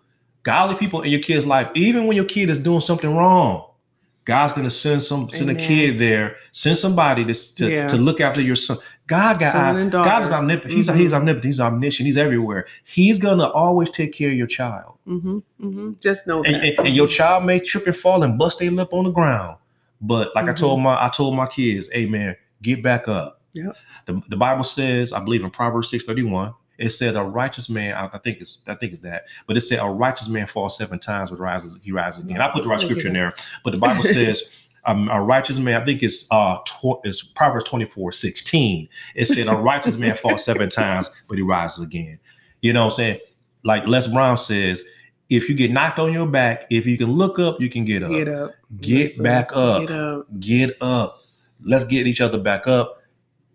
godly 0.47 0.77
people 0.77 1.03
in 1.03 1.11
your 1.11 1.21
kid's 1.21 1.45
life, 1.45 1.69
even 1.75 2.07
when 2.07 2.17
your 2.17 2.25
kid 2.25 2.49
is 2.49 2.57
doing 2.59 2.81
something 2.81 3.13
wrong. 3.15 3.65
God's 4.25 4.53
going 4.53 4.65
to 4.67 4.71
send 4.75 5.03
some, 5.03 5.29
send 5.31 5.51
a 5.51 5.55
kid 5.55 5.99
there, 6.01 6.37
send 6.53 6.77
somebody 6.79 7.25
to, 7.25 7.55
to, 7.57 7.71
Yeah. 7.71 7.87
to 7.89 7.97
look 7.97 8.21
after 8.21 8.41
your 8.41 8.57
son. 8.57 8.79
God, 9.07 9.39
got, 9.39 9.53
Son 9.53 9.89
God 9.91 10.23
is 10.23 10.33
omnipotent. 10.33 10.73
He's, 10.75 10.89
Mhm. 10.89 10.97
he's 10.99 11.15
omnipotent. 11.15 11.45
He's 11.45 11.61
omniscient. 11.61 12.07
He's 12.07 12.17
everywhere. 12.17 12.67
He's 12.85 13.19
going 13.19 13.39
to 13.39 13.49
always 13.51 13.89
take 13.91 14.13
care 14.13 14.31
of 14.31 14.37
your 14.37 14.49
child. 14.49 14.95
Mm-hmm. 15.07 15.39
Mm-hmm. 15.63 15.91
Just 16.01 16.27
know 16.27 16.43
And, 16.43 16.55
that. 16.57 16.65
and, 16.65 16.87
and 16.89 16.97
your 16.97 17.07
child 17.07 17.45
may 17.45 17.61
trip 17.61 17.87
and 17.87 17.97
fall 17.97 18.23
and 18.25 18.37
bust 18.39 18.59
their 18.59 18.71
lip 18.73 18.93
on 18.93 19.05
the 19.05 19.13
ground. 19.13 19.57
But 20.01 20.35
like 20.35 20.47
I 20.49 20.53
Mhm. 20.53 20.57
told 20.57 20.81
my 20.81 20.97
I 21.05 21.09
told 21.09 21.37
my 21.37 21.47
kids, 21.47 21.89
hey 21.93 22.07
man, 22.07 22.35
get 22.63 22.83
back 22.83 23.07
up. 23.09 23.41
Yep. 23.55 23.77
The, 24.07 24.23
the 24.29 24.37
Bible 24.37 24.65
says, 24.65 25.13
I 25.13 25.21
believe 25.21 25.45
in 25.45 25.51
Proverbs 25.51 25.89
631, 25.91 26.53
it 26.79 26.91
said 26.91 27.17
a 27.17 27.23
righteous 27.23 27.69
man, 27.69 27.95
I, 27.95 28.19
think 28.19 28.39
it's 28.41 28.59
I 28.67 28.75
think 28.75 28.93
it's 28.93 29.03
that, 29.03 29.27
but 29.47 29.57
it 29.57 29.62
said 29.62 29.79
a 29.81 29.89
righteous 29.89 30.29
man 30.29 30.47
falls 30.47 30.77
seven 30.77 30.99
times 30.99 31.31
but 31.31 31.39
rises, 31.39 31.79
he 31.83 31.93
rises 31.93 32.25
again. 32.25 32.41
I 32.41 32.51
put 32.51 32.62
the 32.62 32.69
right 32.69 32.81
scripture 32.81 33.09
in 33.09 33.15
there, 33.15 33.35
but 33.65 33.71
the 33.71 33.79
Bible 33.79 34.03
says 34.03 34.43
um, 34.85 35.09
a 35.11 35.21
righteous 35.21 35.59
man, 35.59 35.81
I 35.81 35.85
think 35.85 36.03
it's 36.03 36.27
uh 36.31 36.59
tw- 36.59 37.01
it's 37.05 37.23
Proverbs 37.23 37.69
24, 37.69 38.12
16. 38.12 38.89
It 39.15 39.27
said 39.27 39.49
a 39.49 39.55
righteous 39.57 39.97
man 39.97 40.15
falls 40.15 40.45
seven 40.45 40.69
times, 40.71 41.11
but 41.29 41.37
he 41.37 41.43
rises 41.43 41.85
again. 41.85 42.19
You 42.61 42.73
know 42.73 42.85
what 42.85 42.93
I'm 42.93 42.97
saying? 42.97 43.21
Like 43.65 43.87
Les 43.87 44.07
Brown 44.07 44.37
says, 44.37 44.83
if 45.29 45.49
you 45.49 45.57
get 45.57 45.73
knocked 45.73 45.99
on 45.99 46.12
your 46.12 46.27
back, 46.27 46.67
if 46.71 46.87
you 46.87 46.97
can 46.97 47.12
look 47.12 47.39
up, 47.39 47.61
you 47.61 47.69
can 47.69 47.85
get 47.85 48.03
up. 48.03 48.11
Get 48.11 48.29
up. 48.29 48.55
Get 48.81 49.09
Listen, 49.09 49.25
back 49.25 49.51
up. 49.57 49.81
Get 49.81 49.91
up. 49.91 50.27
Get 50.39 50.83
up. 50.83 51.23
Let's 51.65 51.85
get 51.85 52.07
each 52.07 52.21
other 52.21 52.39
back 52.39 52.69
up 52.69 53.03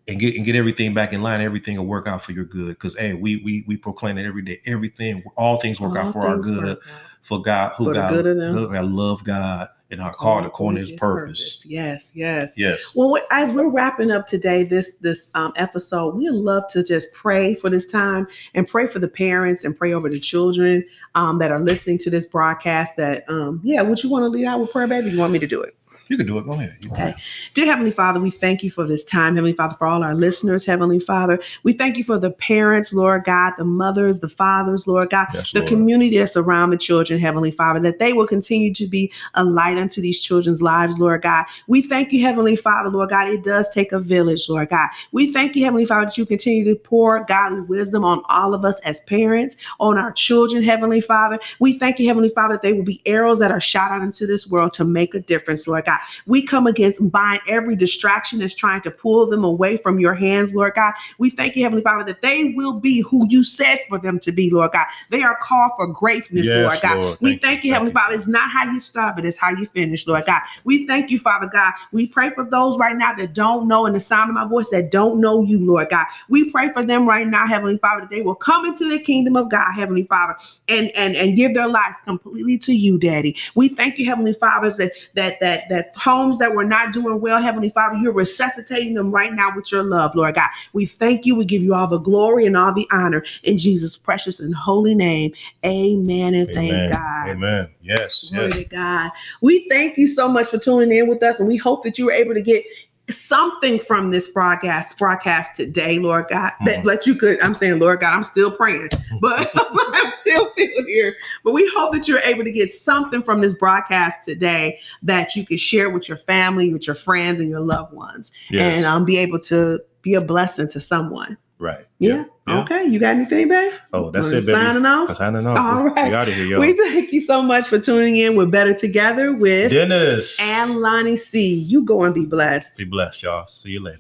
and 0.08 0.20
get 0.20 0.36
and 0.36 0.46
get 0.46 0.56
everything 0.56 0.94
back 0.94 1.14
in 1.14 1.22
line. 1.22 1.42
Everything 1.42 1.78
will 1.78 1.86
work 1.86 2.08
out 2.08 2.24
for 2.24 2.32
your 2.32 2.46
good. 2.46 2.70
Because 2.70 2.96
hey, 2.96 3.14
we 3.14 3.38
we 3.38 3.64
we 3.68 3.78
proclaim 3.78 4.18
it 4.18 4.26
every 4.26 4.42
day. 4.42 4.62
Everything, 4.66 5.24
all 5.36 5.60
things 5.60 5.80
work 5.80 5.98
All 5.98 6.08
out 6.08 6.14
for 6.14 6.22
our 6.22 6.38
good. 6.38 6.78
For 7.24 7.40
God, 7.40 7.74
who 7.78 7.86
For 7.86 7.94
God, 7.94 8.10
good 8.10 8.26
who 8.26 8.68
God 8.68 8.86
love 8.86 9.24
God 9.24 9.70
and 9.92 10.02
our 10.02 10.14
called 10.14 10.46
according 10.46 10.82
to 10.82 10.90
His 10.90 11.00
purpose. 11.00 11.64
Yes, 11.68 12.12
yes. 12.16 12.54
Yes. 12.56 12.94
Well, 12.96 13.22
as 13.30 13.54
we're 13.54 13.70
wrapping 13.70 14.10
up 14.10 14.26
today, 14.26 14.64
this 14.64 14.96
this 14.96 15.30
um, 15.36 15.54
episode, 15.56 16.16
we'd 16.16 16.32
love 16.32 16.64
to 16.70 16.84
just 16.84 17.14
pray 17.14 17.56
for 17.56 17.70
this 17.70 17.86
time 17.86 18.28
and 18.54 18.68
pray 18.68 18.88
for 18.88 19.00
the 19.00 19.08
parents 19.08 19.64
and 19.64 19.78
pray 19.78 19.94
over 19.94 20.10
the 20.10 20.20
children 20.20 20.84
um, 21.16 21.40
that 21.40 21.52
are 21.52 21.60
listening 21.60 21.98
to 22.00 22.10
this 22.10 22.26
broadcast. 22.26 22.96
That 22.98 23.30
um, 23.30 23.62
yeah, 23.64 23.82
would 23.82 24.02
you 24.04 24.10
want 24.10 24.24
to 24.24 24.30
lead 24.30 24.46
out 24.46 24.62
with 24.62 24.72
prayer, 24.72 24.88
baby? 24.88 25.12
You 25.12 25.20
want 25.20 25.34
me 25.34 25.40
to 25.40 25.48
do 25.48 25.62
it? 25.62 25.76
You 26.12 26.17
can 26.17 26.28
do 26.28 26.38
it. 26.39 26.45
Go 26.45 26.52
ahead. 26.52 26.76
Okay. 26.91 27.15
Dear 27.54 27.67
Heavenly 27.67 27.91
Father, 27.91 28.19
we 28.19 28.32
thank 28.32 28.63
you 28.63 28.69
for 28.69 28.86
this 28.86 29.02
time, 29.02 29.36
Heavenly 29.36 29.54
Father, 29.54 29.78
for 29.80 29.88
all 29.88 30.04
our 30.04 30.13
listeners, 30.13 30.65
Heavenly 30.65 31.00
Father. 31.00 31.39
We 31.63 31.71
thank 31.71 31.95
you 31.95 32.04
for 32.04 32.19
the 32.19 32.32
parents, 32.32 32.93
Lord 32.93 33.24
God, 33.24 33.54
the 33.58 33.63
mothers, 33.63 34.19
the 34.19 34.28
fathers, 34.28 34.88
Lord 34.88 35.10
God, 35.10 35.28
Yes, 35.34 35.54
the 35.54 35.60
Lord. 35.60 35.69
community 35.69 36.17
that's 36.17 36.36
around 36.36 36.71
the 36.71 36.78
children, 36.78 37.17
Heavenly 37.17 37.52
Father, 37.52 37.80
that 37.80 38.00
they 38.00 38.12
will 38.12 38.28
continue 38.28 38.74
to 38.74 38.88
be 38.88 39.10
a 39.36 39.45
light 39.45 39.78
unto 39.78 40.02
these 40.02 40.19
children's 40.19 40.62
lives, 40.62 41.00
Lord 41.00 41.21
God. 41.21 41.45
We 41.67 41.82
thank 41.82 42.12
you, 42.12 42.19
Heavenly 42.26 42.58
Father, 42.58 42.89
Lord 42.89 43.10
God. 43.10 43.30
It 43.30 43.45
does 43.45 43.69
take 43.69 43.93
a 43.93 44.00
village, 44.00 44.50
Lord 44.50 44.67
God. 44.67 44.89
We 45.13 45.32
thank 45.32 45.56
you, 45.56 45.63
Heavenly 45.63 45.86
Father, 45.86 46.08
that 46.08 46.17
you 46.17 46.26
continue 46.26 46.65
to 46.65 46.76
pour 46.76 47.24
godly 47.24 47.62
wisdom 47.62 48.04
on 48.04 48.21
all 48.28 48.54
of 48.54 48.65
us 48.65 48.82
as 48.82 49.00
parents, 49.00 49.56
on 49.80 49.97
our 49.97 50.12
children, 50.12 50.62
Heavenly 50.62 51.00
Father. 51.00 51.39
We 51.60 51.80
thank 51.80 52.00
you, 52.00 52.08
Heavenly 52.08 52.30
Father, 52.36 52.56
that 52.56 52.63
they 52.63 52.74
will 52.74 52.84
be 52.84 53.02
arrows 53.06 53.39
that 53.39 53.52
are 53.52 53.62
shot 53.62 53.91
out 53.91 54.02
into 54.02 54.28
this 54.28 54.45
world 54.45 54.74
to 54.74 54.84
make 54.84 55.15
a 55.15 55.21
difference, 55.21 55.67
Lord 55.67 55.86
God. 55.86 56.01
We 56.26 56.42
come 56.42 56.68
against 56.68 57.12
bind 57.12 57.42
every 57.48 57.76
distraction 57.76 58.40
that's 58.40 58.56
trying 58.56 58.82
to 58.82 58.92
pull 58.92 59.28
them 59.28 59.44
away 59.44 59.78
from 59.78 60.00
your 60.00 60.14
hands, 60.14 60.56
Lord 60.56 60.74
God. 60.76 60.94
We 61.18 61.30
thank 61.30 61.56
you, 61.56 61.64
Heavenly 61.64 61.84
Father, 61.84 62.04
that 62.06 62.22
they 62.22 62.54
will 62.56 62.74
be 62.74 63.02
who 63.02 63.28
you 63.30 63.44
said 63.44 63.82
for 63.90 64.00
them 64.00 64.20
to 64.20 64.32
be, 64.32 64.50
Lord 64.50 64.72
God. 64.72 64.86
They 65.10 65.24
are 65.24 65.38
called 65.42 65.72
for 65.76 65.88
greatness, 65.88 66.46
Yes, 66.48 66.56
Lord 66.56 66.82
God. 66.82 67.04
Lord. 67.04 67.18
We 67.22 67.30
Thank 67.32 67.42
thank 67.42 67.64
you, 67.64 67.70
you, 67.70 67.74
Heavenly. 67.74 67.94
Father. 67.94 68.16
It's 68.16 68.28
not 68.28 68.50
how 68.50 68.72
you 68.72 68.80
start, 68.80 69.16
but 69.16 69.26
it's 69.26 69.38
how 69.38 69.50
you 69.52 69.66
finish, 69.68 70.08
Lord 70.08 70.26
God. 70.26 70.42
We 70.64 70.88
thank 70.88 71.12
you, 71.12 71.20
Father 71.20 71.50
God. 71.52 71.74
We 71.92 72.08
pray 72.08 72.32
for 72.32 72.44
those 72.44 72.78
right 72.78 72.96
now 72.96 73.14
that 73.16 73.34
don't 73.34 73.68
know, 73.68 73.86
in 73.86 73.94
the 73.94 74.00
sound 74.00 74.30
of 74.30 74.36
my 74.36 74.48
voice, 74.48 74.70
that 74.70 74.92
don't 74.92 75.20
know 75.20 75.44
you, 75.44 75.64
Lord 75.66 75.90
God. 75.90 76.06
We 76.30 76.52
pray 76.52 76.72
for 76.72 76.84
them 76.84 77.08
right 77.08 77.28
now, 77.28 77.48
Heavenly 77.48 77.78
Father, 77.78 78.02
that 78.02 78.10
they 78.10 78.22
will 78.22 78.36
come 78.36 78.66
into 78.66 78.90
the 78.90 79.00
kingdom 79.00 79.36
of 79.36 79.50
God, 79.50 79.74
Heavenly 79.74 80.04
Father, 80.04 80.36
and 80.68 80.92
and 80.96 81.16
and 81.16 81.36
give 81.36 81.54
their 81.54 81.68
lives 81.68 82.00
completely 82.02 82.58
to 82.60 82.74
you, 82.74 82.98
Daddy. 82.98 83.36
We 83.56 83.70
thank 83.70 83.98
you, 83.98 84.06
Heavenly 84.06 84.34
Father, 84.34 84.72
that 84.72 84.92
that 85.16 85.40
that 85.40 85.70
that 85.70 85.91
homes 85.96 86.40
that 86.40 86.54
were 86.54 86.66
not 86.66 86.94
doing 86.94 87.22
well, 87.22 87.42
Heavenly 87.42 87.70
Father, 87.70 87.98
you're 87.98 88.14
resuscitating 88.14 88.94
them 88.94 89.12
right 89.12 89.34
now 89.34 89.56
with 89.56 89.72
your 89.72 89.84
love, 89.84 90.16
Lord 90.16 90.36
God. 90.36 90.50
We 90.74 90.86
thank 90.86 91.26
you. 91.26 91.36
We 91.36 91.46
give 91.46 91.62
you 91.62 91.74
all 91.74 91.88
the 91.88 92.00
glory 92.00 92.46
and 92.46 92.58
all 92.58 92.74
the 92.74 92.88
honor 92.92 93.24
in 93.44 93.58
Jesus' 93.58 93.96
precious 93.98 94.40
and 94.40 94.54
holy 94.56 94.96
name. 94.96 95.34
Amen 95.66 96.34
and 96.34 96.48
thank 96.48 96.72
Amen. 96.72 96.90
God. 96.90 97.30
Amen. 97.30 97.70
Yes. 97.82 98.30
Glory 98.30 98.48
Yes. 98.48 98.56
to 98.56 98.64
God. 98.66 99.12
We 99.42 99.68
thank 99.70 99.98
you 99.98 100.08
so 100.08 100.28
much 100.28 100.48
for 100.48 100.58
tuning 100.58 100.92
in 100.92 101.08
with 101.08 101.24
us, 101.24 101.40
and 101.40 101.48
we 101.48 101.58
hope 101.58 101.84
that 101.84 101.98
you 101.98 102.06
were 102.06 102.12
able 102.12 102.34
to 102.34 102.42
get 102.42 102.66
something 103.12 103.80
from 103.80 104.12
this 104.12 104.28
broadcast 104.28 104.97
broadcast 104.97 105.56
today, 105.56 106.00
Lord 106.00 106.26
God. 106.30 106.52
That, 106.65 106.80
Mhm. 106.80 106.86
that 106.86 107.06
you 107.08 107.15
could. 107.15 107.41
I'm 107.41 107.54
saying, 107.54 107.80
Lord 107.80 108.00
God, 108.02 108.13
I'm 108.15 108.24
still 108.24 108.52
praying, 108.52 108.89
but 109.21 109.52
I'm 109.93 110.12
still 110.12 110.50
feeling 110.52 110.86
here. 110.88 111.15
But 111.43 111.54
we 111.54 111.69
hope 111.76 111.93
that 111.93 112.08
you're 112.08 112.19
able 112.19 112.43
to 112.43 112.52
get 112.52 112.71
something 112.71 113.21
from 113.24 113.41
this 113.41 113.56
broadcast 113.56 114.26
today 114.26 114.80
that 115.04 115.36
you 115.36 115.45
could 115.45 115.60
share 115.60 115.89
with 115.89 116.08
your 116.08 116.17
family, 116.17 116.71
with 116.74 116.88
your 116.88 116.95
friends, 116.95 117.39
and 117.41 117.50
your 117.50 117.62
loved 117.62 117.93
ones, 117.93 118.32
Yes. 118.50 118.78
and 118.78 118.86
um, 118.86 119.06
be 119.06 119.17
able 119.17 119.39
to 119.39 119.80
be 120.02 120.13
a 120.15 120.21
blessing 120.21 120.67
to 120.69 120.80
someone. 120.80 121.38
Right. 121.62 121.86
Yeah. 122.00 122.24
Okay. 122.50 122.86
You 122.86 122.97
got 122.97 123.17
anything, 123.17 123.47
babe? 123.47 123.71
Oh, 123.93 124.10
that's 124.10 124.30
Wanna 124.30 124.38
it, 124.39 124.45
baby. 124.47 124.52
Signing 124.60 124.86
off. 124.88 125.10
I'm 125.12 125.15
signing 125.15 125.45
off. 125.45 125.58
All 125.60 125.84
We- 125.84 126.13
out 126.15 126.28
of 126.28 126.34
here, 126.34 126.45
y'all. 126.45 126.60
We 126.60 126.74
thank 126.74 127.13
you 127.13 127.21
so 127.21 127.43
much 127.43 127.67
for 127.67 127.78
tuning 127.78 128.17
in. 128.17 128.36
We're 128.36 128.47
better 128.47 128.74
together 128.74 129.32
with 129.32 129.69
Dennis. 129.69 130.39
and 130.41 130.78
Lonnie 130.78 131.17
C. 131.17 131.54
You 131.54 131.84
go 131.84 132.02
and 132.04 132.15
be 132.15 132.26
blessed. 132.26 132.80
Be 132.80 132.86
blessed, 132.86 133.21
y'all. 133.21 133.45
See 133.45 133.69
you 133.69 133.80
later. 133.80 134.00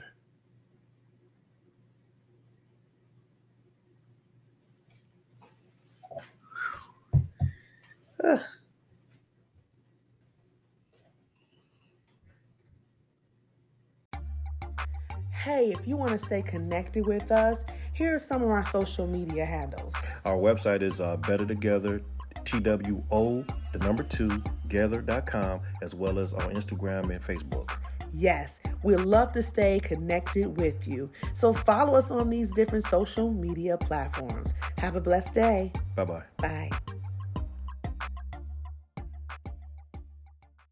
Hey, 15.43 15.73
if 15.75 15.87
you 15.87 15.97
want 15.97 16.11
to 16.11 16.19
stay 16.19 16.43
connected 16.43 17.07
with 17.07 17.31
us, 17.31 17.65
here 17.93 18.13
are 18.13 18.19
some 18.19 18.43
of 18.43 18.49
our 18.49 18.61
social 18.61 19.07
media 19.07 19.43
handles. 19.43 19.95
Our 20.23 20.37
website 20.37 20.83
is 20.83 21.01
uh, 21.01 21.17
Better 21.17 21.47
Together, 21.47 22.03
TWO, 22.45 23.43
the 23.73 23.79
number 23.79 24.03
two, 24.03 24.43
together.com, 24.61 25.61
as 25.81 25.95
well 25.95 26.19
as 26.19 26.33
on 26.33 26.53
Instagram 26.53 27.09
and 27.09 27.23
Facebook. 27.23 27.71
Yes, 28.13 28.59
we'd 28.83 28.97
love 28.97 29.31
to 29.31 29.41
stay 29.41 29.79
connected 29.79 30.59
with 30.59 30.87
you. 30.87 31.09
So 31.33 31.53
follow 31.53 31.95
us 31.95 32.11
on 32.11 32.29
these 32.29 32.53
different 32.53 32.83
social 32.83 33.33
media 33.33 33.79
platforms. 33.79 34.53
Have 34.77 34.95
a 34.95 35.01
blessed 35.01 35.33
day. 35.33 35.71
Bye 35.95 36.05
bye. 36.05 36.23
Bye. 36.37 36.69